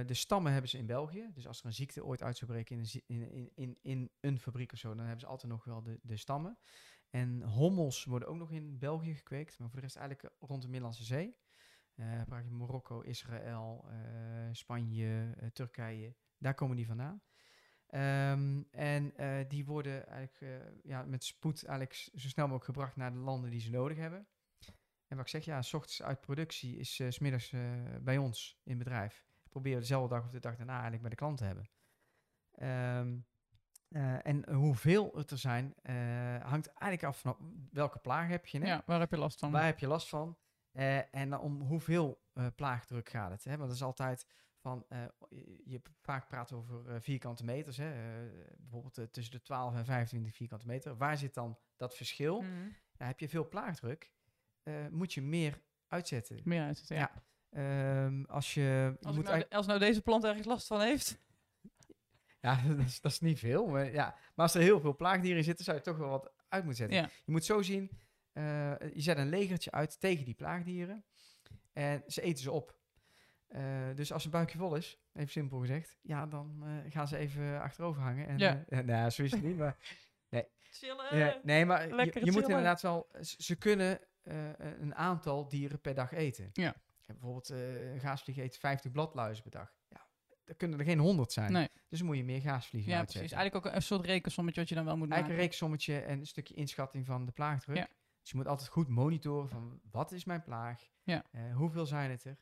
De 0.06 0.14
stammen 0.14 0.52
hebben 0.52 0.70
ze 0.70 0.78
in 0.78 0.86
België. 0.86 1.30
Dus 1.34 1.48
als 1.48 1.60
er 1.60 1.66
een 1.66 1.74
ziekte 1.74 2.06
ooit 2.06 2.24
uit 2.24 2.38
zou 2.38 2.52
breken 2.52 2.76
in 2.76 2.86
een, 3.08 3.30
in, 3.32 3.52
in, 3.56 3.78
in, 3.82 4.12
een 4.20 4.40
fabriek 4.40 4.72
of 4.72 4.80
zo, 4.80 4.88
dan 4.88 5.00
hebben 5.06 5.20
ze 5.20 5.26
altijd 5.26 5.52
nog 5.52 5.64
wel 5.64 5.84
de, 5.84 6.00
de 6.02 6.18
stammen. 6.18 6.58
En 7.10 7.42
hommels 7.42 8.04
worden 8.04 8.28
ook 8.28 8.38
nog 8.38 8.52
in 8.52 8.78
België 8.78 9.16
gekweekt, 9.16 9.60
maar 9.60 9.68
voor 9.68 9.80
de 9.80 9.86
rest 9.86 9.96
eigenlijk 9.96 10.36
rond 10.40 10.62
de 10.62 10.68
Middellandse 10.68 11.04
Zee. 11.04 11.38
Praat 12.26 12.44
je 12.44 12.52
Marokko, 12.52 13.02
Israël, 13.02 13.86
Spanje, 14.52 15.36
Turkije, 15.54 16.16
daar 16.38 16.54
komen 16.54 16.76
die 16.76 16.88
vandaan. 16.88 17.22
Ehm, 17.88 18.62
en 18.72 19.18
eh, 19.18 19.50
die 19.50 19.66
worden 19.66 20.08
eigenlijk 20.08 20.42
eh, 20.42 20.70
ja, 20.84 21.04
met 21.04 21.24
spoed 21.24 21.66
eigenlijk 21.66 22.10
zo 22.16 22.28
snel 22.28 22.48
mogelijk 22.48 22.66
gebracht 22.66 22.96
naar 22.96 23.12
de 23.12 23.18
landen 23.18 23.50
die 23.50 23.62
ze 23.62 23.70
nodig 23.70 23.98
hebben. 23.98 24.28
En 25.08 25.18
wat 25.18 25.26
ik 25.26 25.32
zeg, 25.32 25.46
ja, 25.46 25.62
s 25.62 25.74
ochtends 25.74 26.04
uit 26.04 26.22
productie 26.22 26.78
is 26.78 27.00
eh, 27.00 27.10
s 27.10 27.16
smiddags 27.16 27.52
eh, 27.52 27.62
bij 28.02 28.18
ons 28.18 28.60
in 28.64 28.76
het 28.76 28.84
bedrijf. 28.84 29.26
Proberen 29.50 29.80
dezelfde 29.80 30.16
dag 30.16 30.26
of 30.26 30.32
de 30.32 30.40
dag 30.40 30.56
daarna 30.56 30.72
eigenlijk 30.72 31.02
bij 31.02 31.10
de 31.10 31.16
klant 31.16 31.38
te 31.38 31.44
hebben. 31.44 31.70
Ehm, 32.52 33.18
eh, 33.88 34.26
en 34.26 34.54
hoeveel 34.54 35.12
het 35.16 35.32
er 35.32 35.38
zijn, 35.38 35.74
eh, 35.82 35.96
hangt 36.42 36.68
eigenlijk 36.68 37.04
af 37.04 37.20
van 37.20 37.68
welke 37.72 38.00
plaag 38.00 38.28
heb 38.28 38.46
je. 38.46 38.60
Hè? 38.60 38.68
Ja, 38.68 38.84
waar 38.86 39.00
heb 39.00 39.12
je 39.12 39.18
last 39.18 39.40
van? 39.40 39.52
Waar 39.52 39.66
heb 39.66 39.80
je 39.80 39.88
last 39.88 40.10
van? 40.10 40.38
Eh, 40.72 41.16
en 41.16 41.38
om 41.38 41.62
hoeveel 41.62 42.22
eh, 42.34 42.46
plaagdruk 42.56 43.10
gaat 43.10 43.32
het? 43.32 43.44
Hè? 43.44 43.58
Want 43.58 43.70
dat 43.70 43.78
is 43.78 43.84
altijd 43.84 44.28
van, 44.68 44.86
eh, 44.90 45.04
je, 45.66 45.82
vaak 46.02 46.28
praat 46.28 46.52
over 46.52 46.88
eh, 46.88 46.96
vierkante 47.00 47.44
meters. 47.44 47.78
Hè? 47.78 47.92
eh, 47.92 48.32
bijvoorbeeld 48.58 49.14
tussen 49.14 49.34
de 49.34 49.42
12 49.42 49.76
en 49.76 49.86
25 49.86 50.36
vierkante 50.36 50.68
meter. 50.68 50.98
Waar 50.98 51.18
zit 51.18 51.34
dan 51.34 51.58
dat 51.76 51.96
verschil? 51.96 52.42
Mhm. 52.42 52.70
Heb 52.98 53.20
je 53.20 53.30
veel 53.30 53.48
plaagdruk, 53.48 54.12
moet 54.90 55.14
je 55.14 55.22
meer 55.22 55.62
uitzetten. 55.88 56.42
Meer 56.44 56.62
uit 56.62 56.80
het, 56.80 56.88
ja. 56.88 56.96
Ja. 56.96 57.24
Ehm, 57.50 58.24
als 58.24 58.54
je, 58.54 58.98
Als, 59.02 59.16
moet 59.16 59.24
nou, 59.24 59.36
eigenlijk- 59.36 59.54
als 59.54 59.66
nou 59.66 59.80
deze 59.80 60.02
plant 60.02 60.24
ergens 60.24 60.46
last 60.46 60.68
van 60.68 60.82
heeft. 60.82 61.20
ja, 62.46 62.62
dat 62.68 62.80
is, 62.80 63.02
dat 63.02 63.12
is 63.12 63.20
niet 63.20 63.40
veel. 63.40 63.68
Maar, 63.68 63.92
ja. 63.92 64.06
maar 64.36 64.46
als 64.46 64.54
er 64.54 64.62
heel 64.62 64.80
veel 64.80 64.96
plaagdieren 64.96 65.38
in 65.38 65.44
zitten, 65.44 65.66
zou 65.66 65.78
je 65.78 65.84
toch 65.84 65.98
wel 65.98 66.10
wat 66.10 66.34
uit 66.48 66.64
moeten 66.64 66.88
zetten. 66.88 66.98
Ja. 66.98 67.10
Je 67.26 67.32
moet 67.32 67.46
zo 67.46 67.62
zien, 67.62 67.92
je 68.34 68.92
zet 69.02 69.18
een 69.18 69.30
legertje 69.30 69.72
uit 69.72 70.00
tegen 70.00 70.26
die 70.26 70.36
plaagdieren. 70.36 71.06
En 71.74 72.04
ze 72.08 72.22
eten 72.22 72.44
ze 72.44 72.52
op. 72.52 72.78
Eh, 73.48 73.62
dus 73.96 74.14
als 74.14 74.26
een 74.26 74.32
buikje 74.32 74.58
vol 74.58 74.76
is, 74.76 74.98
even 75.14 75.30
simpel 75.32 75.60
gezegd, 75.60 75.98
ja, 76.02 76.26
dan 76.26 76.64
eh, 76.64 76.92
gaan 76.92 77.08
ze 77.08 77.18
even 77.18 77.62
achterover 77.62 78.02
hangen. 78.02 78.28
En, 78.28 78.38
Ja. 78.38 78.64
eh, 78.68 78.80
nou, 78.86 79.10
zo 79.10 79.24
is 79.24 79.32
het 79.32 79.44
niet, 79.44 79.58
maar... 79.58 79.78
Chillen. 80.72 81.18
Ja, 81.18 81.40
nee, 81.44 81.66
maar 81.66 81.88
je, 81.88 81.94
moet 81.96 82.12
chillen. 82.14 82.42
inderdaad 82.44 82.82
wel... 82.82 83.08
Ze 83.22 83.56
kunnen 83.56 84.00
een 84.80 84.96
aantal 84.96 85.48
dieren 85.48 85.82
per 85.82 85.94
dag 85.94 86.12
eten. 86.12 86.50
Ja. 86.54 86.76
En 87.06 87.14
bijvoorbeeld 87.16 87.50
een 87.50 88.00
gaasvlieg 88.00 88.38
eet 88.38 88.58
50 88.58 88.92
bladluizen 88.92 89.44
per 89.44 89.52
dag. 89.52 89.74
Ja, 89.88 90.08
er 90.46 90.56
kunnen 90.56 90.80
er 90.80 90.86
geen 90.86 91.00
100 91.00 91.32
zijn. 91.32 91.52
Nee. 91.52 91.70
Dus 91.88 91.98
dan 92.00 92.08
moet 92.08 92.18
je 92.18 92.24
meer 92.24 92.42
gaasvliegen 92.42 92.92
Ja, 92.92 92.98
uitzetten. 92.98 93.20
precies. 93.20 93.38
Eigenlijk 93.38 93.68
ook 93.68 93.74
een 93.76 93.82
soort 93.82 94.06
rekensommetje 94.06 94.60
wat 94.60 94.70
je 94.70 94.76
dan 94.76 94.86
wel 94.86 94.98
moet 94.98 95.10
Eigenlijk 95.12 95.40
een 95.40 95.46
maken. 95.46 95.50
reeksommetje 95.52 96.00
en 96.00 96.20
een 96.20 96.28
stukje 96.28 96.54
inschatting 96.54 97.06
van 97.06 97.26
de 97.26 97.32
plaagdruk. 97.32 97.78
Ja. 97.78 97.88
Dus 98.22 98.32
je 98.32 98.38
moet 98.38 98.48
altijd 98.48 98.70
goed 98.70 98.88
monitoren 98.88 99.50
van 99.50 99.80
wat 99.92 100.12
is 100.12 100.26
mijn 100.26 100.44
plaag? 100.44 100.82
Ja. 101.04 101.24
Hoeveel 101.54 101.86
zijn 101.86 102.10
het 102.12 102.24
er? 102.26 102.38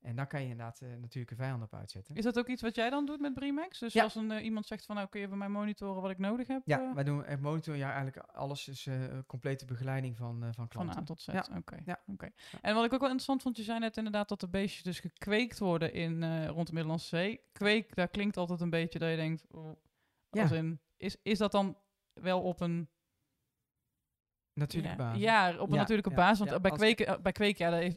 En 0.00 0.16
daar 0.16 0.26
kan 0.26 0.40
je 0.42 0.48
inderdaad 0.48 0.80
eh, 0.80 0.88
natuurlijke 0.88 1.34
vijanden 1.34 1.66
op 1.72 1.74
uitzetten. 1.74 2.14
Is 2.14 2.24
dat 2.24 2.38
ook 2.38 2.46
iets 2.48 2.62
wat 2.62 2.74
jij 2.74 2.90
dan 2.90 3.06
doet 3.06 3.20
met 3.20 3.34
Brimax? 3.34 3.78
Dus 3.78 3.92
Ja. 3.92 4.02
als 4.02 4.14
een, 4.14 4.30
eh, 4.30 4.44
iemand 4.44 4.66
zegt 4.66 4.84
van 4.86 4.96
nou 4.96 5.08
kun 5.08 5.20
je 5.20 5.28
bij 5.28 5.36
mij 5.36 5.48
monitoren 5.48 6.02
wat 6.02 6.10
ik 6.10 6.18
nodig 6.18 6.46
heb? 6.46 6.62
Ja, 6.64 6.80
eh, 6.88 6.94
wij 6.94 7.04
doen 7.04 7.24
echt 7.24 7.40
monitoren. 7.40 7.78
Ja, 7.78 7.92
eigenlijk 7.92 8.16
alles 8.32 8.68
is 8.68 8.88
complete 9.26 9.64
begeleiding 9.64 10.16
van, 10.16 10.38
van 10.40 10.54
van 10.54 10.68
klanten. 10.68 11.00
A 11.00 11.04
tot 11.04 11.20
Z. 11.20 11.26
Ja. 11.26 11.46
Oké. 11.56 11.76
Ja. 11.84 12.00
oké. 12.06 12.30
En 12.60 12.74
wat 12.74 12.84
ik 12.84 12.92
ook 12.92 13.00
wel 13.00 13.08
interessant 13.08 13.42
vond, 13.42 13.56
je 13.56 13.62
zei 13.62 13.78
net 13.78 13.96
inderdaad 13.96 14.28
dat 14.28 14.40
de 14.40 14.48
beestjes 14.48 14.82
dus 14.82 15.00
gekweekt 15.00 15.58
worden 15.58 15.92
in, 15.92 16.46
rond 16.46 16.66
de 16.66 16.72
Middellandse 16.72 17.08
Zee. 17.08 17.40
Kweek, 17.52 17.94
daar 17.94 18.08
klinkt 18.08 18.36
altijd 18.36 18.60
een 18.60 18.70
beetje 18.70 18.98
dat 18.98 19.10
je 19.10 19.16
denkt, 19.16 19.46
oh, 19.50 19.76
Ja. 20.30 20.42
als 20.42 20.50
in, 20.50 20.80
is, 20.96 21.16
is 21.22 21.38
dat 21.38 21.52
dan 21.52 21.76
wel 22.12 22.42
op 22.42 22.60
een 22.60 22.88
Natuurlijke 24.60 24.96
ja, 24.96 25.04
basis. 25.08 25.22
Ja, 25.22 25.50
op 25.58 25.68
een 25.68 25.74
Ja, 25.74 25.80
natuurlijke 25.80 26.10
ja, 26.10 26.16
basis. 26.16 26.38
Want 26.38 26.50
ja, 26.50 26.56
eh, 26.56 26.62
bij, 26.62 26.70
als- 26.70 26.80
kweken, 26.80 27.06
eh, 27.06 27.18
bij 27.22 27.32
kweken, 27.32 27.64
ja, 27.64 27.70
dat 27.70 27.80
is, 27.82 27.94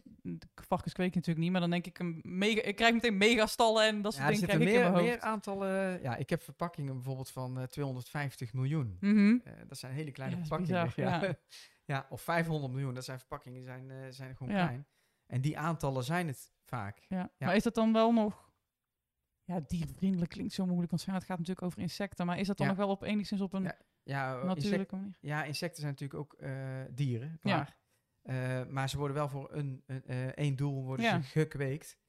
varkens 0.55 0.93
kweken 0.93 1.15
natuurlijk 1.17 1.43
niet, 1.45 1.51
maar 1.51 1.61
dan 1.61 1.69
denk 1.69 1.85
ik 1.85 1.99
een 1.99 2.19
mega, 2.23 2.61
ik 2.61 2.75
krijg 2.75 2.93
meteen 2.93 3.17
megastallen 3.17 3.85
en 3.87 4.01
dat 4.01 4.13
soort 4.13 4.25
Ja, 4.25 4.31
dingen 4.31 4.47
krijg 4.47 4.61
ik 4.61 4.67
in 4.67 4.91
meer, 4.91 4.91
meer 5.03 5.19
aantallen. 5.19 6.01
Ja, 6.01 6.15
ik 6.15 6.29
heb 6.29 6.41
verpakkingen 6.41 6.93
bijvoorbeeld 6.93 7.29
van 7.31 7.59
eh, 7.59 7.63
250 7.63 8.53
miljoen. 8.53 8.97
Mhm. 8.99 9.37
Eh, 9.43 9.53
dat 9.67 9.77
zijn 9.77 9.93
hele 9.93 10.11
kleine 10.11 10.37
verpakkingen. 10.37 10.83
bizar, 10.85 11.05
ja. 11.05 11.23
ja. 11.23 11.33
Ja, 11.85 12.05
of 12.09 12.21
500 12.21 12.73
miljoen. 12.73 12.93
Dat 12.93 13.03
zijn 13.03 13.19
verpakkingen, 13.19 13.57
die 13.57 13.65
zijn, 13.67 13.91
eh, 13.91 13.97
zijn 14.09 14.35
gewoon 14.35 14.53
Ja. 14.55 14.65
klein. 14.65 14.87
En 15.25 15.41
die 15.41 15.57
aantallen 15.57 16.03
zijn 16.03 16.27
het 16.27 16.51
vaak. 16.65 16.99
Ja. 17.07 17.17
Ja. 17.17 17.45
Maar 17.45 17.55
is 17.55 17.63
dat 17.63 17.75
dan 17.75 17.93
wel 17.93 18.13
nog... 18.13 18.51
Ja, 19.43 19.59
diervriendelijk 19.67 20.31
klinkt 20.31 20.53
zo 20.53 20.65
moeilijk, 20.65 20.89
want 20.91 21.05
het 21.05 21.23
gaat 21.23 21.37
natuurlijk 21.37 21.61
over 21.61 21.79
insecten. 21.79 22.25
Maar 22.25 22.39
is 22.39 22.47
dat 22.47 22.57
dan 22.57 22.65
Ja. 22.67 22.71
nog 22.73 22.81
wel 22.81 22.91
op 22.91 23.01
enigszins 23.03 23.41
op 23.41 23.53
een 23.53 23.71
Ja, 24.03 24.39
eh, 24.39 24.45
manier? 24.45 25.17
ja, 25.19 25.43
insecten 25.43 25.81
zijn 25.81 25.91
natuurlijk 25.91 26.19
ook 26.19 26.33
eh, 26.33 26.81
dieren, 26.91 27.39
klaar. 27.41 27.77
Eh, 28.21 28.65
maar 28.65 28.89
ze 28.89 28.97
worden 28.97 29.15
wel 29.15 29.29
voor 29.29 29.53
een, 29.53 29.83
een, 29.85 30.33
één 30.33 30.55
doel 30.55 30.83
worden 30.83 31.05
Ja. 31.05 31.21
ze 31.21 31.27
gekweekt. 31.27 32.01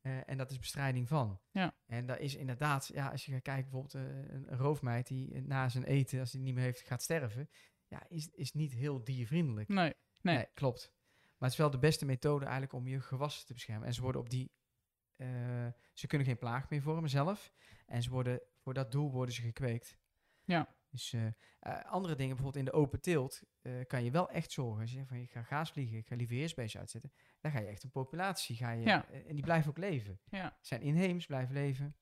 En 0.00 0.36
dat 0.36 0.50
is 0.50 0.58
bestrijding 0.58 1.08
van. 1.08 1.40
Ja. 1.50 1.74
En 1.86 2.06
dat 2.06 2.18
is 2.18 2.34
inderdaad, 2.34 2.86
ja, 2.86 3.08
als 3.08 3.26
je 3.26 3.32
gaat 3.32 3.42
kijken, 3.42 3.70
bijvoorbeeld 3.70 3.94
een, 3.94 4.46
roofmeid 4.48 5.06
die 5.06 5.40
na 5.42 5.68
zijn 5.68 5.84
eten, 5.84 6.20
als 6.20 6.32
hij 6.32 6.40
niet 6.40 6.54
meer 6.54 6.64
heeft, 6.64 6.80
gaat 6.80 7.02
sterven. 7.02 7.50
Ja, 7.88 8.08
is, 8.08 8.28
is 8.28 8.52
niet 8.52 8.72
heel 8.72 9.04
diervriendelijk. 9.04 9.68
Nee. 9.68 9.94
Nee. 10.20 10.46
klopt. 10.54 10.92
Maar 11.20 11.48
het 11.48 11.52
is 11.52 11.56
wel 11.56 11.70
de 11.70 11.78
beste 11.78 12.04
methode 12.04 12.44
eigenlijk 12.44 12.72
om 12.72 12.86
je 12.86 13.00
gewassen 13.00 13.46
te 13.46 13.52
beschermen. 13.52 13.86
En 13.86 13.94
ze 13.94 14.02
worden 14.02 14.20
op 14.20 14.30
die, 14.30 14.52
ze 15.92 16.06
kunnen 16.06 16.26
geen 16.26 16.38
plaag 16.38 16.70
meer 16.70 16.82
vormen 16.82 17.10
zelf. 17.10 17.52
En 17.86 18.02
ze 18.02 18.10
worden, 18.10 18.40
voor 18.62 18.74
dat 18.74 18.92
doel 18.92 19.10
worden 19.10 19.34
ze 19.34 19.42
gekweekt. 19.42 19.98
Ja. 20.44 20.74
Dus 20.90 21.12
eh, 21.12 21.26
eh, 21.26 21.84
andere 21.84 22.14
dingen, 22.14 22.36
bijvoorbeeld 22.36 22.66
in 22.66 22.72
de 22.72 22.78
open 22.78 23.00
teelt, 23.00 23.42
eh, 23.62 23.72
kan 23.86 24.04
je 24.04 24.10
wel 24.10 24.30
echt 24.30 24.52
zorgen. 24.52 24.80
Als 24.80 24.92
je 24.92 25.06
van, 25.06 25.16
ik 25.16 25.30
ga 25.30 25.42
gaasvliegen, 25.42 25.98
ik 25.98 26.06
ga 26.06 26.14
lieveheersbeestjes 26.16 26.80
uitzetten. 26.80 27.12
Dan 27.40 27.50
ga 27.50 27.58
je 27.60 27.66
echt 27.66 27.82
een 27.82 27.90
populatie, 27.90 28.56
ga 28.56 28.70
je, 28.70 28.84
Ja. 28.84 29.06
en 29.08 29.34
die 29.34 29.44
blijven 29.44 29.70
ook 29.70 29.78
leven. 29.78 30.20
Ja. 30.24 30.56
Zijn 30.60 30.82
inheems, 30.82 31.26
blijven 31.26 31.54
leven. 31.54 31.96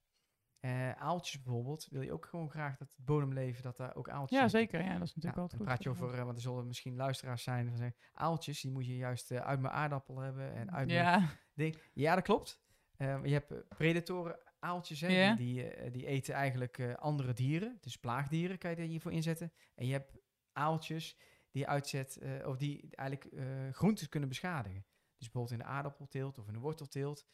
Aaltjes 0.98 1.42
bijvoorbeeld, 1.42 1.87
wil 1.90 2.03
je 2.03 2.12
ook 2.12 2.27
gewoon 2.27 2.51
graag 2.51 2.77
dat 2.77 2.88
het 2.96 3.05
bodemleven, 3.05 3.62
dat 3.62 3.77
daar 3.77 3.94
ook 3.94 4.09
aaltjes 4.09 4.38
ja, 4.38 4.48
zitten. 4.48 4.61
zeker. 4.79 4.92
Ja, 4.92 4.98
dat 4.98 5.09
is 5.09 5.14
natuurlijk 5.14 5.35
dan 5.35 5.42
altijd 5.42 5.61
goed. 5.61 5.70
praat 5.70 5.83
je 5.83 5.90
over, 5.90 6.24
want 6.24 6.37
er 6.37 6.42
zullen 6.42 6.66
misschien 6.66 6.96
luisteraars 6.96 7.42
zijn 7.42 7.68
van 7.68 7.77
zeggen, 7.77 7.96
aaltjes, 8.12 8.61
die 8.61 8.70
moet 8.70 8.87
je 8.87 8.96
juist 8.96 9.33
uit 9.33 9.61
mijn 9.61 9.72
aardappel 9.74 10.18
hebben 10.18 10.55
en 10.55 10.72
uit 10.72 10.87
mijn 10.87 10.98
Ja, 10.98 11.29
ding. 11.55 11.83
Ja, 11.92 12.14
dat 12.14 12.24
klopt. 12.24 12.61
Je 12.98 13.33
hebt 13.33 13.68
predatoren 13.68 14.38
aaltjes, 14.61 15.01
hè, 15.01 15.35
die, 15.35 15.37
die, 15.37 15.71
eh, 15.71 15.92
die 15.92 16.07
eten 16.07 16.35
eigenlijk 16.35 16.79
eh, 16.79 16.94
andere 16.94 17.33
dieren, 17.33 17.79
dus 17.81 17.97
plaagdieren 17.97 18.59
kan 18.59 18.71
je 18.71 18.77
er 18.77 18.83
hiervoor 18.83 19.12
inzetten. 19.12 19.53
En 19.75 19.87
je 19.87 19.92
hebt 19.92 20.18
aaltjes 20.53 21.18
die 21.51 21.66
uitzet, 21.66 22.16
eh, 22.16 22.49
of 22.49 22.57
die 22.57 22.88
eigenlijk 22.90 23.35
groentes 23.77 24.09
kunnen 24.09 24.29
beschadigen. 24.29 24.87
Dus 25.16 25.31
bijvoorbeeld 25.31 25.61
in 25.61 25.66
de 25.66 25.73
aardappelteelt 25.73 26.38
of 26.38 26.47
in 26.47 26.53
de 26.53 26.59
wortelteelt 26.59 27.27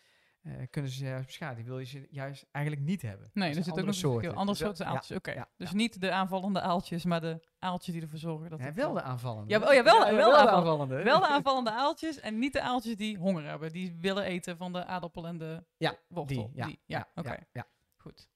eh, 0.45 0.53
kunnen 0.71 0.91
ze 0.91 0.97
ze 0.97 1.05
juist 1.05 1.27
beschadigen. 1.27 1.63
Die 1.65 1.73
wil 1.73 1.79
je 1.79 1.87
ze 1.87 2.07
juist 2.11 2.47
eigenlijk 2.51 2.87
niet 2.87 3.03
hebben. 3.03 3.31
nee, 3.33 3.49
er 3.55 3.63
zit 3.65 3.71
ook 3.81 3.87
een 3.87 3.95
soorten. 3.95 4.35
Andere 4.35 4.73
ja, 4.77 4.85
aaltjes, 4.85 5.17
oké. 5.17 5.31
ja, 5.31 5.49
dus 5.57 5.71
ja. 5.71 5.77
niet 5.77 6.01
de 6.01 6.13
aanvallende 6.13 6.61
aaltjes, 6.61 7.05
maar 7.05 7.21
de 7.21 7.41
aaltjes 7.59 7.95
die 7.95 8.03
ervoor 8.03 8.19
zorgen 8.19 8.51
dat 8.51 8.59
Ja, 8.59 8.73
wel 8.73 8.93
de 8.93 9.03
aanvallende. 9.03 9.51
Ja, 9.51 9.67
oh 9.69 9.73
ja, 9.73 9.83
wel- 9.83 9.99
wel 10.15 10.31
de 10.31 10.37
aanval- 10.37 10.49
aanvallende. 10.57 11.03
Wel 11.03 11.21
de 11.21 11.27
aanvallende 11.29 11.71
aaltjes 11.71 12.21
en 12.21 12.39
niet 12.39 12.53
de 12.53 12.61
aaltjes 12.61 12.97
die 12.97 13.17
honger 13.19 13.45
hebben. 13.45 13.73
Die 13.73 13.97
willen 14.01 14.25
eten 14.25 14.57
van 14.57 14.73
de 14.73 14.85
aardappel 14.85 15.27
en 15.27 15.39
de 15.39 15.65
Ja, 15.77 15.97
wortel. 16.09 16.37
Die, 16.37 16.51
ja. 16.55 16.67
Die, 16.67 16.81
ja, 16.87 17.09
oké. 17.15 17.29
ja, 17.31 17.39
ja. 17.53 17.67
Goed. 17.97 18.29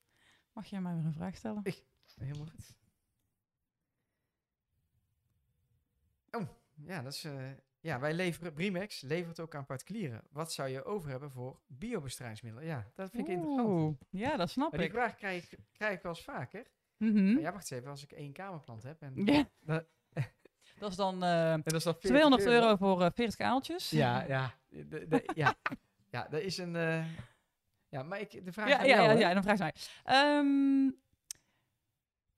Mag 0.52 0.66
jij 0.66 0.80
mij 0.80 0.94
weer 0.94 1.04
een 1.04 1.12
vraag 1.12 1.36
stellen? 1.36 1.62
Helemaal 2.16 2.46
goed. 2.46 2.76
Oh, 6.30 6.48
ja, 6.74 7.02
dat 7.02 7.12
is... 7.12 7.24
eh, 7.24 7.32
ja, 7.88 8.00
wij 8.00 8.14
leveren... 8.14 8.52
Brimex 8.52 9.00
levert 9.00 9.40
ook 9.40 9.54
aan 9.54 9.64
particulieren. 9.66 10.22
Wat 10.30 10.52
zou 10.52 10.68
je 10.68 10.84
over 10.84 11.10
hebben 11.10 11.30
voor 11.30 11.60
biobestrijdingsmiddelen? 11.66 12.66
Ja, 12.68 12.86
dat 12.94 13.10
vind 13.10 13.28
ik 13.28 13.34
interessant. 13.34 13.98
Ja, 14.10 14.36
dat 14.36 14.50
snap 14.50 14.70
Maar 14.70 14.78
die 14.80 14.88
ik. 14.88 14.94
vraag 14.94 15.14
krijg, 15.16 15.52
ik- 15.52 15.58
krijg 15.72 15.96
ik 15.96 16.02
wel 16.02 16.12
eens 16.12 16.24
vaker. 16.24 16.66
Mhm. 16.96 17.32
Maar 17.32 17.42
ja, 17.42 17.52
wacht 17.52 17.70
eens 17.70 17.80
even. 17.80 17.90
Als 17.90 18.02
ik 18.02 18.12
één 18.12 18.32
kamerplant 18.32 18.82
heb 18.82 19.02
en... 19.02 19.12
Ja. 19.24 19.48
Dat- 19.60 19.86
Dat 20.78 20.90
is 20.90 20.96
dan 20.96 21.22
eh, 21.24 21.54
dat 21.62 21.72
is 21.72 21.82
dan 21.84 21.92
40 21.92 22.10
200 22.10 22.44
euro 22.46 22.76
voor 22.76 23.02
eh 23.02 23.10
40 23.14 23.40
aaltjes. 23.46 23.90
Ja, 23.90 24.22
ja. 24.24 24.54
De, 24.68 25.06
de- 25.08 25.30
ja. 25.34 25.54
ja, 26.10 26.26
dat 26.30 26.40
is 26.40 26.58
een... 26.58 26.76
eh, 26.76 27.04
ja, 27.88 28.02
maar 28.02 28.20
ik, 28.20 28.44
de 28.44 28.52
vraag 28.52 28.68
ja, 28.68 28.82
ja, 28.82 28.96
jou, 28.96 29.18
ja, 29.18 29.28
ja, 29.28 29.34
dan 29.34 29.42
vraag 29.42 29.58
je 29.58 29.62
mij. 29.62 29.74
Ehm, 30.04 30.90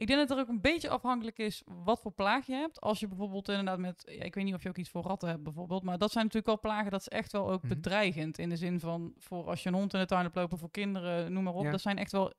ik 0.00 0.06
denk 0.06 0.18
dat 0.28 0.30
er 0.30 0.42
ook 0.42 0.48
een 0.48 0.60
beetje 0.60 0.88
afhankelijk 0.88 1.38
is 1.38 1.62
wat 1.84 2.00
voor 2.00 2.12
plaag 2.12 2.46
je 2.46 2.52
hebt. 2.52 2.80
Als 2.80 3.00
je 3.00 3.08
bijvoorbeeld 3.08 3.48
inderdaad 3.48 3.78
met, 3.78 4.02
ja, 4.06 4.22
ik 4.22 4.34
weet 4.34 4.44
niet 4.44 4.54
of 4.54 4.62
je 4.62 4.68
ook 4.68 4.76
iets 4.78 4.90
voor 4.90 5.02
ratten 5.02 5.28
hebt 5.28 5.42
bijvoorbeeld, 5.42 5.82
maar 5.82 5.98
dat 5.98 6.10
zijn 6.12 6.24
natuurlijk 6.24 6.52
wel 6.62 6.70
plagen, 6.72 6.90
dat 6.90 7.00
is 7.00 7.08
echt 7.08 7.32
wel 7.32 7.50
ook 7.50 7.62
Mhm. 7.62 7.68
bedreigend. 7.74 8.38
In 8.38 8.48
de 8.48 8.56
zin 8.56 8.80
van, 8.80 9.14
voor 9.18 9.44
als 9.46 9.62
je 9.62 9.68
een 9.68 9.74
hond 9.74 9.94
in 9.94 10.00
de 10.00 10.06
tuin 10.06 10.22
hebt 10.22 10.34
lopen, 10.34 10.58
voor 10.58 10.70
kinderen, 10.70 11.32
noem 11.32 11.44
maar 11.44 11.54
op. 11.54 11.64
Ja. 11.64 11.70
Dat 11.70 11.80
zijn 11.80 11.98
echt 11.98 12.12
wel, 12.12 12.32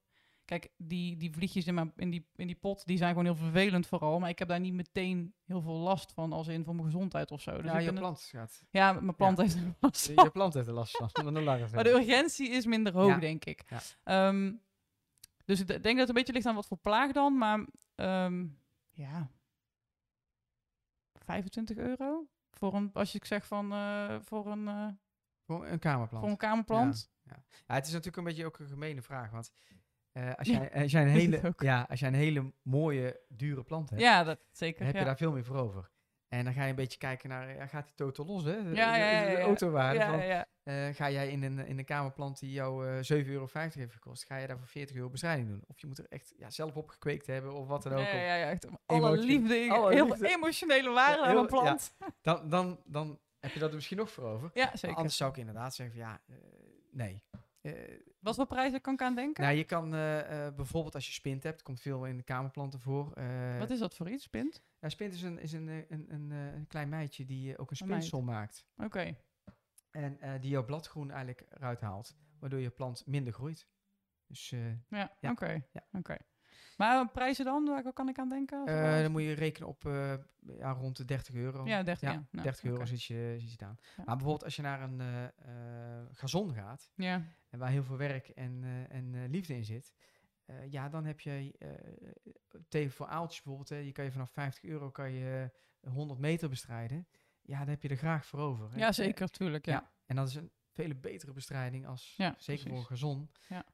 kijk, 0.46 0.70
die, 0.78 1.18
die 1.18 1.32
vliegjes 1.32 1.68
in, 1.68 1.74
mijn, 1.74 1.94
in, 1.96 2.10
die, 2.10 2.28
in 2.36 2.48
die 2.48 2.56
pot, 2.56 2.86
die 2.86 2.98
zijn 2.98 3.10
gewoon 3.10 3.26
heel 3.26 3.36
vervelend 3.36 3.88
vooral. 3.88 4.20
Maar 4.20 4.30
ik 4.30 4.40
heb 4.40 4.48
daar 4.48 4.60
niet 4.60 4.74
meteen 4.74 5.34
heel 5.46 5.62
veel 5.62 5.74
last 5.78 6.12
van, 6.14 6.34
als 6.34 6.48
in 6.48 6.64
voor 6.64 6.74
mijn 6.76 6.86
gezondheid 6.86 7.32
of 7.32 7.42
zo. 7.42 7.52
Dus 7.62 7.66
ja, 7.72 7.78
je 7.78 7.86
ben 7.86 7.86
het- 7.86 7.96
plant 8.04 8.22
gaat... 8.22 8.64
ja, 8.70 8.92
mijn 8.94 9.16
plant 9.16 9.38
heeft 9.38 9.56
er 9.56 9.74
last 9.80 10.08
Je, 10.08 10.14
van. 10.14 10.24
je 10.24 10.30
plant 10.30 10.54
heeft 10.54 10.68
er 10.68 10.74
last 10.74 10.98
van. 10.98 11.10
Maar 11.74 11.84
de 11.84 11.90
urgentie 11.94 12.50
is 12.50 12.66
minder 12.66 12.94
hoog, 12.94 13.20
denk 13.20 13.46
ik. 13.46 13.64
Ja. 14.04 14.28
Dus 15.46 15.60
ik 15.60 15.68
denk 15.68 15.84
dat 15.84 15.98
het 15.98 16.08
een 16.10 16.14
beetje 16.14 16.34
ligt 16.34 16.46
aan 16.46 16.56
wat 16.56 16.68
voor 16.68 16.78
plaag 16.78 17.12
dan. 17.12 17.38
Maar 17.38 17.66
ehm, 17.96 18.48
ja, 18.92 19.32
25 21.14 21.78
euro? 21.78 22.28
Voor 22.52 22.74
een, 22.74 22.90
als 22.94 23.16
ik 23.16 23.26
zeg 23.26 23.46
van, 23.48 23.72
eh, 23.72 24.16
voor 24.22 24.48
een, 24.48 24.68
eh, 24.68 24.88
Voor 25.46 25.68
een 25.68 25.80
kamerplant. 25.80 26.24
voor 26.24 26.32
een 26.32 26.38
kamerplant. 26.38 27.12
Ja, 27.24 27.44
het 27.76 27.86
is 27.86 27.92
natuurlijk 27.92 28.18
een 28.18 28.24
beetje 28.24 28.46
ook 28.46 28.60
een 28.60 28.68
gemene 28.68 29.02
vraag. 29.02 29.32
Want 29.32 29.52
eh, 30.12 30.34
als, 30.36 30.48
Ja, 30.48 30.54
jij, 30.60 30.82
als, 30.82 30.92
jij 30.92 31.02
een 31.04 31.10
hele, 31.22 31.54
ja, 31.58 31.86
als 31.90 32.00
jij 32.00 32.10
een 32.10 32.16
hele 32.16 32.54
mooie, 32.62 33.20
dure 33.28 33.64
plant 33.64 33.90
hebt, 33.90 34.02
Ja, 34.02 34.24
dat 34.24 34.38
dan 34.38 34.48
zeker. 34.52 34.86
heb 34.86 34.94
ja. 34.94 35.00
je 35.00 35.06
daar 35.06 35.18
veel 35.18 35.32
meer 35.32 35.46
voor 35.46 35.56
over. 35.58 35.91
En 36.32 36.44
dan 36.44 36.54
ga 36.54 36.64
je 36.64 36.70
een 36.70 36.76
beetje 36.76 36.98
kijken 36.98 37.30
naar, 37.30 37.56
ja, 37.56 37.68
gaat 37.68 37.86
die 37.86 37.96
totaal 37.96 38.26
los, 38.26 38.44
hè? 38.44 38.64
De- 38.64 38.76
Ja, 38.76 38.94
de- 38.94 39.00
ja, 39.00 39.36
de 39.36 39.42
autowaarde 39.42 40.00
van, 40.06 40.20
eh, 40.64 40.96
ga 40.96 41.10
jij 41.10 41.28
in 41.30 41.44
een, 41.44 41.60
in 41.68 41.78
een 41.78 41.86
kamerplant 41.86 42.40
die 42.40 42.52
jou 42.52 42.88
eh 42.88 43.04
7,50 43.04 43.28
euro 43.28 43.48
heeft 43.54 43.94
gekost, 43.94 44.26
ga 44.26 44.38
je 44.38 44.48
daar 44.48 44.58
voor 44.58 44.68
40 44.68 44.96
euro 44.96 45.10
bestrijding 45.10 45.48
doen? 45.48 45.64
Of 45.68 45.80
je 45.80 45.88
moet 45.88 45.98
er 45.98 46.06
echt 46.10 46.34
ja, 46.38 46.50
zelf 46.50 46.76
op 46.76 46.90
gekweekt 46.90 47.28
hebben 47.28 47.54
of 47.54 47.68
wat 47.68 47.84
dan 47.84 47.94
ook. 47.94 48.00
Ja, 48.00 48.16
ja, 48.16 48.36
ja, 48.36 48.50
echt 48.50 48.68
alle 48.86 49.18
liefde, 49.18 49.68
alle 49.70 49.94
heel 49.94 50.06
liefde. 50.06 50.28
emotionele 50.30 50.90
waarde 50.90 51.22
aan 51.24 51.38
een 51.38 51.46
plant. 51.48 51.96
Dan, 52.22 52.50
dan, 52.50 52.80
dan 52.86 53.20
heb 53.40 53.52
je 53.52 53.60
dat 53.60 53.70
er 53.70 53.76
misschien 53.76 53.98
nog 53.98 54.12
voor 54.12 54.24
over. 54.26 54.50
Ja, 54.54 54.72
zeker. 54.78 54.98
Anders 54.98 55.18
zou 55.18 55.32
ik 55.32 55.38
inderdaad 55.38 55.76
zeggen 55.76 55.96
van 55.96 56.06
ja, 56.08 56.22
eh, 56.28 56.36
nee. 56.92 57.24
Wat 58.22 58.36
voor 58.36 58.46
prijzen 58.48 58.82
kan 58.82 58.94
ik 58.94 59.02
aan 59.02 59.16
denken? 59.16 59.44
Nou, 59.44 59.56
je 59.56 59.64
kan 59.64 59.94
eh, 59.94 60.46
eh, 60.48 60.56
bijvoorbeeld 60.56 60.96
als 60.96 61.06
je 61.08 61.12
spint 61.14 61.44
hebt, 61.44 61.62
komt 61.62 61.82
veel 61.82 62.06
in 62.06 62.18
de 62.18 62.24
kamerplanten 62.24 62.80
voor. 62.80 63.14
eh, 63.14 63.58
Wat 63.60 63.70
is 63.70 63.80
dat 63.80 63.96
voor 63.96 64.10
iets, 64.10 64.28
Pint? 64.28 64.64
ja, 64.80 64.90
spint 64.90 65.14
is 65.14 65.22
een, 65.22 65.40
is 65.40 65.52
een, 65.54 65.68
een, 65.68 66.06
een, 66.14 66.30
een 66.32 66.68
klein 66.68 66.90
meidje 66.90 67.26
die 67.26 67.58
ook 67.58 67.70
een 67.70 67.76
spinsel 67.76 68.22
maakt. 68.22 68.66
Oké. 68.78 69.16
En 69.92 70.40
die 70.42 70.50
jouw 70.50 70.66
bladgroen 70.66 71.12
eigenlijk 71.12 71.46
eruit 71.50 71.82
haalt, 71.82 72.16
waardoor 72.40 72.60
je 72.60 72.70
plant 72.70 73.06
minder 73.06 73.34
groeit. 73.34 73.68
Dus 74.28 74.50
Ja, 74.50 75.16
Ja. 75.20 75.32
oké. 75.32 75.62
Ja. 75.72 75.88
oké. 75.92 76.18
Maar 76.82 77.10
prijzen 77.12 77.46
dan? 77.46 77.66
Waar 77.66 77.94
kan 77.94 78.10
ik 78.10 78.20
aan 78.20 78.30
denken? 78.30 78.66
eh, 78.66 79.02
dan 79.02 79.12
moet 79.12 79.22
je 79.22 79.34
rekenen 79.34 79.68
op 79.68 79.86
eh, 79.86 80.14
ja, 80.58 80.72
rond 80.72 80.98
de 80.98 81.06
30 81.06 81.36
euro. 81.36 81.66
Ja, 81.66 81.84
30, 81.84 82.02
ja. 82.02 82.12
Ja, 82.12 82.26
Nou, 82.32 82.44
30 82.44 82.64
euro 82.64 82.86
zit, 82.86 83.04
je, 83.04 83.36
zit 83.38 83.60
je 83.60 83.66
aan. 83.66 83.78
Maar 83.96 84.06
bijvoorbeeld 84.06 84.44
als 84.44 84.56
je 84.56 84.62
naar 84.62 84.82
een 84.82 85.02
eh, 85.02 86.06
gazon 86.12 86.54
gaat, 86.54 86.92
Ja, 86.96 87.26
en 87.50 87.60
waar 87.60 87.70
heel 87.70 87.84
veel 87.84 87.98
werk 87.98 88.28
en, 88.28 88.64
en 88.90 89.28
liefde 89.28 89.56
in 89.56 89.66
zit, 89.66 89.94
ja, 90.70 90.90
dan 90.90 91.06
heb 91.06 91.20
je 91.20 91.54
tegen 92.68 92.92
voor 92.92 93.08
aaltjes 93.08 93.42
bijvoorbeeld, 93.42 93.70
hè, 93.70 93.76
je 93.86 93.92
kan 93.92 94.06
je 94.06 94.12
vanaf 94.12 94.32
50 94.32 94.64
euro 94.64 94.90
kan 94.92 95.12
je 95.12 95.52
eh, 95.82 95.92
100 95.94 96.20
meter 96.20 96.50
bestrijden. 96.50 97.08
Ja, 97.42 97.58
daar 97.58 97.68
heb 97.68 97.82
je 97.82 97.90
er 97.90 97.98
graag 97.98 98.26
voor 98.26 98.40
over. 98.40 98.72
hè. 98.72 98.78
ja 98.80 98.92
zeker, 98.92 99.30
tuurlijk. 99.30 99.66
Ja. 99.66 99.74
Ja. 99.74 99.92
En 100.06 100.16
dat 100.16 100.28
is 100.28 100.36
een 100.36 100.52
vele 100.74 100.96
betere 100.96 101.32
bestrijding 101.32 101.88
als, 101.88 102.20
zeker 102.38 102.70
voor 102.70 102.78
een 102.78 102.86
gazon, 102.86 103.32
Ja. 103.48 103.66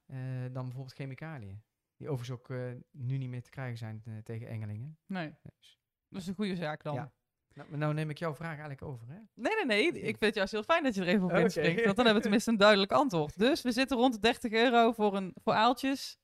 dan 0.50 0.64
bijvoorbeeld 0.66 0.94
chemicaliën. 0.94 1.62
Die 1.98 2.10
overigens 2.10 2.40
ook 2.40 2.50
eh, 2.50 2.72
nu 2.92 3.18
niet 3.18 3.30
meer 3.30 3.44
te 3.44 3.50
krijgen 3.50 3.78
zijn 3.78 4.02
eh, 4.06 4.14
tegen 4.24 4.48
engelingen. 4.48 4.98
Nee, 5.06 5.34
Dus, 5.58 5.80
dat 6.10 6.22
is 6.22 6.28
een 6.28 6.36
goede 6.36 6.56
zaak 6.56 6.84
dan. 6.84 6.94
Ja. 6.94 7.12
Nou, 7.54 7.78
nou 7.78 7.94
neem 7.94 8.10
ik 8.10 8.18
jouw 8.18 8.36
vraag 8.36 8.50
eigenlijk 8.50 8.82
over, 8.82 9.08
hè? 9.08 9.20
Nee, 9.34 9.56
nee, 9.56 9.66
nee. 9.66 9.88
Ik 9.88 10.04
vind 10.04 10.20
het 10.20 10.36
juist 10.36 10.52
heel 10.52 10.64
fijn 10.64 10.84
dat 10.84 10.96
je 10.96 11.02
er 11.02 11.08
even 11.08 11.24
op 11.24 11.30
Oké. 11.32 11.40
inspringt. 11.40 11.84
Want 11.84 11.96
dan 11.96 11.96
hebben 12.06 12.14
we 12.16 12.22
tenminste 12.22 12.52
een 12.52 12.58
duidelijk 12.58 12.92
antwoord. 12.92 13.38
Dus 13.38 13.62
we 13.62 13.72
zitten 13.72 13.98
rond 13.98 14.14
de 14.14 14.20
30 14.20 14.52
euro 14.52 14.92
voor, 14.92 15.16
een, 15.16 15.32
voor 15.44 15.54
aaltjes. 15.54 16.20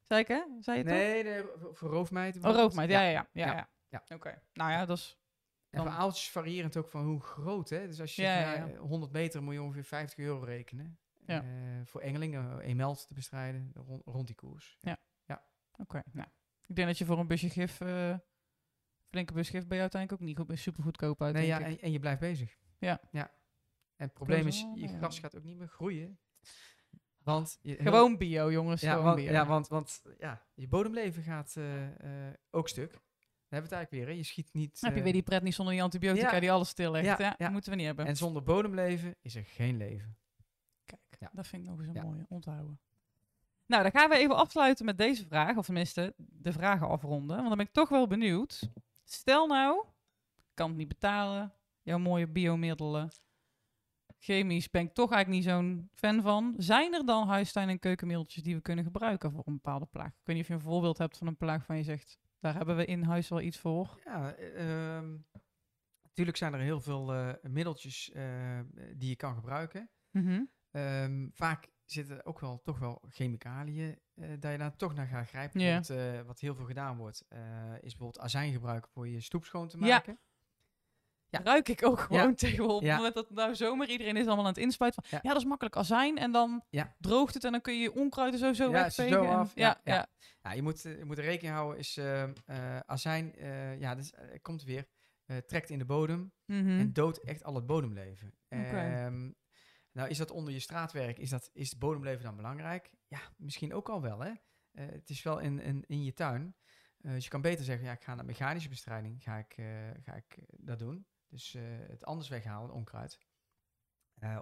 Zei 0.00 0.20
ik, 0.20 0.28
hè? 0.28 0.42
Zei 0.60 0.78
je 0.78 0.84
toch? 0.84 0.92
Nee, 0.92 1.22
nee, 1.24 1.42
voor- 1.72 1.90
roofmeid. 1.90 2.36
Oh, 2.44 2.54
roofmeid. 2.54 2.90
Ja, 2.90 3.00
ja, 3.02 3.10
ja. 3.10 3.28
ja, 3.32 3.46
ja. 3.54 3.68
Ja. 3.88 4.14
Oké. 4.14 4.42
Nou 4.52 4.70
ja, 4.70 4.84
dat 4.86 4.96
is... 4.98 5.18
En 5.70 5.80
voor 5.80 5.88
Dan- 5.88 5.98
aaltjes 5.98 6.30
varierend 6.30 6.76
ook 6.76 6.88
van 6.88 7.04
hoe 7.04 7.20
groot, 7.20 7.68
hè? 7.68 7.86
Dus 7.86 8.00
als 8.00 8.16
je 8.16 8.22
Ja, 8.22 8.42
zegt, 8.42 8.56
ja, 8.56 8.66
ja, 8.66 8.76
100 8.78 9.12
meter 9.12 9.42
moet 9.42 9.54
je 9.54 9.62
ongeveer 9.62 9.84
50 9.84 10.18
euro 10.18 10.44
rekenen. 10.44 10.98
Ja. 11.26 11.42
Eh, 11.42 11.48
voor 11.84 12.00
engelingen, 12.00 12.68
een 12.68 12.76
meld 12.76 13.06
te 13.08 13.14
bestrijden, 13.14 13.72
rond, 13.74 14.02
rond 14.04 14.26
die 14.26 14.36
koers. 14.36 14.78
Oké, 15.76 16.02
nou. 16.12 16.28
Ik 16.66 16.76
denk 16.76 16.88
dat 16.88 16.98
je 16.98 17.04
voor 17.04 17.18
een 17.18 17.26
busje 17.26 17.50
gif... 17.50 17.80
eh, 17.80 18.14
flinke 19.08 19.32
bus 19.32 19.48
gif 19.50 19.66
ben 19.66 19.74
je 19.76 19.82
uiteindelijk 19.82 20.22
ook 20.22 20.28
niet 20.28 20.38
goed, 20.38 20.58
super 20.58 20.82
goedkoop 20.82 21.22
uit, 21.22 21.34
Nee, 21.34 21.46
ja, 21.46 21.60
en, 21.60 21.80
en 21.80 21.92
je 21.92 21.98
blijft 21.98 22.20
bezig. 22.20 22.56
Ja. 22.78 23.00
ja. 23.10 23.30
En 23.96 24.04
het 24.08 24.12
probleem 24.12 24.46
is, 24.46 24.66
je 24.74 24.88
gras 24.88 25.18
gaat 25.18 25.36
ook 25.36 25.44
niet 25.44 25.56
meer 25.56 25.68
groeien. 25.68 26.18
Want 27.18 27.58
je, 27.60 27.74
heel- 27.74 27.82
Gewoon 27.92 28.16
bio, 28.16 28.52
jongens. 28.52 28.80
ja, 28.80 28.90
gewoon 28.90 29.04
want, 29.04 29.16
bio. 29.16 29.30
ja, 29.32 29.46
want, 29.46 29.68
want 29.68 30.02
ja, 30.18 30.46
je 30.54 30.68
bodemleven 30.68 31.22
gaat 31.22 31.56
eh, 31.56 32.28
eh, 32.28 32.34
ook 32.50 32.68
stuk. 32.68 32.90
Daar 32.92 33.00
hebben 33.60 33.70
we 33.70 33.76
het 33.76 33.90
eigenlijk 33.90 33.90
weer. 33.90 34.06
Hè. 34.06 34.12
Je 34.12 34.22
schiet 34.22 34.52
niet. 34.52 34.80
Dan 34.80 34.88
heb 34.90 34.98
je 34.98 35.04
weer 35.04 35.12
die 35.12 35.22
pret 35.22 35.42
niet 35.42 35.54
zonder 35.54 35.74
die 35.74 35.82
antibiotica 35.82 36.32
Ja. 36.34 36.40
die 36.40 36.52
alles 36.52 36.68
stillegt. 36.68 37.18
Ja, 37.18 37.34
Ja, 37.38 37.50
moeten 37.50 37.70
we 37.70 37.76
niet 37.76 37.86
hebben. 37.86 38.06
En 38.06 38.16
zonder 38.16 38.42
bodemleven 38.42 39.14
is 39.20 39.34
er 39.34 39.44
geen 39.44 39.76
leven. 39.76 40.16
Kijk, 40.84 41.30
dat 41.32 41.46
vind 41.46 41.62
ik 41.62 41.68
nog 41.68 41.78
eens 41.80 41.96
een 41.96 42.02
mooie 42.06 42.26
onthouden. 42.28 42.80
Nou, 43.66 43.82
dan 43.82 43.92
gaan 43.92 44.08
we 44.10 44.16
even 44.16 44.36
afsluiten 44.36 44.84
met 44.84 44.98
deze 44.98 45.26
vraag. 45.26 45.56
Of 45.56 45.64
tenminste, 45.64 46.14
de 46.16 46.52
vragen 46.52 46.88
afronden. 46.88 47.36
Want 47.36 47.48
dan 47.48 47.56
ben 47.56 47.66
ik 47.66 47.72
toch 47.72 47.88
wel 47.88 48.06
benieuwd. 48.06 48.70
Stel 49.04 49.46
nou, 49.46 49.84
ik 50.36 50.54
kan 50.54 50.68
het 50.68 50.76
niet 50.76 50.88
betalen. 50.88 51.52
Jouw 51.82 51.98
mooie 51.98 52.28
biomiddelen. 52.28 53.10
Chemisch 54.18 54.70
ben 54.70 54.82
ik 54.82 54.92
toch 54.92 55.12
eigenlijk 55.12 55.44
niet 55.44 55.52
zo'n 55.52 55.88
fan 55.94 56.22
van. 56.22 56.54
Zijn 56.56 56.94
er 56.94 57.06
dan 57.06 57.28
huistuin- 57.28 57.68
en 57.68 57.78
keukenmiddeltjes 57.78 58.42
die 58.42 58.54
we 58.54 58.60
kunnen 58.60 58.84
gebruiken 58.84 59.32
voor 59.32 59.42
een 59.46 59.54
bepaalde 59.54 59.86
plaag? 59.86 60.06
Ik 60.06 60.20
weet 60.24 60.36
niet 60.36 60.44
of 60.44 60.50
je 60.50 60.54
een 60.54 60.70
voorbeeld 60.70 60.98
hebt 60.98 61.18
van 61.18 61.26
een 61.26 61.36
plaag 61.36 61.64
van 61.64 61.76
je 61.76 61.82
zegt... 61.82 62.18
Daar 62.38 62.54
hebben 62.54 62.76
we 62.76 62.84
in 62.84 63.02
huis 63.02 63.28
wel 63.28 63.40
iets 63.40 63.58
voor. 63.58 64.00
Ja, 64.04 64.34
eh, 64.34 64.96
ehm, 64.96 65.16
natuurlijk 66.02 66.36
zijn 66.36 66.54
er 66.54 66.60
heel 66.60 66.80
veel 66.80 67.14
eh, 67.14 67.34
middeltjes 67.42 68.10
eh, 68.10 68.60
die 68.96 69.08
je 69.08 69.16
kan 69.16 69.34
gebruiken. 69.34 69.90
Mhm. 70.10 70.44
Ehm, 70.70 71.28
vaak 71.32 71.68
zitten 71.92 72.24
ook 72.26 72.40
wel 72.40 72.60
toch 72.62 72.78
wel 72.78 73.02
chemicaliën 73.08 73.98
eh, 74.14 74.28
dat 74.38 74.52
je 74.52 74.58
daar 74.58 74.76
toch 74.76 74.94
naar 74.94 75.06
gaat 75.06 75.28
grijpen. 75.28 75.60
Ja. 75.60 75.80
Bijvoorbeeld, 75.80 76.14
eh, 76.20 76.26
wat 76.26 76.40
heel 76.40 76.54
veel 76.54 76.64
gedaan 76.64 76.96
wordt, 76.96 77.24
eh, 77.28 77.38
is 77.74 77.80
bijvoorbeeld 77.80 78.18
azijn 78.20 78.52
gebruiken 78.52 78.90
voor 78.90 79.08
je 79.08 79.20
stoep 79.20 79.44
schoon 79.44 79.68
te 79.68 79.78
Ja. 79.78 79.86
maken. 79.86 80.18
Ja. 81.28 81.40
Ruik 81.42 81.68
ik 81.68 81.86
ook 81.86 82.00
gewoon 82.00 82.34
tegenwoordig. 82.34 82.76
Op 82.76 82.82
Ja. 82.82 82.96
moment 82.96 83.14
dat 83.14 83.30
nou 83.30 83.54
zomer 83.54 83.88
iedereen 83.88 84.16
is 84.16 84.26
allemaal 84.26 84.44
aan 84.44 84.50
het 84.52 84.60
inspuiten. 84.62 85.02
Van, 85.02 85.10
Ja. 85.12 85.18
ja. 85.22 85.32
dat 85.32 85.42
is 85.42 85.48
makkelijk 85.48 85.76
azijn. 85.76 86.18
En 86.18 86.32
dan 86.32 86.64
Ja. 86.70 86.94
droogt 86.98 87.34
het 87.34 87.44
en 87.44 87.52
dan 87.52 87.60
kun 87.60 87.74
je 87.74 87.80
je 87.80 87.94
onkruid 87.94 88.32
er 88.32 88.38
sowieso 88.38 88.64
Ja, 88.64 88.70
wegvegen. 88.70 89.12
zo 89.12 89.24
af. 89.24 89.52
Ja, 89.54 89.66
Ja, 89.66 89.80
ja. 89.84 89.94
ja. 89.94 90.06
Ja, 90.42 90.52
je 90.52 90.62
moet, 90.62 90.82
je 90.82 91.02
moet 91.04 91.18
er 91.18 91.24
rekening 91.24 91.54
houden, 91.54 91.78
is 91.78 91.98
azijn, 92.86 93.34
ja, 93.78 93.94
dus, 93.94 94.12
eh, 94.12 94.24
komt 94.42 94.62
weer, 94.64 94.86
trekt 95.46 95.70
in 95.70 95.78
de 95.78 95.84
bodem 95.84 96.32
Mhm. 96.46 96.68
en 96.68 96.92
doodt 96.92 97.20
echt 97.20 97.44
al 97.44 97.54
het 97.54 97.66
bodemleven. 97.66 98.34
Nou, 99.92 100.08
is 100.08 100.18
dat 100.18 100.30
onder 100.30 100.52
je 100.52 100.58
straatwerk, 100.58 101.18
is, 101.18 101.30
dat, 101.30 101.50
is 101.52 101.78
bodemleven 101.78 102.24
dan 102.24 102.36
belangrijk? 102.36 102.90
Ja, 103.06 103.20
misschien 103.36 103.74
ook 103.74 103.88
al 103.88 104.02
wel, 104.02 104.20
hè. 104.20 104.32
Eh, 104.72 104.86
het 104.86 105.10
is 105.10 105.22
wel 105.22 105.38
in, 105.38 105.60
in, 105.60 105.84
in 105.86 106.04
je 106.04 106.12
tuin. 106.12 106.56
Eh, 107.00 107.12
dus 107.12 107.24
je 107.24 107.30
kan 107.30 107.40
beter 107.40 107.64
zeggen, 107.64 107.86
ja, 107.86 107.92
ik 107.92 108.04
ga 108.04 108.14
naar 108.14 108.24
mechanische 108.24 108.68
bestrijding, 108.68 109.22
ga 109.22 109.38
ik, 109.38 109.52
eh, 109.56 109.66
ga 110.02 110.14
ik 110.14 110.44
dat 110.48 110.78
doen. 110.78 111.06
Dus 111.28 111.56
het 111.88 112.04
anders 112.04 112.28
weghalen, 112.28 112.70
onkruid. 112.70 113.18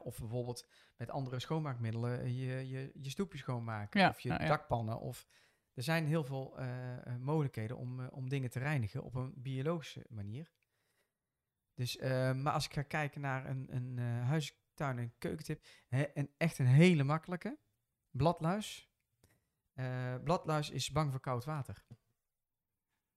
Of 0.02 0.18
bijvoorbeeld 0.18 0.68
met 0.96 1.10
andere 1.10 1.38
schoonmaakmiddelen 1.38 2.34
je, 2.34 2.68
je, 2.68 2.90
je 2.94 3.10
stoepje 3.10 3.38
schoonmaken. 3.38 4.00
Ja, 4.00 4.08
of 4.08 4.20
je 4.20 4.28
ja. 4.28 4.38
dakpannen. 4.38 5.00
Of, 5.00 5.26
er 5.74 5.82
zijn 5.82 6.06
heel 6.06 6.24
veel 6.24 6.58
mogelijkheden 7.18 7.76
om, 7.76 8.06
om 8.06 8.28
dingen 8.28 8.50
te 8.50 8.58
reinigen 8.58 9.02
op 9.02 9.14
een 9.14 9.32
biologische 9.36 10.06
manier. 10.08 10.50
Dus, 11.74 11.96
maar 12.34 12.52
als 12.52 12.64
ik 12.64 12.72
ga 12.72 12.82
kijken 12.82 13.20
naar 13.20 13.46
een, 13.46 13.66
een 13.74 13.98
eh, 13.98 14.28
huistuin- 14.84 14.98
en 14.98 15.14
keukentip, 15.18 15.64
en 16.14 16.30
echt 16.36 16.58
een 16.58 16.66
hele 16.66 17.04
makkelijke, 17.04 17.58
bladluis. 18.10 18.90
Eh, 19.74 20.14
bladluis 20.24 20.70
is 20.70 20.90
bang 20.90 21.10
voor 21.10 21.20
koud 21.20 21.44
water. 21.44 21.84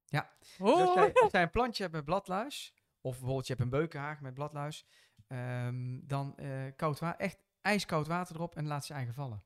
Dus 0.05 0.22
als, 0.59 0.72
Oh. 0.89 0.93
jij, 0.95 1.14
als 1.14 1.32
jij 1.32 1.41
een 1.41 1.49
plantje 1.49 1.84
hebt 1.84 1.95
met 1.95 2.05
bladluis, 2.05 2.74
of 3.01 3.11
bijvoorbeeld 3.11 3.47
je 3.47 3.53
hebt 3.53 3.66
een 3.66 3.72
beukenhaag 3.80 4.22
met 4.22 4.34
bladluis, 4.34 4.86
ehm, 5.28 5.99
dan 6.03 6.38
eh, 6.38 6.66
koud 6.76 6.99
wa- 6.99 7.18
echt 7.18 7.43
ijskoud 7.61 8.07
water 8.07 8.36
erop 8.36 8.55
en 8.55 8.68
laat 8.68 8.86
ze 8.86 8.93
eigen 8.93 9.14
vallen. 9.14 9.43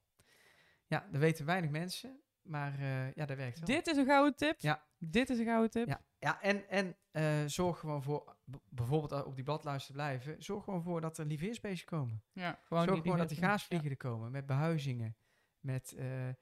Ja, 0.86 1.08
dat 1.12 1.22
weten 1.22 1.46
weinig 1.46 1.70
mensen, 1.70 2.22
maar 2.42 2.80
eh, 2.80 3.14
ja, 3.14 3.26
dat 3.26 3.38
werkt 3.38 3.60
wel. 3.60 3.68
Dit 3.68 3.88
is 3.88 3.98
een 3.98 4.06
gouden 4.06 4.36
tip. 4.36 4.60
Ja. 4.60 4.86
Dit 4.98 5.30
is 5.30 5.40
een 5.40 5.46
gouden 5.46 5.70
tip. 5.70 5.88
Ja, 5.88 6.06
ja 6.20 6.42
en, 6.42 6.70
en 6.70 6.96
eh, 7.12 7.46
zorg 7.46 7.80
gewoon 7.80 8.04
voor, 8.04 8.36
bijvoorbeeld 8.70 9.12
eh, 9.12 9.28
op 9.28 9.36
die 9.36 9.44
bladluis 9.44 9.86
te 9.86 9.92
blijven, 9.92 10.44
zorg 10.44 10.64
gewoon 10.64 10.84
voor 10.84 11.02
dat 11.02 11.18
er 11.18 11.26
lieveheersbeestjes 11.26 11.84
komen. 11.90 12.24
Ja, 12.32 12.60
gewoon 12.64 12.84
zorg 12.84 13.02
gewoon 13.02 13.18
dat 13.18 13.30
die 13.30 13.38
gaasvliegen 13.38 13.90
er 13.90 13.98
komen, 13.98 14.32
met 14.32 14.46
behuizingen. 14.46 15.16
Met, 15.60 15.94
eh, 15.98 16.28
er 16.28 16.36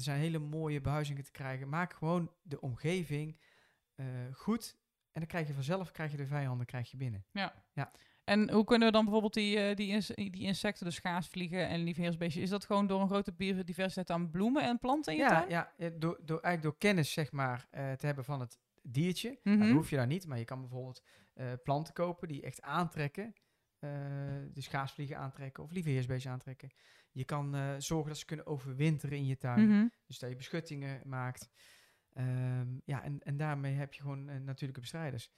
zijn 0.00 0.20
hele 0.20 0.38
mooie 0.38 0.80
behuizingen 0.80 1.24
te 1.24 1.30
krijgen. 1.30 1.68
Maak 1.68 1.92
gewoon 1.92 2.30
de 2.42 2.60
omgeving 2.60 3.40
goed 4.32 4.76
en 5.12 5.20
dan 5.20 5.26
krijg 5.26 5.46
je 5.46 5.54
vanzelf 5.54 5.90
krijg 5.90 6.10
je 6.10 6.16
de 6.16 6.26
vijanden 6.26 6.66
krijg 6.66 6.90
je 6.90 6.96
binnen. 6.96 7.24
En 8.24 8.50
hoe 8.50 8.64
kunnen 8.64 8.86
we 8.86 8.92
dan 8.92 9.02
bijvoorbeeld 9.02 9.34
die, 9.34 9.74
die, 9.74 9.88
ins- 9.88 10.06
die 10.14 10.40
insecten, 10.40 10.84
dus 10.84 10.98
gaasvliegen 10.98 11.68
en 11.68 11.80
liefheersbeestjes, 11.82 12.42
is 12.42 12.50
dat 12.50 12.64
gewoon 12.64 12.86
door 12.86 13.00
een 13.00 13.06
grote 13.08 13.32
biodiversiteit 13.32 14.10
aan 14.10 14.30
bloemen 14.30 14.62
en 14.62 14.78
planten 14.78 15.12
in 15.12 15.18
je 15.18 15.24
Ja, 15.24 15.30
tuin? 15.30 15.48
ja 15.50 15.72
door, 15.78 15.98
door, 16.24 16.40
eigenlijk 16.40 16.62
door 16.62 16.76
kennis 16.78 17.12
zeg 17.12 17.32
maar, 17.32 17.66
te 17.70 18.06
hebben 18.06 18.24
van 18.24 18.40
het 18.40 18.58
diertje. 18.82 19.38
Nou, 19.42 19.58
dat 19.58 19.70
hoef 19.70 19.90
je 19.90 19.96
daar 19.96 20.06
niet, 20.06 20.26
maar 20.26 20.38
je 20.38 20.44
kan 20.44 20.60
bijvoorbeeld 20.60 21.02
eh, 21.34 21.52
planten 21.62 21.94
kopen 21.94 22.28
die 22.28 22.42
echt 22.42 22.62
aantrekken. 22.62 23.34
eh, 23.78 23.90
dus 24.52 24.66
gaasvliegen 24.66 25.16
aantrekken 25.18 25.62
of 25.62 25.70
lieveheersbeestjes 25.70 26.32
aantrekken. 26.32 26.70
Je 27.12 27.24
kan 27.24 27.54
eh, 27.54 27.74
zorgen 27.78 28.08
dat 28.08 28.18
ze 28.18 28.24
kunnen 28.24 28.46
overwinteren 28.46 29.18
in 29.18 29.26
je 29.26 29.36
tuin. 29.36 29.68
Mhm. 29.68 29.86
Dus 30.06 30.18
dat 30.18 30.30
je 30.30 30.36
beschuttingen 30.36 31.00
maakt. 31.04 31.50
Ehm, 32.12 32.78
ja, 32.84 33.02
en, 33.02 33.20
en 33.22 33.36
daarmee 33.36 33.74
heb 33.74 33.94
je 33.94 34.00
gewoon 34.00 34.24
natuurlijke 34.44 34.80
bestrijders. 34.80 35.30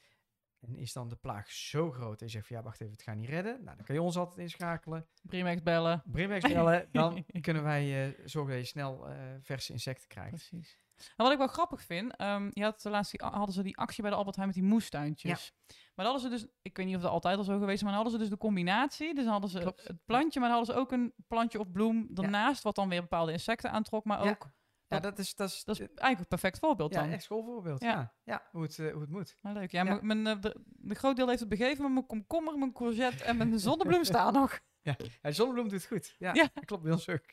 En 0.61 0.77
is 0.77 0.93
dan 0.93 1.09
de 1.09 1.17
plaag 1.17 1.51
zo 1.51 1.91
groot 1.91 2.21
en 2.21 2.27
je 2.27 2.33
zegt 2.33 2.47
van 2.47 2.57
ja, 2.57 2.63
wacht 2.63 2.81
even, 2.81 2.93
het 2.93 3.03
gaat 3.03 3.17
niet 3.17 3.29
redden. 3.29 3.65
Nou, 3.65 3.77
dan 3.77 3.85
kan 3.87 3.95
je 3.95 4.03
ons 4.03 4.17
altijd 4.17 4.39
inschakelen. 4.39 5.07
Brimex 5.23 5.63
bellen. 5.63 6.03
Brimex 6.07 6.53
bellen, 6.53 6.89
dan 6.93 7.25
kunnen 7.41 7.63
wij 7.63 8.15
zorgen 8.25 8.53
dat 8.53 8.63
je 8.63 8.69
snel 8.69 9.07
verse 9.41 9.73
insecten 9.73 10.09
krijgt. 10.09 10.49
Precies. 10.49 10.79
En 10.97 11.25
wat 11.25 11.33
ik 11.33 11.39
wel 11.39 11.47
grappig 11.47 11.83
vind, 11.83 12.17
ehm, 12.17 12.49
je 12.53 12.63
had 12.63 12.83
de 12.83 12.91
laatste 12.91 13.25
hadden 13.25 13.55
ze 13.55 13.63
die 13.63 13.77
actie 13.77 14.03
bij 14.03 14.11
de 14.11 14.17
Albert 14.17 14.37
Heijn 14.37 14.49
met 14.51 14.59
die 14.61 14.69
moestuintjes. 14.69 15.53
Maar 15.67 16.05
dan 16.05 16.15
hadden 16.15 16.21
ze 16.21 16.29
dus, 16.29 16.53
ik 16.63 16.77
weet 16.77 16.87
niet 16.87 16.97
of 16.97 17.03
dat 17.03 17.11
altijd 17.11 17.39
al 17.39 17.45
zo 17.45 17.59
geweest 17.59 17.75
is, 17.77 17.83
maar 17.83 17.93
dan 17.93 18.03
hadden 18.03 18.13
ze 18.21 18.27
dus 18.27 18.29
de 18.39 18.45
combinatie. 18.45 19.15
Dus 19.15 19.23
dan 19.25 19.33
hadden 19.33 19.51
ze 19.51 19.59
Klopt. 19.59 19.89
het 19.89 20.05
plantje, 20.05 20.41
maar 20.41 20.49
dan 20.49 20.59
hadden 20.59 20.75
ze 20.75 20.81
ook 20.81 20.93
een 20.93 21.15
plantje 21.29 21.59
of 21.61 21.71
bloem 21.73 22.07
daarnaast, 22.11 22.63
wat 22.63 22.75
dan 22.75 22.89
weer 22.89 23.01
bepaalde 23.01 23.33
insecten 23.33 23.71
aantrok. 23.71 24.05
Maar 24.05 24.25
Ja. 24.25 24.31
ook, 24.31 24.51
Ja, 24.89 25.01
dat 25.01 25.19
is, 25.19 25.35
dat 25.35 25.49
is, 25.49 25.65
dat 25.65 25.75
is 25.75 25.81
eigenlijk 25.87 26.19
een 26.21 26.27
perfect 26.39 26.59
voorbeeld 26.59 26.95
ja, 26.95 27.01
dan. 27.03 27.11
echt 27.11 27.23
schoolvoorbeeld. 27.23 27.83
Ja. 27.83 27.91
Ja, 27.91 28.15
ja. 28.25 28.49
hoe, 28.51 28.63
het, 28.63 28.79
eh, 28.79 28.93
hoe 28.93 29.01
het 29.01 29.11
moet. 29.11 29.37
Maar 29.41 29.53
leuk. 29.53 29.71
Ja, 29.71 29.85
Ja. 29.85 29.99
mijn- 30.03 30.27
eh, 30.27 30.41
de, 30.41 30.57
de 30.67 30.95
groot 30.95 31.17
deel 31.17 31.27
heeft 31.29 31.41
het 31.41 31.49
begeven, 31.49 31.83
maar 31.83 31.91
mijn 31.93 32.07
komkommer, 32.07 32.59
mijn 32.59 32.73
courgette 32.73 33.25
en 33.25 33.37
mijn 33.37 33.59
zonnebloem 33.59 34.05
staan 34.05 34.33
nog. 34.33 34.61
Ja, 34.83 34.97
de 35.23 35.33
zonnebloem 35.33 35.69
doet 35.69 35.79
het 35.79 35.87
goed. 35.89 36.15
Ja, 36.19 36.35
Ja. 36.35 36.49
dat 36.55 36.65
klopt 36.65 36.83
bij 36.83 36.93
ons 36.93 37.09
ook. 37.09 37.25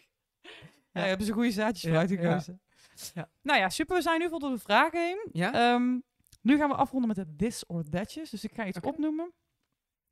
Ja, 0.92 1.02
hebben 1.02 1.26
ze 1.26 1.34
goede 1.34 1.52
zaadjes 1.52 1.82
voor 1.82 1.92
Ja, 1.92 2.00
uitgekozen. 2.00 2.62
Ja. 3.14 3.30
Nou 3.42 3.60
ja, 3.60 3.70
super. 3.70 3.96
We 3.96 4.02
zijn 4.02 4.20
nu 4.20 4.30
vol 4.30 4.40
door 4.40 4.50
de 4.50 4.58
vragen 4.58 5.06
heen. 5.06 5.30
Ja? 5.32 5.54
Ehm, 5.74 6.00
nu 6.42 6.58
gaan 6.58 6.70
we 6.70 6.76
afronden 6.76 7.08
met 7.08 7.18
de 7.28 7.36
this 7.36 7.66
or 7.66 7.84
thatjes. 7.90 8.30
Dus 8.30 8.44
ik 8.44 8.54
ga 8.54 8.66
iets 8.68 8.80
opnoemen 8.80 9.34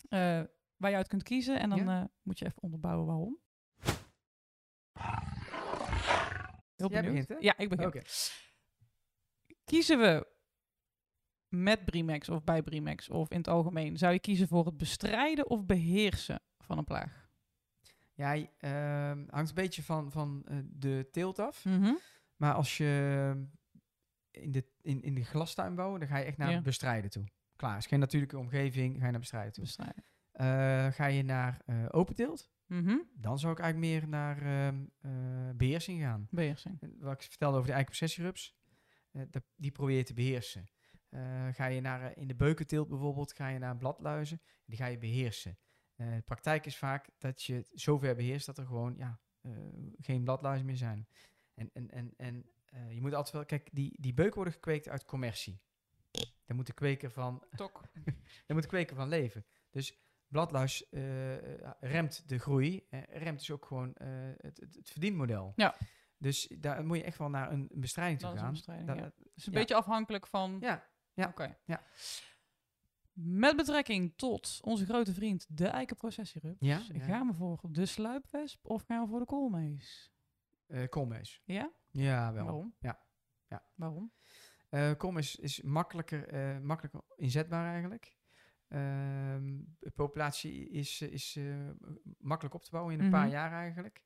eh, 0.10 0.42
waar 0.78 0.90
je 0.90 0.96
uit 0.96 1.08
kunt 1.08 1.24
kiezen. 1.24 1.60
En 1.60 1.70
dan 1.70 1.86
Ja. 1.86 2.00
eh, 2.02 2.06
moet 2.22 2.40
je 2.40 2.46
even 2.46 2.62
onderbouwen 2.62 3.06
waarom. 3.06 3.38
Heel 6.76 6.90
Jij 6.90 7.02
begint, 7.04 7.28
hè? 7.28 7.36
Ja, 7.40 7.58
ik 7.58 7.70
begin. 7.70 8.04
Kiezen 9.64 10.00
we 10.00 10.28
met 11.48 11.86
Brimex 11.86 12.30
of 12.30 12.44
bij 12.44 12.62
Brimex 12.64 13.10
of 13.10 13.30
in 13.30 13.38
het 13.38 13.48
algemeen, 13.48 13.98
zou 13.98 14.14
je 14.14 14.20
kiezen 14.20 14.48
voor 14.48 14.66
het 14.66 14.78
bestrijden 14.78 15.50
of 15.50 15.66
beheersen 15.66 16.42
van 16.58 16.78
een 16.78 16.84
plaag? 16.84 17.28
Ja, 18.14 18.36
ehm, 18.58 19.26
hangt 19.30 19.50
een 19.50 19.56
beetje 19.56 19.84
van, 19.84 20.12
van 20.12 20.42
eh, 20.46 20.58
de 20.64 21.08
teelt 21.12 21.40
af. 21.40 21.66
Mhm. 21.66 21.94
Maar 22.40 22.54
als 22.54 22.78
je 22.78 23.48
in 24.32 24.52
de, 24.52 24.66
in, 24.82 25.02
in 25.02 25.14
de 25.14 25.24
glastuin 25.24 25.76
bouwen, 25.76 26.00
dan 26.00 26.10
ga 26.10 26.18
je 26.18 26.26
echt 26.26 26.38
naar 26.38 26.52
Ja. 26.52 26.62
bestrijden 26.62 27.10
toe. 27.10 27.24
Klaar, 27.56 27.78
is 27.78 27.86
geen 27.86 28.00
natuurlijke 28.00 28.38
omgeving, 28.38 28.98
ga 29.00 29.06
je 29.06 29.12
naar 29.12 29.20
bestrijden 29.20 29.54
toe. 29.54 29.64
Bestrijden. 29.64 30.04
Eh, 30.32 30.94
ga 30.94 31.06
je 31.06 31.24
naar 31.24 31.62
eh 31.66 31.86
open 31.92 32.16
teelt, 32.16 32.50
Mhm. 32.66 32.98
dan 33.14 33.40
zou 33.40 33.54
ik 33.54 33.60
eigenlijk 33.60 33.92
meer 33.94 34.08
naar 34.10 34.42
ehm, 34.42 34.86
eh, 35.02 35.12
beheersing 35.56 36.02
gaan. 36.02 36.28
Beheersing. 36.32 36.80
Wat 37.00 37.14
ik 37.14 37.30
vertelde 37.30 37.56
over 37.58 37.68
de 37.70 37.74
eikenprocessierups, 37.74 38.56
eh 39.12 39.22
dat, 39.30 39.44
die 39.56 39.72
probeer 39.72 39.98
je 39.98 40.04
te 40.04 40.14
beheersen. 40.14 40.66
Eh, 41.10 41.48
ga 41.52 41.66
je 41.66 41.82
naar, 41.82 42.02
eh, 42.12 42.22
in 42.22 42.28
de 42.28 42.36
beukenteelt 42.36 42.88
bijvoorbeeld, 42.88 43.34
ga 43.34 43.48
je 43.48 43.60
naar 43.60 43.78
bladluizen, 43.78 44.42
die 44.66 44.78
ga 44.78 44.86
je 44.86 44.98
beheersen. 44.98 45.58
Eh, 45.96 46.16
de 46.16 46.22
praktijk 46.22 46.66
is 46.66 46.78
vaak 46.78 47.10
dat 47.18 47.44
je 47.44 47.54
het 47.54 47.70
zover 47.74 48.16
beheerst 48.16 48.46
dat 48.46 48.58
er 48.58 48.66
gewoon 48.66 48.96
ja, 48.98 49.20
eh, 49.42 49.52
geen 50.00 50.24
bladluizen 50.24 50.66
meer 50.66 50.78
zijn. 50.78 51.08
En, 51.60 51.70
en, 51.74 51.90
en, 51.92 52.14
en 52.18 52.46
eh, 52.66 52.94
je 52.94 53.02
moet 53.02 53.14
altijd 53.14 53.36
wel, 53.36 53.46
kijk, 53.46 53.70
die, 53.74 53.96
die 54.02 54.14
beuken 54.14 54.36
worden 54.36 54.54
gekweekt 54.54 54.90
uit 54.90 55.06
commercie. 55.06 55.62
Daar 56.46 56.56
moet 56.58 56.68
de 56.68 56.74
kweker 56.74 57.12
van, 57.12 57.44
Tok. 57.56 57.82
daar 58.46 58.54
moet 58.56 58.62
de 58.62 58.68
kweker 58.68 58.96
van 58.96 59.08
leven. 59.10 59.46
Dus 59.70 60.00
bladluis 60.28 60.90
eh, 60.90 61.38
remt 61.80 62.30
de 62.30 62.38
groei, 62.40 62.88
remt 63.10 63.40
dus 63.40 63.52
ook 63.52 63.66
gewoon 63.66 63.94
eh, 63.94 64.08
het, 64.38 64.60
het, 64.60 64.76
het 64.76 64.90
verdienmodel. 64.90 65.54
Ja. 65.56 65.76
Dus 66.18 66.48
daar 66.58 66.86
moet 66.86 66.98
je 66.98 67.04
echt 67.04 67.18
wel 67.18 67.30
naar 67.30 67.52
een 67.52 67.68
bestrijding 67.72 68.20
toe 68.20 68.30
een 68.30 68.38
gaan. 68.38 68.52
bestrijding, 68.52 68.88
Dat- 68.88 68.98
ja. 68.98 69.12
Dus 69.34 69.46
een 69.48 69.54
ja. 69.54 69.60
beetje 69.60 69.76
afhankelijk 69.76 70.28
van... 70.28 70.58
Ja, 70.60 70.88
ja, 71.14 71.28
Oké. 71.28 71.58
ja. 71.66 71.84
Met 73.14 73.56
betrekking 73.56 74.14
tot 74.16 74.60
onze 74.64 74.86
grote 74.86 75.14
vriend 75.14 75.46
de 75.50 75.68
eikenprocessierups, 75.68 76.58
Ja, 76.60 76.82
ja. 76.94 77.00
gaan 77.00 77.28
we 77.28 77.34
voor 77.34 77.60
de 77.72 77.86
sluipwesp 77.86 78.66
of 78.70 78.84
gaan 78.84 79.04
we 79.04 79.10
voor 79.10 79.20
de 79.20 79.26
koolmees? 79.26 80.12
Eh 80.70 80.88
koolmees. 80.90 81.42
Ja? 81.46 81.72
Ja, 81.92 82.34
wel. 82.34 82.44
Waarom? 82.44 82.76
Ja. 82.80 83.00
Ja. 83.48 83.64
Waarom? 83.76 84.14
Koolmees 84.98 85.36
is 85.36 85.62
makkelijker, 85.62 86.28
eh, 86.28 86.60
makkelijker 86.60 87.02
inzetbaar 87.16 87.72
eigenlijk. 87.72 88.14
Ehm, 88.68 89.58
de 89.80 89.92
populatie 89.96 90.70
is, 90.70 91.02
is 91.02 91.40
makkelijk 92.18 92.56
op 92.56 92.64
te 92.64 92.72
bouwen 92.72 92.94
in 92.94 93.00
een 93.00 93.10
paar 93.12 93.24
Mhm. 93.26 93.32
jaar 93.34 93.52
eigenlijk. 93.52 94.04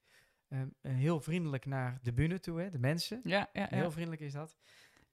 Ehm, 0.47 0.67
eh, 0.81 0.93
heel 0.93 1.21
vriendelijk 1.21 1.65
naar 1.65 1.99
de 2.01 2.13
bunnen 2.13 2.41
toe, 2.41 2.59
hè, 2.61 2.69
de 2.69 2.79
mensen. 2.79 3.19
Ja, 3.23 3.49
ja, 3.53 3.61
ja. 3.69 3.77
Heel 3.77 3.91
vriendelijk 3.91 4.21
is 4.21 4.33
dat. 4.33 4.57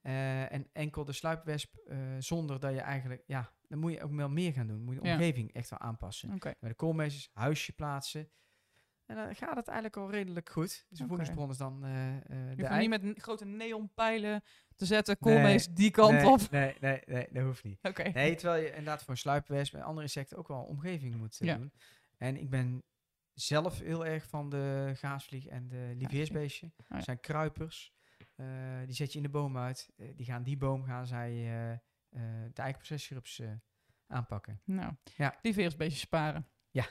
En 0.01 0.69
enkel 0.73 1.05
de 1.05 1.13
sluipwesp, 1.13 1.75
zonder 2.19 2.59
dat 2.59 2.73
je 2.73 2.79
eigenlijk, 2.79 3.23
ja, 3.27 3.53
dan 3.67 3.79
moet 3.79 3.91
je 3.93 4.03
ook 4.03 4.11
wel 4.11 4.29
meer 4.29 4.53
gaan 4.53 4.67
doen. 4.67 4.83
Moet 4.83 4.95
je 4.95 5.01
de 5.01 5.09
omgeving 5.09 5.53
echt 5.53 5.69
wel 5.69 5.79
aanpassen. 5.79 6.33
Oké. 6.33 6.53
Bij 6.59 6.69
de 6.69 6.75
koolmees 6.75 7.29
huisje 7.33 7.73
plaatsen. 7.75 8.29
En 9.11 9.17
dan 9.17 9.35
gaat 9.35 9.55
het 9.55 9.67
eigenlijk 9.67 9.97
al 9.97 10.11
redelijk 10.11 10.49
goed. 10.49 10.67
Dus 10.69 10.83
de 10.89 10.95
Oké. 10.95 11.07
voedingsbron 11.07 11.49
is 11.49 11.57
dan 11.57 11.85
eh, 11.85 12.15
Je 12.55 12.67
hoeft 12.67 12.79
niet 12.79 12.89
met 12.89 13.13
grote 13.21 13.45
neonpijlen 13.45 14.43
te 14.75 14.85
zetten, 14.85 15.17
Nee, 15.19 15.33
koolmees 15.33 15.67
die 15.67 15.91
kant 15.91 16.11
nee, 16.11 16.27
op. 16.27 16.49
Nee, 16.51 16.75
nee, 16.79 17.01
nee, 17.05 17.27
dat 17.31 17.43
hoeft 17.43 17.63
niet. 17.63 17.79
Oké. 17.81 18.03
Nee, 18.09 18.35
terwijl 18.35 18.61
je 18.63 18.69
inderdaad 18.69 18.99
voor 19.01 19.09
een 19.09 19.17
sluipwesp 19.17 19.73
en 19.73 19.81
andere 19.81 20.01
insecten 20.01 20.37
ook 20.37 20.47
wel 20.47 20.61
omgeving 20.61 21.15
moet 21.15 21.39
eh, 21.41 21.47
Ja. 21.47 21.57
doen. 21.57 21.73
En 22.17 22.37
ik 22.37 22.49
ben 22.49 22.83
zelf 23.33 23.79
heel 23.79 24.05
erg 24.05 24.27
van 24.27 24.49
de 24.49 24.91
gaasvlieg 24.95 25.45
en 25.47 25.67
de 25.67 25.93
lieveheersbeestje. 25.95 26.71
ja. 26.77 26.95
Dat 26.95 27.03
zijn 27.03 27.19
kruipers. 27.19 27.93
Die 28.85 28.95
zet 28.95 29.11
je 29.11 29.17
in 29.17 29.23
de 29.23 29.29
boom 29.29 29.57
uit. 29.57 29.89
Die 30.15 30.25
gaan 30.25 30.43
die 30.43 30.57
boom 30.57 30.83
gaan 30.83 31.07
zij 31.07 31.29
de 32.53 32.61
eikenprocessierups 32.61 33.39
eh 33.39 33.51
aanpakken. 34.07 34.61
Nou, 34.63 34.93
Ja. 35.17 35.39
beetje 35.77 35.89
sparen. 35.89 36.47
Ja. 36.71 36.85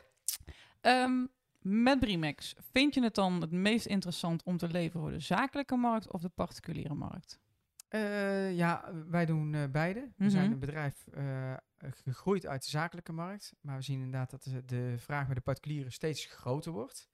Ehm, 0.81 1.27
met 1.61 1.99
Brimex, 2.01 2.55
vind 2.73 2.95
je 2.95 3.03
het 3.03 3.15
dan 3.15 3.41
het 3.41 3.51
meest 3.51 3.87
interessant 3.87 4.43
om 4.43 4.57
te 4.57 4.69
leveren 4.69 5.01
voor 5.01 5.11
de 5.11 5.21
zakelijke 5.21 5.77
markt 5.77 6.13
of 6.13 6.21
de 6.21 6.29
particuliere 6.29 6.95
markt? 6.95 7.41
Eh, 7.89 8.57
ja, 8.57 8.93
wij 9.09 9.27
doen 9.27 9.55
eh, 9.55 9.71
beide. 9.71 10.01
We 10.01 10.25
Mhm. 10.25 10.31
zijn 10.31 10.53
een 10.53 10.59
bedrijf 10.59 11.07
eh, 11.07 11.55
gegroeid 11.79 12.47
uit 12.47 12.63
de 12.65 12.71
zakelijke 12.71 13.13
markt. 13.13 13.53
Maar 13.61 13.77
we 13.77 13.83
zien 13.83 13.97
inderdaad 13.97 14.31
dat 14.31 14.43
de, 14.43 14.65
de 14.65 14.95
vraag 14.99 15.27
bij 15.27 15.35
de 15.35 15.41
particulieren 15.41 15.93
steeds 15.93 16.25
groter 16.27 16.73
wordt. 16.73 17.09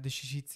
Dus 0.00 0.20
je 0.20 0.26
ziet 0.26 0.52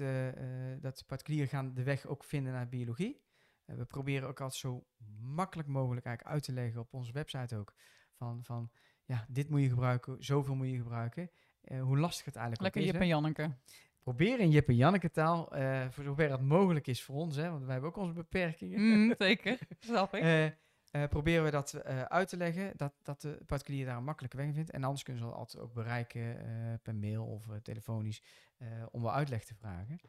dat 0.82 0.98
de 0.98 1.04
particulieren 1.06 1.48
gaan 1.48 1.74
de 1.74 1.82
weg 1.82 2.06
ook 2.06 2.24
vinden 2.24 2.52
naar 2.52 2.68
biologie. 2.68 3.22
We 3.64 3.84
proberen 3.84 4.28
ook 4.28 4.40
altijd 4.40 4.60
zo 4.60 4.86
makkelijk 5.20 5.68
mogelijk 5.68 6.06
eigenlijk 6.06 6.36
uit 6.36 6.44
te 6.44 6.52
leggen 6.52 6.80
op 6.80 6.92
onze 6.92 7.12
website 7.12 7.56
ook. 7.56 7.74
Van, 8.12 8.44
van 8.44 8.70
ja, 9.04 9.26
dit 9.28 9.48
moet 9.50 9.60
je 9.60 9.68
gebruiken, 9.68 10.24
zoveel 10.24 10.54
moet 10.54 10.68
je 10.68 10.76
gebruiken. 10.76 11.30
Eh, 11.64 11.82
hoe 11.82 11.98
lastig 11.98 12.24
het 12.24 12.36
eigenlijk 12.36 12.74
Lekker 12.74 12.80
ook 12.80 12.86
is. 12.86 12.92
Jip 12.92 13.00
hè. 13.00 13.06
en 13.06 13.14
Janneke. 13.14 13.54
Probeer 14.02 14.40
in 14.40 14.50
Jip 14.50 14.68
en 14.68 14.76
Janneke 14.76 15.10
taal, 15.10 15.52
eh, 15.52 15.88
voor 15.90 16.04
zover 16.04 16.30
het 16.30 16.40
mogelijk 16.40 16.86
is 16.86 17.02
voor 17.02 17.16
ons, 17.16 17.36
hè, 17.36 17.50
want 17.50 17.62
wij 17.62 17.72
hebben 17.72 17.90
ook 17.90 17.96
onze 17.96 18.12
beperkingen. 18.12 18.80
Mm, 18.80 19.14
zeker, 19.18 19.58
snap 19.78 20.14
ik. 20.14 20.22
Eh, 20.22 21.08
proberen 21.08 21.44
we 21.44 21.50
dat 21.50 21.84
uit 22.08 22.28
te 22.28 22.36
leggen, 22.36 22.72
dat, 22.76 22.92
dat 23.02 23.20
de 23.20 23.38
particulier 23.46 23.86
daar 23.86 23.96
een 23.96 24.04
makkelijke 24.04 24.36
weg 24.36 24.46
in 24.46 24.54
vindt. 24.54 24.70
En 24.70 24.84
anders 24.84 25.02
kunnen 25.02 25.22
ze 25.22 25.28
dat 25.28 25.38
altijd 25.38 25.62
ook 25.62 25.72
bereiken 25.72 26.36
per 26.82 26.94
mail 26.94 27.24
of 27.24 27.46
telefonisch 27.62 28.22
om 28.90 29.02
wel 29.02 29.12
uitleg 29.12 29.44
te 29.44 29.54
vragen. 29.54 30.00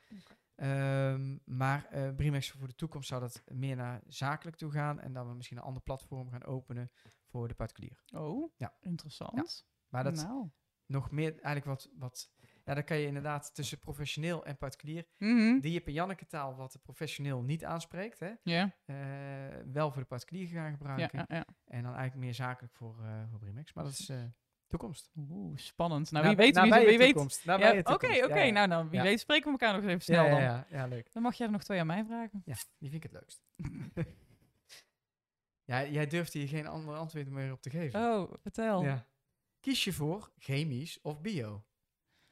Ehm, 0.56 1.38
maar 1.45 1.88
Brimex 2.16 2.51
voor 2.51 2.68
de 2.68 2.76
toekomst 2.76 3.08
zou 3.08 3.22
dat 3.22 3.43
meer 3.47 3.76
naar 3.76 4.01
zakelijk 4.08 4.58
toe 4.58 4.72
gaan 4.72 4.99
en 4.99 5.14
dan 5.14 5.28
we 5.28 5.36
misschien 5.36 5.58
een 5.58 5.64
ander 5.64 5.82
platform 5.82 6.30
gaan 6.30 6.43
openen 6.43 6.91
voor 7.26 7.47
de 7.47 7.53
particulier. 7.53 8.03
Oh, 8.14 8.51
Ja. 8.58 8.74
interessant. 8.82 9.68
Maar 9.89 10.03
dat 10.03 10.16
nou. 10.16 10.49
Nog 10.86 11.12
meer 11.12 11.32
eigenlijk 11.32 11.66
wat, 11.66 11.90
wat 11.98 12.34
ja, 12.64 12.74
dan 12.74 12.84
kan 12.84 12.98
je 12.98 13.08
inderdaad 13.08 13.56
tussen 13.56 13.80
professioneel 13.80 14.46
en 14.46 14.58
particulier 14.58 15.06
Mhm. 15.18 15.60
die 15.60 15.72
Jip 15.72 15.88
en 15.88 15.94
Janneke 15.94 16.26
taal 16.26 16.56
wat 16.56 16.72
de 16.72 16.80
professioneel 16.80 17.42
niet 17.42 17.66
aanspreekt, 17.66 18.20
hè, 18.20 18.32
Ja, 18.44 18.76
eh, 18.86 18.96
wel 19.72 19.92
voor 19.92 20.02
de 20.02 20.08
particulier 20.08 20.48
gaan 20.48 20.72
gebruiken. 20.72 21.26
ja, 21.28 21.36
ja. 21.36 21.46
En 21.66 21.84
dan 21.84 21.92
eigenlijk 21.94 22.16
meer 22.26 22.34
zakelijk 22.34 22.74
voor, 22.74 22.96
eh 23.04 23.30
voor 23.30 23.40
Brimex. 23.40 23.74
Maar 23.74 23.84
dat 23.84 23.94
is 23.94 24.10
eh, 24.10 24.24
toekomst. 24.68 25.12
Oeh, 25.18 25.58
spannend. 25.58 26.12
Nou, 26.12 26.24
Na- 26.24 26.30
wie 26.30 26.38
weet, 26.38 26.60
wie, 26.62 26.72
wie 26.86 26.98
weet. 26.98 27.16
Oké, 27.86 28.24
oké. 28.26 28.50
Nou, 28.52 28.68
dan 28.68 28.90
wie 28.90 29.02
weet 29.02 29.20
spreken 29.20 29.46
we 29.46 29.52
elkaar 29.52 29.82
nog 29.82 29.90
even 29.90 30.02
snel 30.02 30.24
ja, 30.26 30.30
dan. 30.30 30.42
ja, 30.42 30.68
ja, 30.70 30.88
leuk. 30.88 31.14
Dan 31.14 31.22
mag 31.24 31.36
jij 31.36 31.46
er 31.48 31.52
nog 31.54 31.64
twee 31.64 31.80
aan 31.80 31.88
mij 31.88 32.06
vragen. 32.06 32.42
Ja, 32.46 32.56
die 32.78 32.90
vind 32.90 33.04
ik 33.04 33.12
het 33.12 33.22
leukst. 33.22 33.44
ja, 35.72 35.86
jij 35.86 36.08
durft 36.08 36.34
hier 36.34 36.48
geen 36.48 36.68
andere 36.68 36.98
antwoord 36.98 37.30
meer 37.30 37.52
op 37.52 37.62
te 37.62 37.70
geven. 37.70 38.00
Oh, 38.00 38.34
vertel. 38.42 38.84
Ja. 38.84 39.06
Kies 39.66 39.84
je 39.84 39.93
voor 39.93 40.32
chemisch 40.38 40.99
of 41.01 41.22
bio? 41.22 41.66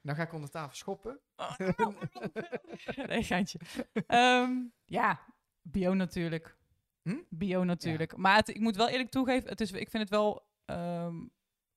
Dan 0.01 0.15
ga 0.15 0.23
ik 0.23 0.33
onder 0.33 0.49
tafel 0.49 0.75
schoppen. 0.75 1.19
Oh, 1.35 1.57
nee, 3.07 3.23
geintje. 3.23 3.59
Ehm, 4.07 4.51
ja, 4.85 5.25
bio 5.61 5.93
natuurlijk. 5.93 6.57
Hm? 7.01 7.21
Bio 7.29 7.63
natuurlijk. 7.63 8.17
Maar 8.17 8.35
het, 8.35 8.47
ik 8.49 8.59
moet 8.59 8.75
wel 8.75 8.89
eerlijk 8.89 9.09
toegeven, 9.09 9.49
het 9.49 9.61
is, 9.61 9.71
ik 9.71 9.89
vind 9.89 10.03
het 10.03 10.09
wel... 10.09 10.47
ehm, 10.65 11.15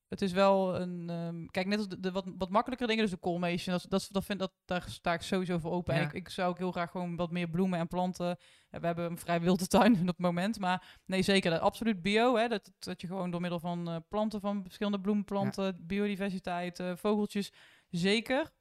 het 0.08 0.22
is 0.22 0.32
wel 0.32 0.80
een... 0.80 1.10
ehm, 1.10 1.46
kijk, 1.46 1.66
net 1.66 1.78
als 1.78 1.88
de, 1.88 2.00
de 2.00 2.12
wat, 2.12 2.24
wat 2.38 2.50
makkelijkere 2.50 2.88
dingen, 2.88 3.04
dus 3.04 3.14
de 3.14 3.20
koolmeesje, 3.20 3.70
dat, 3.70 3.86
dat, 3.88 4.08
dat 4.10 4.24
vind, 4.24 4.38
dat, 4.38 4.52
daar 4.64 4.84
sta 4.88 5.12
ik 5.12 5.20
sowieso 5.20 5.58
voor 5.58 5.72
open. 5.72 5.94
En 5.94 6.02
ik, 6.02 6.12
ik 6.12 6.28
zou 6.28 6.48
ook 6.50 6.58
heel 6.58 6.72
graag 6.72 6.90
gewoon 6.90 7.16
wat 7.16 7.30
meer 7.30 7.48
bloemen 7.48 7.78
en 7.78 7.88
planten. 7.88 8.36
We 8.70 8.86
hebben 8.86 9.04
een 9.04 9.18
vrij 9.18 9.40
wilde 9.40 9.66
tuin 9.76 10.00
op 10.00 10.06
het 10.06 10.18
moment. 10.18 10.58
Maar 10.58 10.98
nee, 11.04 11.22
zeker, 11.22 11.50
dat, 11.50 11.60
absoluut 11.60 12.02
bio. 12.02 12.36
Hè, 12.36 12.48
dat, 12.48 12.72
dat 12.78 13.00
je 13.00 13.06
gewoon 13.06 13.30
door 13.30 13.40
middel 13.40 13.60
van 13.60 13.88
eh, 13.88 13.96
planten, 14.08 14.40
van 14.40 14.62
verschillende 14.62 15.00
bloemenplanten, 15.00 15.86
biodiversiteit, 15.86 16.80
eh, 16.80 16.96
vogeltjes, 16.96 17.52
zeker. 17.88 18.52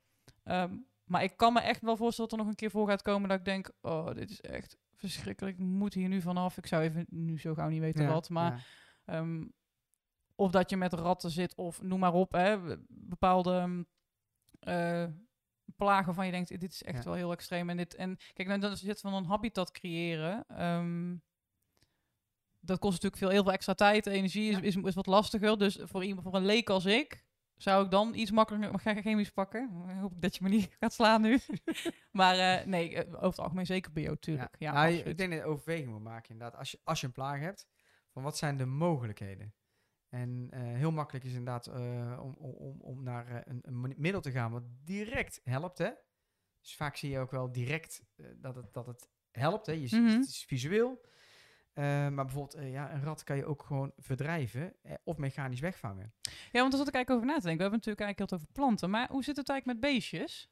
Ehm, 0.43 0.77
maar 1.03 1.23
ik 1.23 1.37
kan 1.37 1.53
me 1.53 1.59
echt 1.59 1.81
wel 1.81 1.97
voorstellen 1.97 2.29
dat 2.29 2.39
er 2.39 2.45
nog 2.45 2.53
een 2.53 2.59
keer 2.59 2.71
voor 2.71 2.87
gaat 2.87 3.01
komen 3.01 3.29
dat 3.29 3.39
ik 3.39 3.45
denk, 3.45 3.71
oh, 3.81 4.13
dit 4.13 4.29
is 4.29 4.41
echt 4.41 4.77
verschrikkelijk. 4.93 5.57
Ik 5.57 5.65
moet 5.65 5.93
hier 5.93 6.07
nu 6.07 6.21
vanaf. 6.21 6.57
Ik 6.57 6.67
zou 6.67 6.83
even 6.83 7.05
nu 7.09 7.39
zo 7.39 7.53
gauw 7.53 7.69
niet 7.69 7.79
weten 7.79 8.03
Ja, 8.03 8.11
wat. 8.11 8.29
Maar 8.29 8.65
ja. 9.05 9.23
Of 10.35 10.51
dat 10.51 10.69
je 10.69 10.77
met 10.77 10.93
ratten 10.93 11.31
zit, 11.31 11.55
of 11.55 11.81
noem 11.81 11.99
maar 11.99 12.13
op, 12.13 12.31
hè, 12.31 12.77
bepaalde 12.89 13.51
ehm, 13.57 13.83
eh, 14.59 15.11
plagen 15.75 16.13
van 16.13 16.25
je 16.25 16.31
denkt, 16.31 16.59
dit 16.59 16.71
is 16.73 16.83
echt 16.83 16.97
Ja. 16.97 17.03
wel 17.03 17.13
heel 17.13 17.31
extreem. 17.31 17.69
En, 17.69 17.77
dit, 17.77 17.95
en 17.95 18.17
kijk, 18.33 18.47
nou, 18.47 18.59
dan 18.59 18.71
het 18.71 18.99
van 19.01 19.13
een 19.13 19.25
habitat 19.25 19.71
creëren. 19.71 20.45
ehm, 20.47 21.15
dat 22.59 22.79
kost 22.79 22.93
natuurlijk 22.93 23.21
veel, 23.21 23.29
heel 23.29 23.43
veel 23.43 23.51
extra 23.51 23.73
tijd. 23.73 24.05
Energie 24.05 24.51
is, 24.51 24.59
is, 24.59 24.75
is 24.75 24.95
wat 24.95 25.05
lastiger. 25.05 25.57
Dus 25.57 25.79
voor, 25.81 26.03
iemand, 26.03 26.23
voor 26.27 26.35
een 26.35 26.45
leek 26.45 26.69
als 26.69 26.85
ik, 26.85 27.25
zou 27.57 27.85
ik 27.85 27.91
dan 27.91 28.13
iets 28.13 28.31
makkelijker 28.31 29.01
chemisch 29.01 29.31
pakken. 29.31 29.69
Hoop 29.99 30.11
ik 30.11 30.21
dat 30.21 30.35
je 30.35 30.43
me 30.43 30.49
niet 30.49 30.75
gaat 30.79 30.93
slaan 30.93 31.21
nu. 31.21 31.39
maar 32.11 32.37
eh, 32.37 32.65
nee, 32.65 32.95
eh, 32.95 33.07
over 33.13 33.27
het 33.27 33.39
algemeen 33.39 33.65
zeker 33.65 33.91
bio, 33.91 34.15
tuurlijk. 34.15 34.55
Ja, 34.59 34.71
Nou, 34.73 34.93
ik 34.93 35.17
denk 35.17 35.31
dat 35.31 35.39
je 35.39 35.45
overweging 35.45 35.89
moet 35.89 36.03
maken 36.03 36.29
inderdaad. 36.29 36.59
Als 36.59 36.71
je, 36.71 36.79
als 36.83 36.99
je 37.01 37.05
een 37.07 37.13
plaag 37.13 37.39
hebt, 37.39 37.67
van 38.09 38.23
wat 38.23 38.37
zijn 38.37 38.57
de 38.57 38.65
mogelijkheden? 38.65 39.53
En 40.15 40.47
eh, 40.51 40.61
heel 40.61 40.91
makkelijk 40.91 41.25
is 41.25 41.31
inderdaad 41.33 41.67
eh, 41.67 42.19
om, 42.21 42.33
om, 42.39 42.81
om, 42.81 43.03
naar 43.03 43.27
eh, 43.27 43.41
een, 43.45 43.59
een 43.61 43.93
middel 43.97 44.21
te 44.21 44.31
gaan 44.31 44.51
wat 44.51 44.63
direct 44.83 45.41
helpt. 45.43 45.77
Hè? 45.77 45.89
Dus 46.61 46.75
vaak 46.75 46.95
zie 46.95 47.09
je 47.09 47.19
ook 47.19 47.31
wel 47.31 47.51
direct 47.51 48.03
dat, 48.35 48.55
het, 48.55 48.73
dat 48.73 48.85
het 48.85 49.09
helpt. 49.31 49.65
Hè? 49.65 49.71
Je 49.73 49.87
ziet, 49.87 50.01
Mhm. 50.01 50.09
Het 50.19 50.27
is 50.27 50.43
visueel. 50.47 51.01
Maar 51.73 52.15
bijvoorbeeld 52.25 52.63
ja, 52.71 52.93
een 52.93 53.03
rat 53.03 53.23
kan 53.23 53.35
je 53.35 53.45
ook 53.45 53.63
gewoon 53.63 53.91
verdrijven 53.97 54.75
of 55.03 55.17
mechanisch 55.17 55.59
wegvangen. 55.59 56.13
Ja, 56.51 56.59
want 56.59 56.69
daar 56.71 56.79
zat 56.79 56.87
ik 56.87 56.93
eigenlijk 56.93 57.09
over 57.09 57.25
na 57.25 57.35
te 57.35 57.47
denken. 57.47 57.57
We 57.57 57.61
hebben 57.69 57.79
natuurlijk 57.79 57.99
eigenlijk 57.99 58.29
heel 58.29 58.39
over 58.39 58.53
planten. 58.53 58.89
Maar 58.89 59.09
hoe 59.09 59.23
zit 59.23 59.35
het 59.37 59.49
eigenlijk 59.49 59.79
met 59.81 59.91
beestjes? 59.91 60.49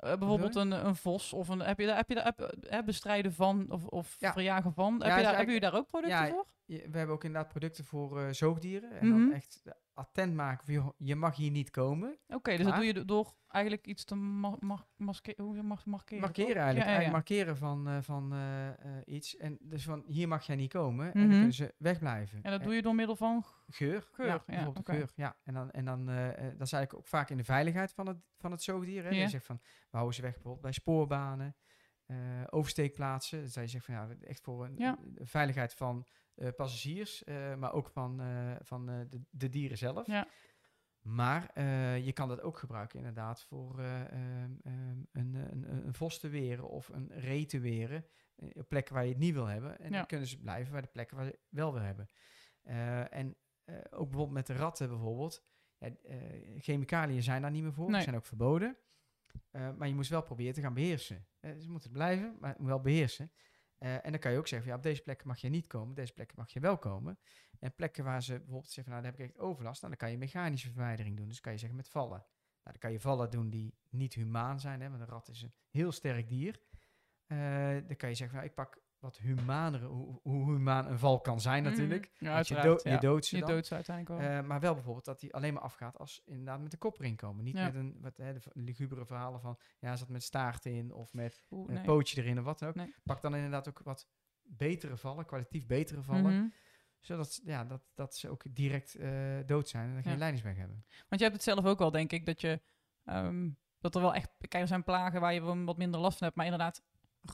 Bijvoorbeeld 0.00 0.54
een, 0.54 0.70
een 0.86 0.96
vos 0.96 1.32
of 1.32 1.48
een... 1.48 1.60
Heb 1.60 1.78
je 1.80 1.86
daar, 1.86 1.96
heb 1.96 2.08
je 2.08 2.14
daar 2.14 2.34
heb, 2.60 2.84
bestrijden 2.86 3.32
van 3.32 3.70
of, 3.70 3.86
of 3.86 4.16
Ja. 4.18 4.32
verjagen 4.32 4.72
van? 4.72 4.92
Heb, 4.92 5.02
Ja, 5.02 5.06
je 5.06 5.22
daar, 5.22 5.34
eigenlijk- 5.34 5.36
hebben 5.36 5.54
jullie 5.54 5.70
daar 5.70 5.80
ook 5.80 5.88
producten 5.88 6.18
Ja, 6.26 6.28
voor? 6.30 6.46
Je- 6.72 6.88
we 6.90 6.98
hebben 6.98 7.14
ook 7.14 7.24
inderdaad 7.24 7.48
producten 7.50 7.84
voor 7.84 8.20
eh, 8.20 8.32
zoogdieren. 8.32 8.90
En 9.00 9.08
Mhm. 9.08 9.18
dan 9.18 9.32
echt 9.32 9.62
attent 9.94 10.34
maken 10.34 10.64
van, 10.64 10.74
joh, 10.74 10.88
je 10.96 11.16
mag 11.16 11.36
hier 11.36 11.50
niet 11.50 11.70
komen. 11.70 12.18
Oké, 12.28 12.56
dus 12.56 12.66
dat 12.66 12.74
doe 12.74 12.84
je 12.84 12.92
do- 12.94 13.04
door 13.04 13.34
eigenlijk 13.48 13.86
iets 13.86 14.04
te 14.04 14.14
ma 14.14 14.56
ma 14.60 14.86
maske- 14.96 15.34
hoe 15.36 15.56
je 15.56 15.62
mag 15.62 15.86
markeren. 15.86 16.20
Markeren 16.22 16.56
eigenlijk. 16.56 16.76
Ja, 16.86 16.92
ja, 16.92 17.00
ja. 17.00 17.02
Eigenlijk 17.02 17.12
markeren 17.28 17.56
van, 17.56 17.88
eh, 17.88 17.96
van 18.00 18.32
eh, 18.32 18.68
eh, 18.68 18.74
iets. 19.04 19.36
En 19.36 19.58
dus 19.60 19.84
van, 19.84 20.02
hier 20.06 20.28
mag 20.28 20.46
jij 20.46 20.56
niet 20.56 20.72
komen. 20.72 21.04
En 21.04 21.10
Mhm. 21.20 21.20
dan 21.28 21.36
kunnen 21.36 21.52
ze 21.54 21.74
wegblijven. 21.78 22.36
En 22.42 22.50
dat 22.50 22.60
En 22.60 22.66
doe 22.66 22.74
je 22.74 22.82
door 22.82 22.94
middel 22.94 23.16
van... 23.16 23.44
Geur. 23.68 24.08
Geur, 24.12 24.26
ja, 24.26 24.42
bijvoorbeeld 24.46 24.88
geur. 24.88 25.12
Ja, 25.14 25.36
en 25.44 25.54
dan, 25.54 25.70
en 25.70 25.84
dan 25.84 26.08
eh, 26.08 26.28
eh, 26.28 26.34
dat 26.36 26.66
is 26.66 26.72
eigenlijk 26.72 26.94
ook 26.94 27.06
vaak 27.06 27.30
in 27.30 27.36
de 27.36 27.44
veiligheid 27.44 27.92
van 27.92 28.06
het, 28.06 28.18
van 28.38 28.50
het 28.50 28.62
zoogdier. 28.62 29.02
Hè. 29.04 29.08
Je 29.10 29.28
zegt 29.28 29.44
van, 29.46 29.58
we 29.62 29.96
houden 29.96 30.14
ze 30.14 30.22
weg 30.22 30.32
bijvoorbeeld 30.32 30.62
bij 30.62 30.72
spoorbanen, 30.72 31.56
eh, 32.06 32.16
oversteekplaatsen. 32.50 33.40
Dus 33.42 33.52
dat 33.52 33.64
je 33.64 33.70
zegt 33.70 33.84
van, 33.84 33.94
ja, 33.94 34.08
echt 34.20 34.40
voor 34.40 34.64
een, 34.64 34.74
de 35.04 35.26
veiligheid 35.26 35.74
van 35.74 36.06
eh, 36.06 36.21
passagiers, 36.50 37.24
eh, 37.24 37.54
maar 37.54 37.72
ook 37.72 37.88
van, 37.88 38.20
eh, 38.20 38.54
van 38.62 38.88
eh, 38.90 39.00
de, 39.08 39.20
de 39.30 39.48
dieren 39.48 39.78
zelf. 39.78 40.06
Ja. 40.06 40.28
Maar 41.00 41.50
eh, 41.54 42.04
je 42.04 42.12
kan 42.12 42.28
dat 42.28 42.40
ook 42.40 42.58
gebruiken 42.58 42.98
inderdaad 42.98 43.42
voor 43.42 43.78
eh, 43.78 44.00
ehm, 44.12 44.52
ehm, 44.62 44.98
een, 45.12 45.34
een, 45.34 45.86
een 45.86 45.94
vos 45.94 46.18
te 46.20 46.28
weren 46.28 46.68
of 46.68 46.88
een 46.88 47.08
ree 47.12 47.46
te 47.46 47.60
weren. 47.60 48.06
eh, 48.36 48.48
Op 48.54 48.68
plekken 48.68 48.94
waar 48.94 49.02
je 49.04 49.08
het 49.10 49.18
niet 49.18 49.34
wil 49.34 49.46
hebben. 49.46 49.78
En 49.78 49.90
Ja. 49.90 49.96
dan 49.96 50.06
kunnen 50.06 50.28
ze 50.28 50.38
blijven 50.40 50.72
bij 50.72 50.80
de 50.80 50.88
plekken 50.88 51.16
waar 51.16 51.26
je 51.26 51.30
het 51.32 51.40
wel 51.48 51.72
wil 51.72 51.82
hebben. 51.82 52.06
Eh, 52.62 53.14
en 53.14 53.36
eh, 53.64 53.74
ook 53.90 54.08
bijvoorbeeld 54.08 54.30
met 54.30 54.46
de 54.46 54.52
ratten 54.54 54.88
bijvoorbeeld. 54.88 55.44
Ja, 55.78 55.88
eh, 56.02 56.16
chemicaliën 56.58 57.22
zijn 57.22 57.42
daar 57.42 57.50
niet 57.50 57.62
meer 57.62 57.72
voor. 57.72 57.84
Nee. 57.86 57.94
Die 57.94 58.02
zijn 58.02 58.16
ook 58.16 58.24
verboden. 58.26 58.76
Eh, 59.50 59.72
maar 59.76 59.88
je 59.88 59.94
moet 59.94 60.08
wel 60.08 60.22
proberen 60.22 60.54
te 60.54 60.60
gaan 60.60 60.74
beheersen. 60.74 61.26
Eh, 61.40 61.50
ze 61.58 61.70
moeten 61.70 61.88
het 61.88 61.98
blijven, 61.98 62.36
maar 62.40 62.56
wel 62.58 62.80
beheersen. 62.80 63.32
Eh, 63.82 64.04
en 64.04 64.10
dan 64.10 64.20
kan 64.20 64.32
je 64.32 64.38
ook 64.38 64.48
zeggen, 64.48 64.68
ja, 64.68 64.76
op 64.76 64.82
deze 64.82 65.02
plekken 65.02 65.28
mag 65.28 65.38
je 65.38 65.48
niet 65.48 65.66
komen, 65.66 65.88
op 65.88 65.96
deze 65.96 66.12
plekken 66.12 66.36
mag 66.38 66.50
je 66.50 66.60
wel 66.60 66.78
komen. 66.78 67.18
En 67.58 67.74
plekken 67.74 68.04
waar 68.04 68.22
ze 68.22 68.32
bijvoorbeeld 68.32 68.70
zeggen, 68.70 68.92
nou, 68.92 69.04
daar 69.04 69.12
heb 69.12 69.20
ik 69.20 69.26
echt 69.26 69.38
overlast, 69.38 69.82
nou, 69.82 69.94
dan 69.94 70.02
kan 70.02 70.10
je 70.10 70.18
mechanische 70.18 70.70
verwijdering 70.70 71.16
doen. 71.16 71.28
Dus 71.28 71.40
kan 71.40 71.52
je 71.52 71.58
zeggen 71.58 71.76
met 71.76 71.88
vallen. 71.88 72.18
Nou, 72.18 72.28
dan 72.62 72.78
kan 72.78 72.92
je 72.92 73.00
vallen 73.00 73.30
doen 73.30 73.50
die 73.50 73.74
niet 73.88 74.14
humaan 74.14 74.60
zijn, 74.60 74.80
hè, 74.80 74.88
want 74.88 75.00
een 75.00 75.06
rat 75.06 75.28
is 75.28 75.42
een 75.42 75.52
heel 75.70 75.92
sterk 75.92 76.28
dier. 76.28 76.60
Eh, 77.26 77.38
dan 77.86 77.96
kan 77.96 78.08
je 78.08 78.14
zeggen, 78.14 78.36
nou, 78.36 78.48
ik 78.48 78.54
pak 78.54 78.81
wat 79.02 79.18
humanere, 79.18 79.86
hoe, 79.86 80.18
hoe 80.22 80.52
humaan 80.52 80.86
een 80.86 80.98
val 80.98 81.20
kan 81.20 81.40
zijn 81.40 81.62
natuurlijk. 81.62 82.10
Mhm. 82.14 82.24
Ja, 82.24 82.38
je, 82.44 82.60
dood- 82.62 82.82
ja. 82.82 82.92
je 82.92 82.98
doodt 82.98 83.24
ze 83.24 83.36
Je 83.36 83.42
dan. 83.42 83.50
doodt 83.50 83.66
ze 83.66 83.74
uiteindelijk 83.74 84.20
wel. 84.20 84.30
Eh, 84.30 84.44
maar 84.46 84.60
wel 84.60 84.74
bijvoorbeeld 84.74 85.04
dat 85.04 85.20
die 85.20 85.34
alleen 85.34 85.52
maar 85.54 85.62
afgaat 85.62 85.98
als 85.98 86.22
inderdaad 86.26 86.60
met 86.60 86.70
de 86.70 86.76
kop 86.76 86.98
erin 86.98 87.16
komen. 87.16 87.44
Niet 87.44 87.56
Ja. 87.56 87.64
met 87.64 87.74
een, 87.74 87.96
wat, 88.00 88.16
hè, 88.16 88.32
de 88.32 88.40
lugubere 88.54 89.06
verhalen 89.06 89.40
van, 89.40 89.58
ja, 89.78 89.96
zat 89.96 90.08
met 90.08 90.22
staart 90.22 90.64
in 90.66 90.92
of 90.92 91.12
met 91.12 91.46
Oeh, 91.50 91.68
een 91.68 91.74
nee. 91.74 91.84
pootje 91.84 92.22
erin 92.22 92.38
of 92.38 92.44
wat 92.44 92.58
dan 92.58 92.68
ook. 92.68 92.74
Nee. 92.74 92.94
Pak 93.04 93.20
dan 93.22 93.34
inderdaad 93.34 93.68
ook 93.68 93.80
wat 93.84 94.08
betere 94.42 94.96
vallen, 94.96 95.26
kwalitatief 95.26 95.66
betere 95.66 96.02
vallen. 96.02 96.34
Mhm. 96.36 96.46
Zodat 97.00 97.40
ja, 97.44 97.64
dat, 97.64 97.82
dat 97.94 98.16
ze 98.16 98.28
ook 98.28 98.42
direct 98.50 98.94
eh, 98.94 99.10
dood 99.46 99.68
zijn 99.68 99.88
en 99.88 99.94
Ja. 99.96 100.02
geen 100.02 100.18
leidingsweg 100.18 100.56
hebben. 100.56 100.84
Want 101.08 101.20
je 101.20 101.26
hebt 101.28 101.32
het 101.32 101.42
zelf 101.42 101.64
ook 101.64 101.78
wel, 101.78 101.90
denk 101.90 102.12
ik, 102.12 102.26
dat 102.26 102.40
je... 102.40 102.60
ehm, 103.04 103.50
dat 103.78 103.94
er 103.94 104.00
wel 104.00 104.14
echt... 104.14 104.30
Kijk, 104.38 104.62
er 104.62 104.66
zijn 104.68 104.84
plagen 104.84 105.20
waar 105.20 105.34
je 105.34 105.64
wat 105.64 105.76
minder 105.76 106.00
last 106.00 106.16
van 106.18 106.26
hebt. 106.26 106.36
Maar 106.36 106.46
inderdaad, 106.46 106.82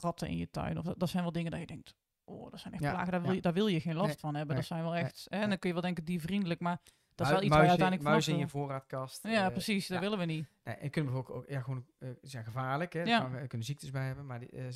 ratten 0.00 0.28
in 0.28 0.36
je 0.36 0.50
tuin. 0.50 0.78
Of 0.78 0.84
dat, 0.84 0.98
dat 0.98 1.08
zijn 1.08 1.22
wel 1.22 1.32
dingen 1.32 1.50
dat 1.50 1.60
je 1.60 1.66
denkt... 1.66 1.94
Oh, 2.24 2.50
dat 2.50 2.60
zijn 2.60 2.74
echt 2.74 2.82
Ja, 2.82 2.90
plagen, 2.90 3.10
daar 3.12 3.20
wil, 3.20 3.30
ja. 3.30 3.36
je, 3.36 3.42
daar 3.42 3.52
wil 3.52 3.66
je 3.66 3.80
geen 3.80 3.94
last 3.94 4.06
Nee, 4.08 4.16
van 4.18 4.34
hebben. 4.34 4.54
nee, 4.54 4.64
dat 4.64 4.66
zijn 4.76 4.82
wel 4.82 4.94
echt... 4.94 5.26
hè, 5.30 5.40
en 5.40 5.48
dan 5.48 5.58
kun 5.58 5.68
je 5.68 5.74
wel 5.74 5.84
denken, 5.84 6.04
diervriendelijk. 6.04 6.60
Maar 6.60 6.80
dat 7.14 7.26
is 7.26 7.32
wel 7.32 7.42
iets 7.42 7.52
waar 7.54 7.62
je 7.62 7.68
uiteindelijk 7.68 8.08
Muizen 8.08 8.32
in 8.32 8.38
je 8.38 8.48
voorraadkast. 8.48 9.22
Ja, 9.26 9.44
eh, 9.46 9.50
precies. 9.52 9.86
Dat 9.86 9.96
ja. 9.96 10.02
willen 10.02 10.18
we 10.18 10.24
niet. 10.24 10.48
Nee, 10.64 10.74
en 10.74 10.90
kunnen 10.90 11.12
bijvoorbeeld 11.12 11.44
ook, 11.44 11.50
ja, 11.50 11.60
gewoon, 11.60 11.86
eh, 11.98 12.08
ze 12.08 12.28
zijn 12.28 12.44
gevaarlijk, 12.44 12.92
hè. 12.92 13.02
Ja. 13.02 13.32
Er 13.32 13.46
kunnen 13.46 13.66
ziektes 13.66 13.90
bij 13.90 14.06
hebben, 14.06 14.26
maar 14.26 14.38
die 14.40 14.48
eh, 14.50 14.66
eh, 14.68 14.74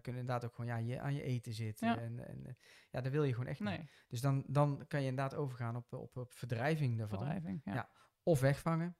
kunnen 0.00 0.20
inderdaad 0.20 0.44
ook 0.44 0.54
gewoon 0.54 0.70
ja, 0.70 0.76
je, 0.76 1.00
aan 1.00 1.14
je 1.14 1.22
eten 1.22 1.52
zitten. 1.52 1.88
Ja. 1.88 1.98
En, 1.98 2.28
en 2.28 2.46
eh, 2.46 2.52
ja, 2.90 3.00
dat 3.00 3.12
wil 3.12 3.24
je 3.24 3.32
gewoon 3.32 3.46
echt 3.46 3.60
niet. 3.60 3.68
Nee, 3.68 3.88
Dus 4.08 4.20
dan, 4.20 4.44
dan 4.46 4.84
kan 4.88 5.00
je 5.02 5.08
inderdaad 5.08 5.34
overgaan 5.38 5.76
op, 5.76 5.92
op, 5.92 6.16
op 6.16 6.32
verdrijving 6.32 6.98
daarvan. 6.98 7.18
verdrijving. 7.18 7.60
Ja. 7.64 7.90
Of 8.22 8.40
wegvangen 8.40 8.96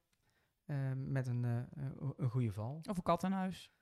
eh, 0.65 0.77
met 0.95 1.27
een, 1.27 1.45
eh, 1.45 1.83
een- 1.85 2.15
een 2.17 2.31
goede 2.31 2.53
val. 2.53 2.81
Of 2.89 2.97
een 2.97 3.03
kat 3.03 3.23
in 3.23 3.33
huis. 3.33 3.73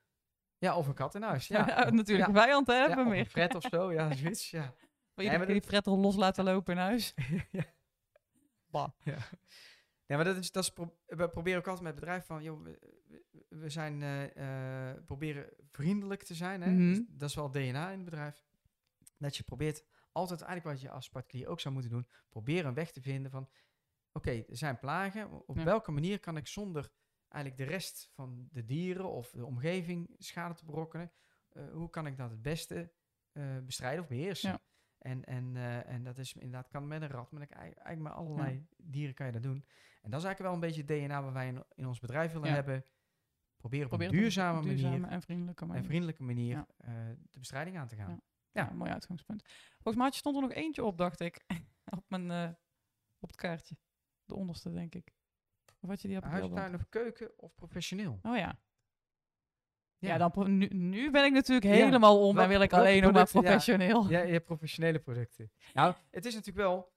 Ja, 0.61 0.77
of 0.77 0.87
een 0.87 0.93
kat 0.93 1.15
in 1.15 1.21
huis. 1.21 1.47
Ja, 1.47 1.67
Ja, 1.67 1.89
natuurlijk. 1.89 2.07
Ja. 2.07 2.27
een 2.27 2.41
vijand 2.41 2.67
hè, 2.67 2.73
hebben 2.73 3.03
we 3.05 3.09
meer. 3.09 3.25
fret 3.25 3.55
of 3.55 3.63
zo, 3.69 3.91
ja, 3.91 4.13
zoiets. 4.15 4.49
Ja. 4.51 4.73
Wil 5.13 5.25
je 5.25 5.37
Nee, 5.37 5.45
die- 5.45 5.61
fret 5.61 5.85
los 5.85 6.15
laten 6.15 6.43
lopen 6.43 6.73
in 6.73 6.79
huis? 6.79 7.13
ja. 7.51 7.63
Bah. 8.67 8.89
Ja. 9.03 9.17
Ja, 10.05 10.15
maar 10.15 10.25
dat 10.25 10.37
is, 10.37 10.51
dat 10.51 10.63
is 10.63 10.69
pro- 10.69 10.97
we 11.05 11.29
proberen 11.29 11.59
ook 11.59 11.67
altijd 11.67 11.83
met 11.85 11.91
het 11.93 11.99
bedrijf 12.01 12.25
van, 12.25 12.43
joh, 12.43 12.63
we, 12.63 12.79
we- 13.49 13.69
zijn, 13.69 14.01
eh, 14.01 14.89
eh, 14.89 14.97
proberen 15.05 15.49
vriendelijk 15.71 16.23
te 16.23 16.33
zijn. 16.35 16.61
Hè? 16.61 16.69
Mhm. 16.71 16.89
Dus 16.89 17.01
dat 17.09 17.29
is 17.29 17.35
wel 17.35 17.51
DNA 17.51 17.89
in 17.89 17.95
het 17.99 18.03
bedrijf. 18.09 18.43
Dat 19.17 19.37
je 19.37 19.43
probeert 19.43 19.83
altijd, 20.11 20.41
eigenlijk 20.41 20.75
wat 20.75 20.81
je 20.87 20.89
als 20.95 21.09
particulier 21.09 21.47
ook 21.47 21.59
zou 21.59 21.73
moeten 21.73 21.91
doen, 21.91 22.07
proberen 22.29 22.65
een 22.65 22.73
weg 22.73 22.91
te 22.91 23.01
vinden 23.01 23.31
van, 23.31 23.49
oké, 24.11 24.31
er 24.31 24.57
zijn 24.57 24.79
plagen. 24.79 25.47
Op 25.47 25.57
Ja. 25.57 25.63
welke 25.63 25.91
manier 25.91 26.19
kan 26.19 26.37
ik 26.37 26.47
zonder 26.47 26.89
eigenlijk 27.31 27.57
de 27.57 27.75
rest 27.75 28.09
van 28.13 28.47
de 28.51 28.65
dieren 28.65 29.11
of 29.11 29.29
de 29.29 29.45
omgeving 29.45 30.15
schade 30.17 30.53
te 30.53 30.65
berokkenen, 30.65 31.11
eh, 31.49 31.71
hoe 31.71 31.89
kan 31.89 32.07
ik 32.07 32.17
dat 32.17 32.29
het 32.29 32.41
beste 32.41 32.91
eh, 33.31 33.57
bestrijden 33.63 34.01
of 34.01 34.07
beheersen? 34.07 34.49
Ja. 34.49 34.59
En, 34.97 35.25
en, 35.25 35.55
eh, 35.55 35.87
en 35.87 36.03
dat 36.03 36.17
is 36.17 36.33
inderdaad 36.33 36.67
kan 36.67 36.87
met 36.87 37.01
een 37.01 37.09
rat, 37.09 37.31
maar 37.31 37.47
eigenlijk 37.47 37.99
met 37.99 38.11
allerlei 38.11 38.67
dieren 38.77 39.15
kan 39.15 39.25
je 39.25 39.31
dat 39.31 39.43
doen. 39.43 39.65
En 40.01 40.11
dat 40.11 40.19
is 40.19 40.25
eigenlijk 40.25 40.39
wel 40.39 40.53
een 40.53 40.59
beetje 40.59 40.93
het 40.93 41.09
DNA 41.09 41.23
wat 41.23 41.33
wij 41.33 41.47
in, 41.47 41.63
in 41.75 41.87
ons 41.87 41.99
bedrijf 41.99 42.31
willen 42.31 42.47
Ja. 42.47 42.53
hebben. 42.53 42.85
Proberen 43.57 43.85
op 43.85 43.89
Probeer 43.89 44.07
een 44.07 44.13
het 44.13 44.21
op 44.21 44.29
duurzame, 44.31 44.61
duurzame 44.61 44.97
manier 44.97 45.11
en 45.11 45.21
vriendelijke 45.21 45.65
manier. 45.65 45.81
en 45.81 45.87
vriendelijke 45.87 46.23
manier 46.23 46.65
de 47.29 47.39
bestrijding 47.39 47.77
aan 47.77 47.87
te 47.87 47.95
gaan. 47.95 48.21
Ja. 48.51 48.71
Mooi 48.73 48.91
uitgangspunt. 48.91 49.43
Volgens 49.73 49.95
mij 49.95 50.11
stond 50.11 50.35
er 50.35 50.41
nog 50.41 50.51
eentje 50.51 50.83
op, 50.83 50.97
dacht 50.97 51.19
ik. 51.19 51.43
op, 51.97 52.03
mijn, 52.07 52.57
op 53.19 53.27
het 53.27 53.35
kaartje. 53.35 53.77
De 54.25 54.35
onderste, 54.35 54.71
denk 54.71 54.95
ik. 54.95 55.13
Of 55.81 55.89
had 55.89 56.01
je 56.01 56.07
die 56.07 56.17
op? 56.17 56.23
Huistuin 56.23 56.75
of 56.75 56.89
keuken 56.89 57.31
of 57.39 57.55
professioneel. 57.55 58.19
Oh 58.21 58.35
ja. 58.37 58.59
Ja, 59.97 60.17
Ja. 60.17 60.17
dan 60.29 60.57
nu, 60.57 60.67
nu 60.67 61.11
ben 61.11 61.25
ik 61.25 61.31
natuurlijk 61.33 61.65
Ja. 61.65 61.71
helemaal 61.85 62.27
om 62.27 62.39
en 62.39 62.47
wil 62.49 62.61
ik 62.61 62.73
alleen 62.73 63.01
nog 63.01 63.11
maar 63.11 63.27
professioneel. 63.29 64.09
Ja, 64.09 64.19
je 64.21 64.31
hebt 64.31 64.45
professionele 64.45 64.99
producten. 64.99 65.51
Nou, 65.73 65.93
het 66.11 66.25
is 66.25 66.33
natuurlijk 66.33 66.67
wel... 66.67 66.91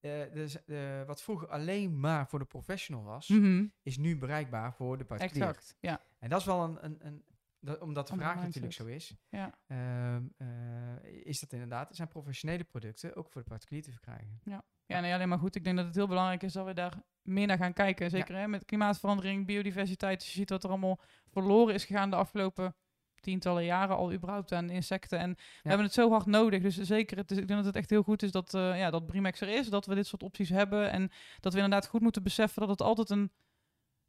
eh, 0.00 0.32
dus, 0.32 0.64
eh, 0.64 1.02
wat 1.04 1.22
vroeger 1.22 1.48
alleen 1.48 2.00
maar 2.00 2.28
voor 2.28 2.38
de 2.38 2.44
professional 2.44 3.02
was, 3.04 3.28
Mhm, 3.28 3.66
is 3.82 3.96
nu 3.98 4.18
bereikbaar 4.18 4.74
voor 4.74 4.98
de 4.98 5.04
particulier. 5.04 5.48
Exact, 5.48 5.76
ja. 5.80 6.02
En 6.18 6.28
dat 6.28 6.40
is 6.40 6.46
wel 6.46 6.62
een... 6.64 6.84
een, 6.84 7.06
een 7.06 7.24
dat, 7.64 7.80
omdat 7.80 8.08
de 8.08 8.14
vraag 8.16 8.42
natuurlijk 8.42 8.72
zo 8.72 8.86
is, 8.86 9.16
ja. 9.28 9.54
ehm, 9.66 10.24
eh, 10.36 11.04
is 11.24 11.40
dat 11.40 11.52
inderdaad, 11.52 11.88
er 11.88 11.94
zijn 11.94 12.08
professionele 12.08 12.64
producten 12.64 13.16
ook 13.16 13.28
voor 13.30 13.42
de 13.42 13.48
particulier 13.48 13.82
te 13.82 13.90
verkrijgen. 13.90 14.40
Ja, 14.44 14.64
nee, 15.00 15.14
alleen 15.14 15.28
maar 15.28 15.38
goed. 15.38 15.54
Ik 15.54 15.64
denk 15.64 15.76
dat 15.76 15.86
het 15.86 15.94
heel 15.94 16.06
belangrijk 16.06 16.42
is 16.42 16.52
dat 16.52 16.66
we 16.66 16.74
daar 16.74 16.92
meer 17.22 17.46
naar 17.46 17.56
gaan 17.56 17.72
kijken. 17.72 18.10
Zeker 18.10 18.36
hè, 18.36 18.48
met 18.48 18.64
klimaatverandering, 18.64 19.46
biodiversiteit. 19.46 20.18
Als 20.18 20.28
je 20.28 20.38
ziet 20.38 20.50
wat 20.50 20.64
er 20.64 20.70
allemaal 20.70 21.00
verloren 21.30 21.74
is 21.74 21.84
gegaan 21.84 22.10
de 22.10 22.16
afgelopen 22.16 22.74
tientallen 23.20 23.64
jaren 23.64 23.96
al 23.96 24.12
überhaupt 24.12 24.52
aan 24.52 24.70
insecten. 24.70 25.18
En 25.18 25.30
we 25.34 25.68
hebben 25.68 25.86
het 25.86 25.94
zo 25.94 26.10
hard 26.10 26.26
nodig. 26.26 26.62
Dus 26.62 26.76
zeker, 26.76 27.16
het 27.16 27.30
is, 27.30 27.36
ik 27.36 27.46
denk 27.46 27.58
dat 27.58 27.68
het 27.68 27.76
echt 27.76 27.90
heel 27.90 28.02
goed 28.02 28.22
is 28.22 28.30
dat, 28.30 28.54
eh 28.54 28.78
ja, 28.78 28.90
dat 28.90 29.06
Brimex 29.06 29.40
er 29.40 29.48
is. 29.48 29.68
Dat 29.68 29.86
we 29.86 29.94
dit 29.94 30.06
soort 30.06 30.22
opties 30.22 30.48
hebben. 30.48 30.90
En 30.90 31.10
dat 31.40 31.52
we 31.52 31.58
inderdaad 31.60 31.88
goed 31.88 32.00
moeten 32.00 32.22
beseffen 32.22 32.60
dat 32.60 32.70
het 32.70 32.82
altijd 32.82 33.10
een, 33.10 33.30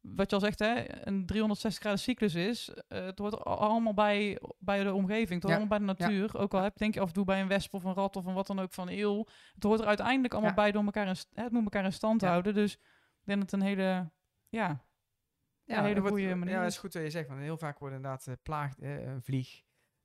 wat 0.04 0.30
je 0.30 0.36
al 0.36 0.42
zegt, 0.42 0.60
hè, 0.60 1.06
een 1.08 1.26
360 1.26 1.82
graden 1.82 2.00
cyclus 2.00 2.36
is. 2.36 2.70
Eh, 2.88 3.06
het 3.06 3.20
hoort 3.20 3.34
al- 3.46 3.58
allemaal 3.60 3.94
bij, 3.94 4.40
bij 4.60 4.84
de 4.84 4.94
omgeving. 4.94 5.30
Het 5.30 5.44
hoort 5.44 5.54
Ja, 5.56 5.60
allemaal 5.60 5.80
bij 5.80 5.88
de 5.88 5.94
natuur. 6.04 6.38
Ook 6.38 6.54
al 6.54 6.62
heb, 6.62 6.78
denk 6.78 6.94
je 6.94 7.00
af 7.00 7.08
en 7.08 7.14
toe 7.14 7.26
bij 7.26 7.42
een 7.42 7.48
wesp 7.48 7.74
of 7.74 7.84
een 7.84 7.94
rat 7.94 8.16
of 8.16 8.26
een 8.26 8.34
wat 8.34 8.48
dan 8.48 8.60
ook 8.60 8.74
van 8.74 8.90
eeuw. 8.90 9.26
Het 9.54 9.64
hoort 9.64 9.80
er 9.80 9.86
uiteindelijk 9.86 10.34
allemaal 10.34 10.50
Ja. 10.52 10.56
bij 10.56 10.72
door 10.72 10.84
elkaar 10.84 11.08
in, 11.08 11.16
het 11.34 11.52
moet 11.52 11.64
elkaar 11.64 11.86
in 11.86 11.94
stand 11.94 12.22
Ja. 12.22 12.28
houden. 12.30 12.54
Dus 12.54 12.74
ik 12.74 12.80
denk 13.24 13.40
dat 13.42 13.52
het 13.52 13.62
een 13.62 13.68
hele, 13.68 14.12
ja, 14.50 14.86
Ja, 15.66 15.78
een 15.78 15.84
hele 15.86 16.00
wordt- 16.02 16.16
goede 16.16 16.36
manier 16.36 16.54
Ja, 16.54 16.62
dat 16.62 16.72
is. 16.72 16.78
goed 16.78 16.94
wat 16.94 17.04
je 17.04 17.10
zegt. 17.10 17.28
Want 17.28 17.40
heel 17.40 17.58
vaak 17.58 17.80
worden 17.80 17.98
inderdaad 17.98 18.28
eh, 18.28 18.34
plaag, 18.44 18.80
eh, 18.80 19.06
een 19.06 19.22
vlieg, 19.24 19.62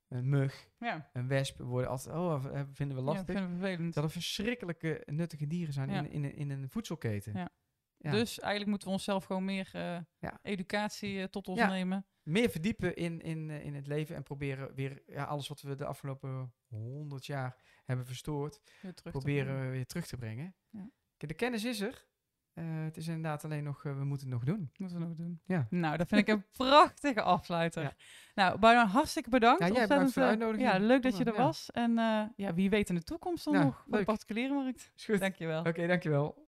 een 0.09 0.29
mug, 0.29 0.69
ja, 0.79 1.11
een 1.13 1.29
wesp, 1.29 1.59
worden 1.59 1.91
altijd, 1.91 2.17
oh, 2.17 2.45
vinden 2.73 2.97
we 2.97 3.03
ja 3.03 3.09
lastig. 3.09 3.29
ik 3.29 3.37
vind 3.37 3.51
het 3.51 3.59
vervelend. 3.61 3.95
Dat 3.95 4.05
er 4.05 4.11
verschrikkelijke 4.11 5.03
nuttige 5.07 5.47
dieren 5.47 5.73
zijn 5.75 5.91
Ja. 5.91 5.99
in, 5.99 6.11
in, 6.11 6.35
in 6.35 6.51
een 6.51 6.69
voedselketen. 6.71 7.51
Ja. 7.99 8.11
Dus 8.11 8.39
eigenlijk 8.39 8.71
moeten 8.71 8.89
we 8.89 8.95
onszelf 8.95 9.25
gewoon 9.25 9.45
meer 9.45 9.71
eh, 9.73 9.99
Ja. 10.19 10.39
educatie 10.43 11.21
eh, 11.21 11.25
tot 11.25 11.49
ons 11.49 11.59
Ja. 11.59 11.69
nemen. 11.69 12.07
Meer 12.23 12.51
verdiepen 12.51 12.97
in, 12.97 13.21
in, 13.21 13.51
eh, 13.51 13.65
in 13.65 13.75
het 13.75 13.87
leven 13.87 14.17
en 14.17 14.23
proberen 14.23 14.75
weer 14.75 15.03
ja, 15.07 15.25
alles 15.25 15.49
wat 15.49 15.61
we 15.61 15.75
de 15.75 15.85
afgelopen 15.85 16.53
honderd 16.69 17.27
jaar 17.27 17.57
hebben 17.85 18.07
verstoord, 18.07 18.61
proberen 19.03 19.61
we 19.61 19.71
weer 19.71 19.87
terug 19.87 20.07
te 20.07 20.17
brengen. 20.17 20.55
De 21.17 21.35
kennis 21.35 21.65
is 21.65 21.81
er. 21.81 22.07
Het 22.61 22.97
is 22.97 23.07
inderdaad 23.07 23.45
alleen 23.45 23.65
nog, 23.65 23.83
we 23.83 24.05
moeten 24.05 24.31
het 24.31 24.37
nog 24.37 24.45
doen. 24.45 24.71
Moeten 24.77 24.99
we 24.99 25.05
nog 25.05 25.15
doen. 25.15 25.41
Ja. 25.45 25.67
Nou, 25.71 25.97
dat 25.97 26.09
vind 26.09 26.21
ik 26.21 26.29
een 26.29 26.45
prachtige 26.67 27.23
afsluiter. 27.23 27.97
Nou, 28.35 28.59
Bouwman, 28.59 28.87
hartstikke 28.87 29.31
bedankt. 29.31 29.61
Ja, 29.61 29.67
jij 29.67 29.75
bedankt 29.83 30.05
Ontzettend, 30.05 30.13
voor 30.13 30.23
de 30.23 30.29
uitnodiging. 30.29 30.71
Ja, 30.83 30.87
leuk 30.87 31.03
dat 31.03 31.17
je 31.17 31.25
er 31.25 31.37
was. 31.37 31.71
En 31.71 31.95
ja, 32.37 32.55
wie 32.55 32.71
weet 32.71 32.89
in 32.89 32.95
de 32.95 33.03
toekomst 33.03 33.45
dan 33.45 33.55
Ja, 33.55 33.63
nog 33.63 33.85
voor 33.89 33.99
de 33.99 34.05
particuliere 34.05 34.55
markt. 34.55 34.93
Is 34.97 35.05
goed. 35.05 35.21
Dankjewel. 35.21 35.65
Oké, 35.65 35.87
dankjewel. 35.87 36.47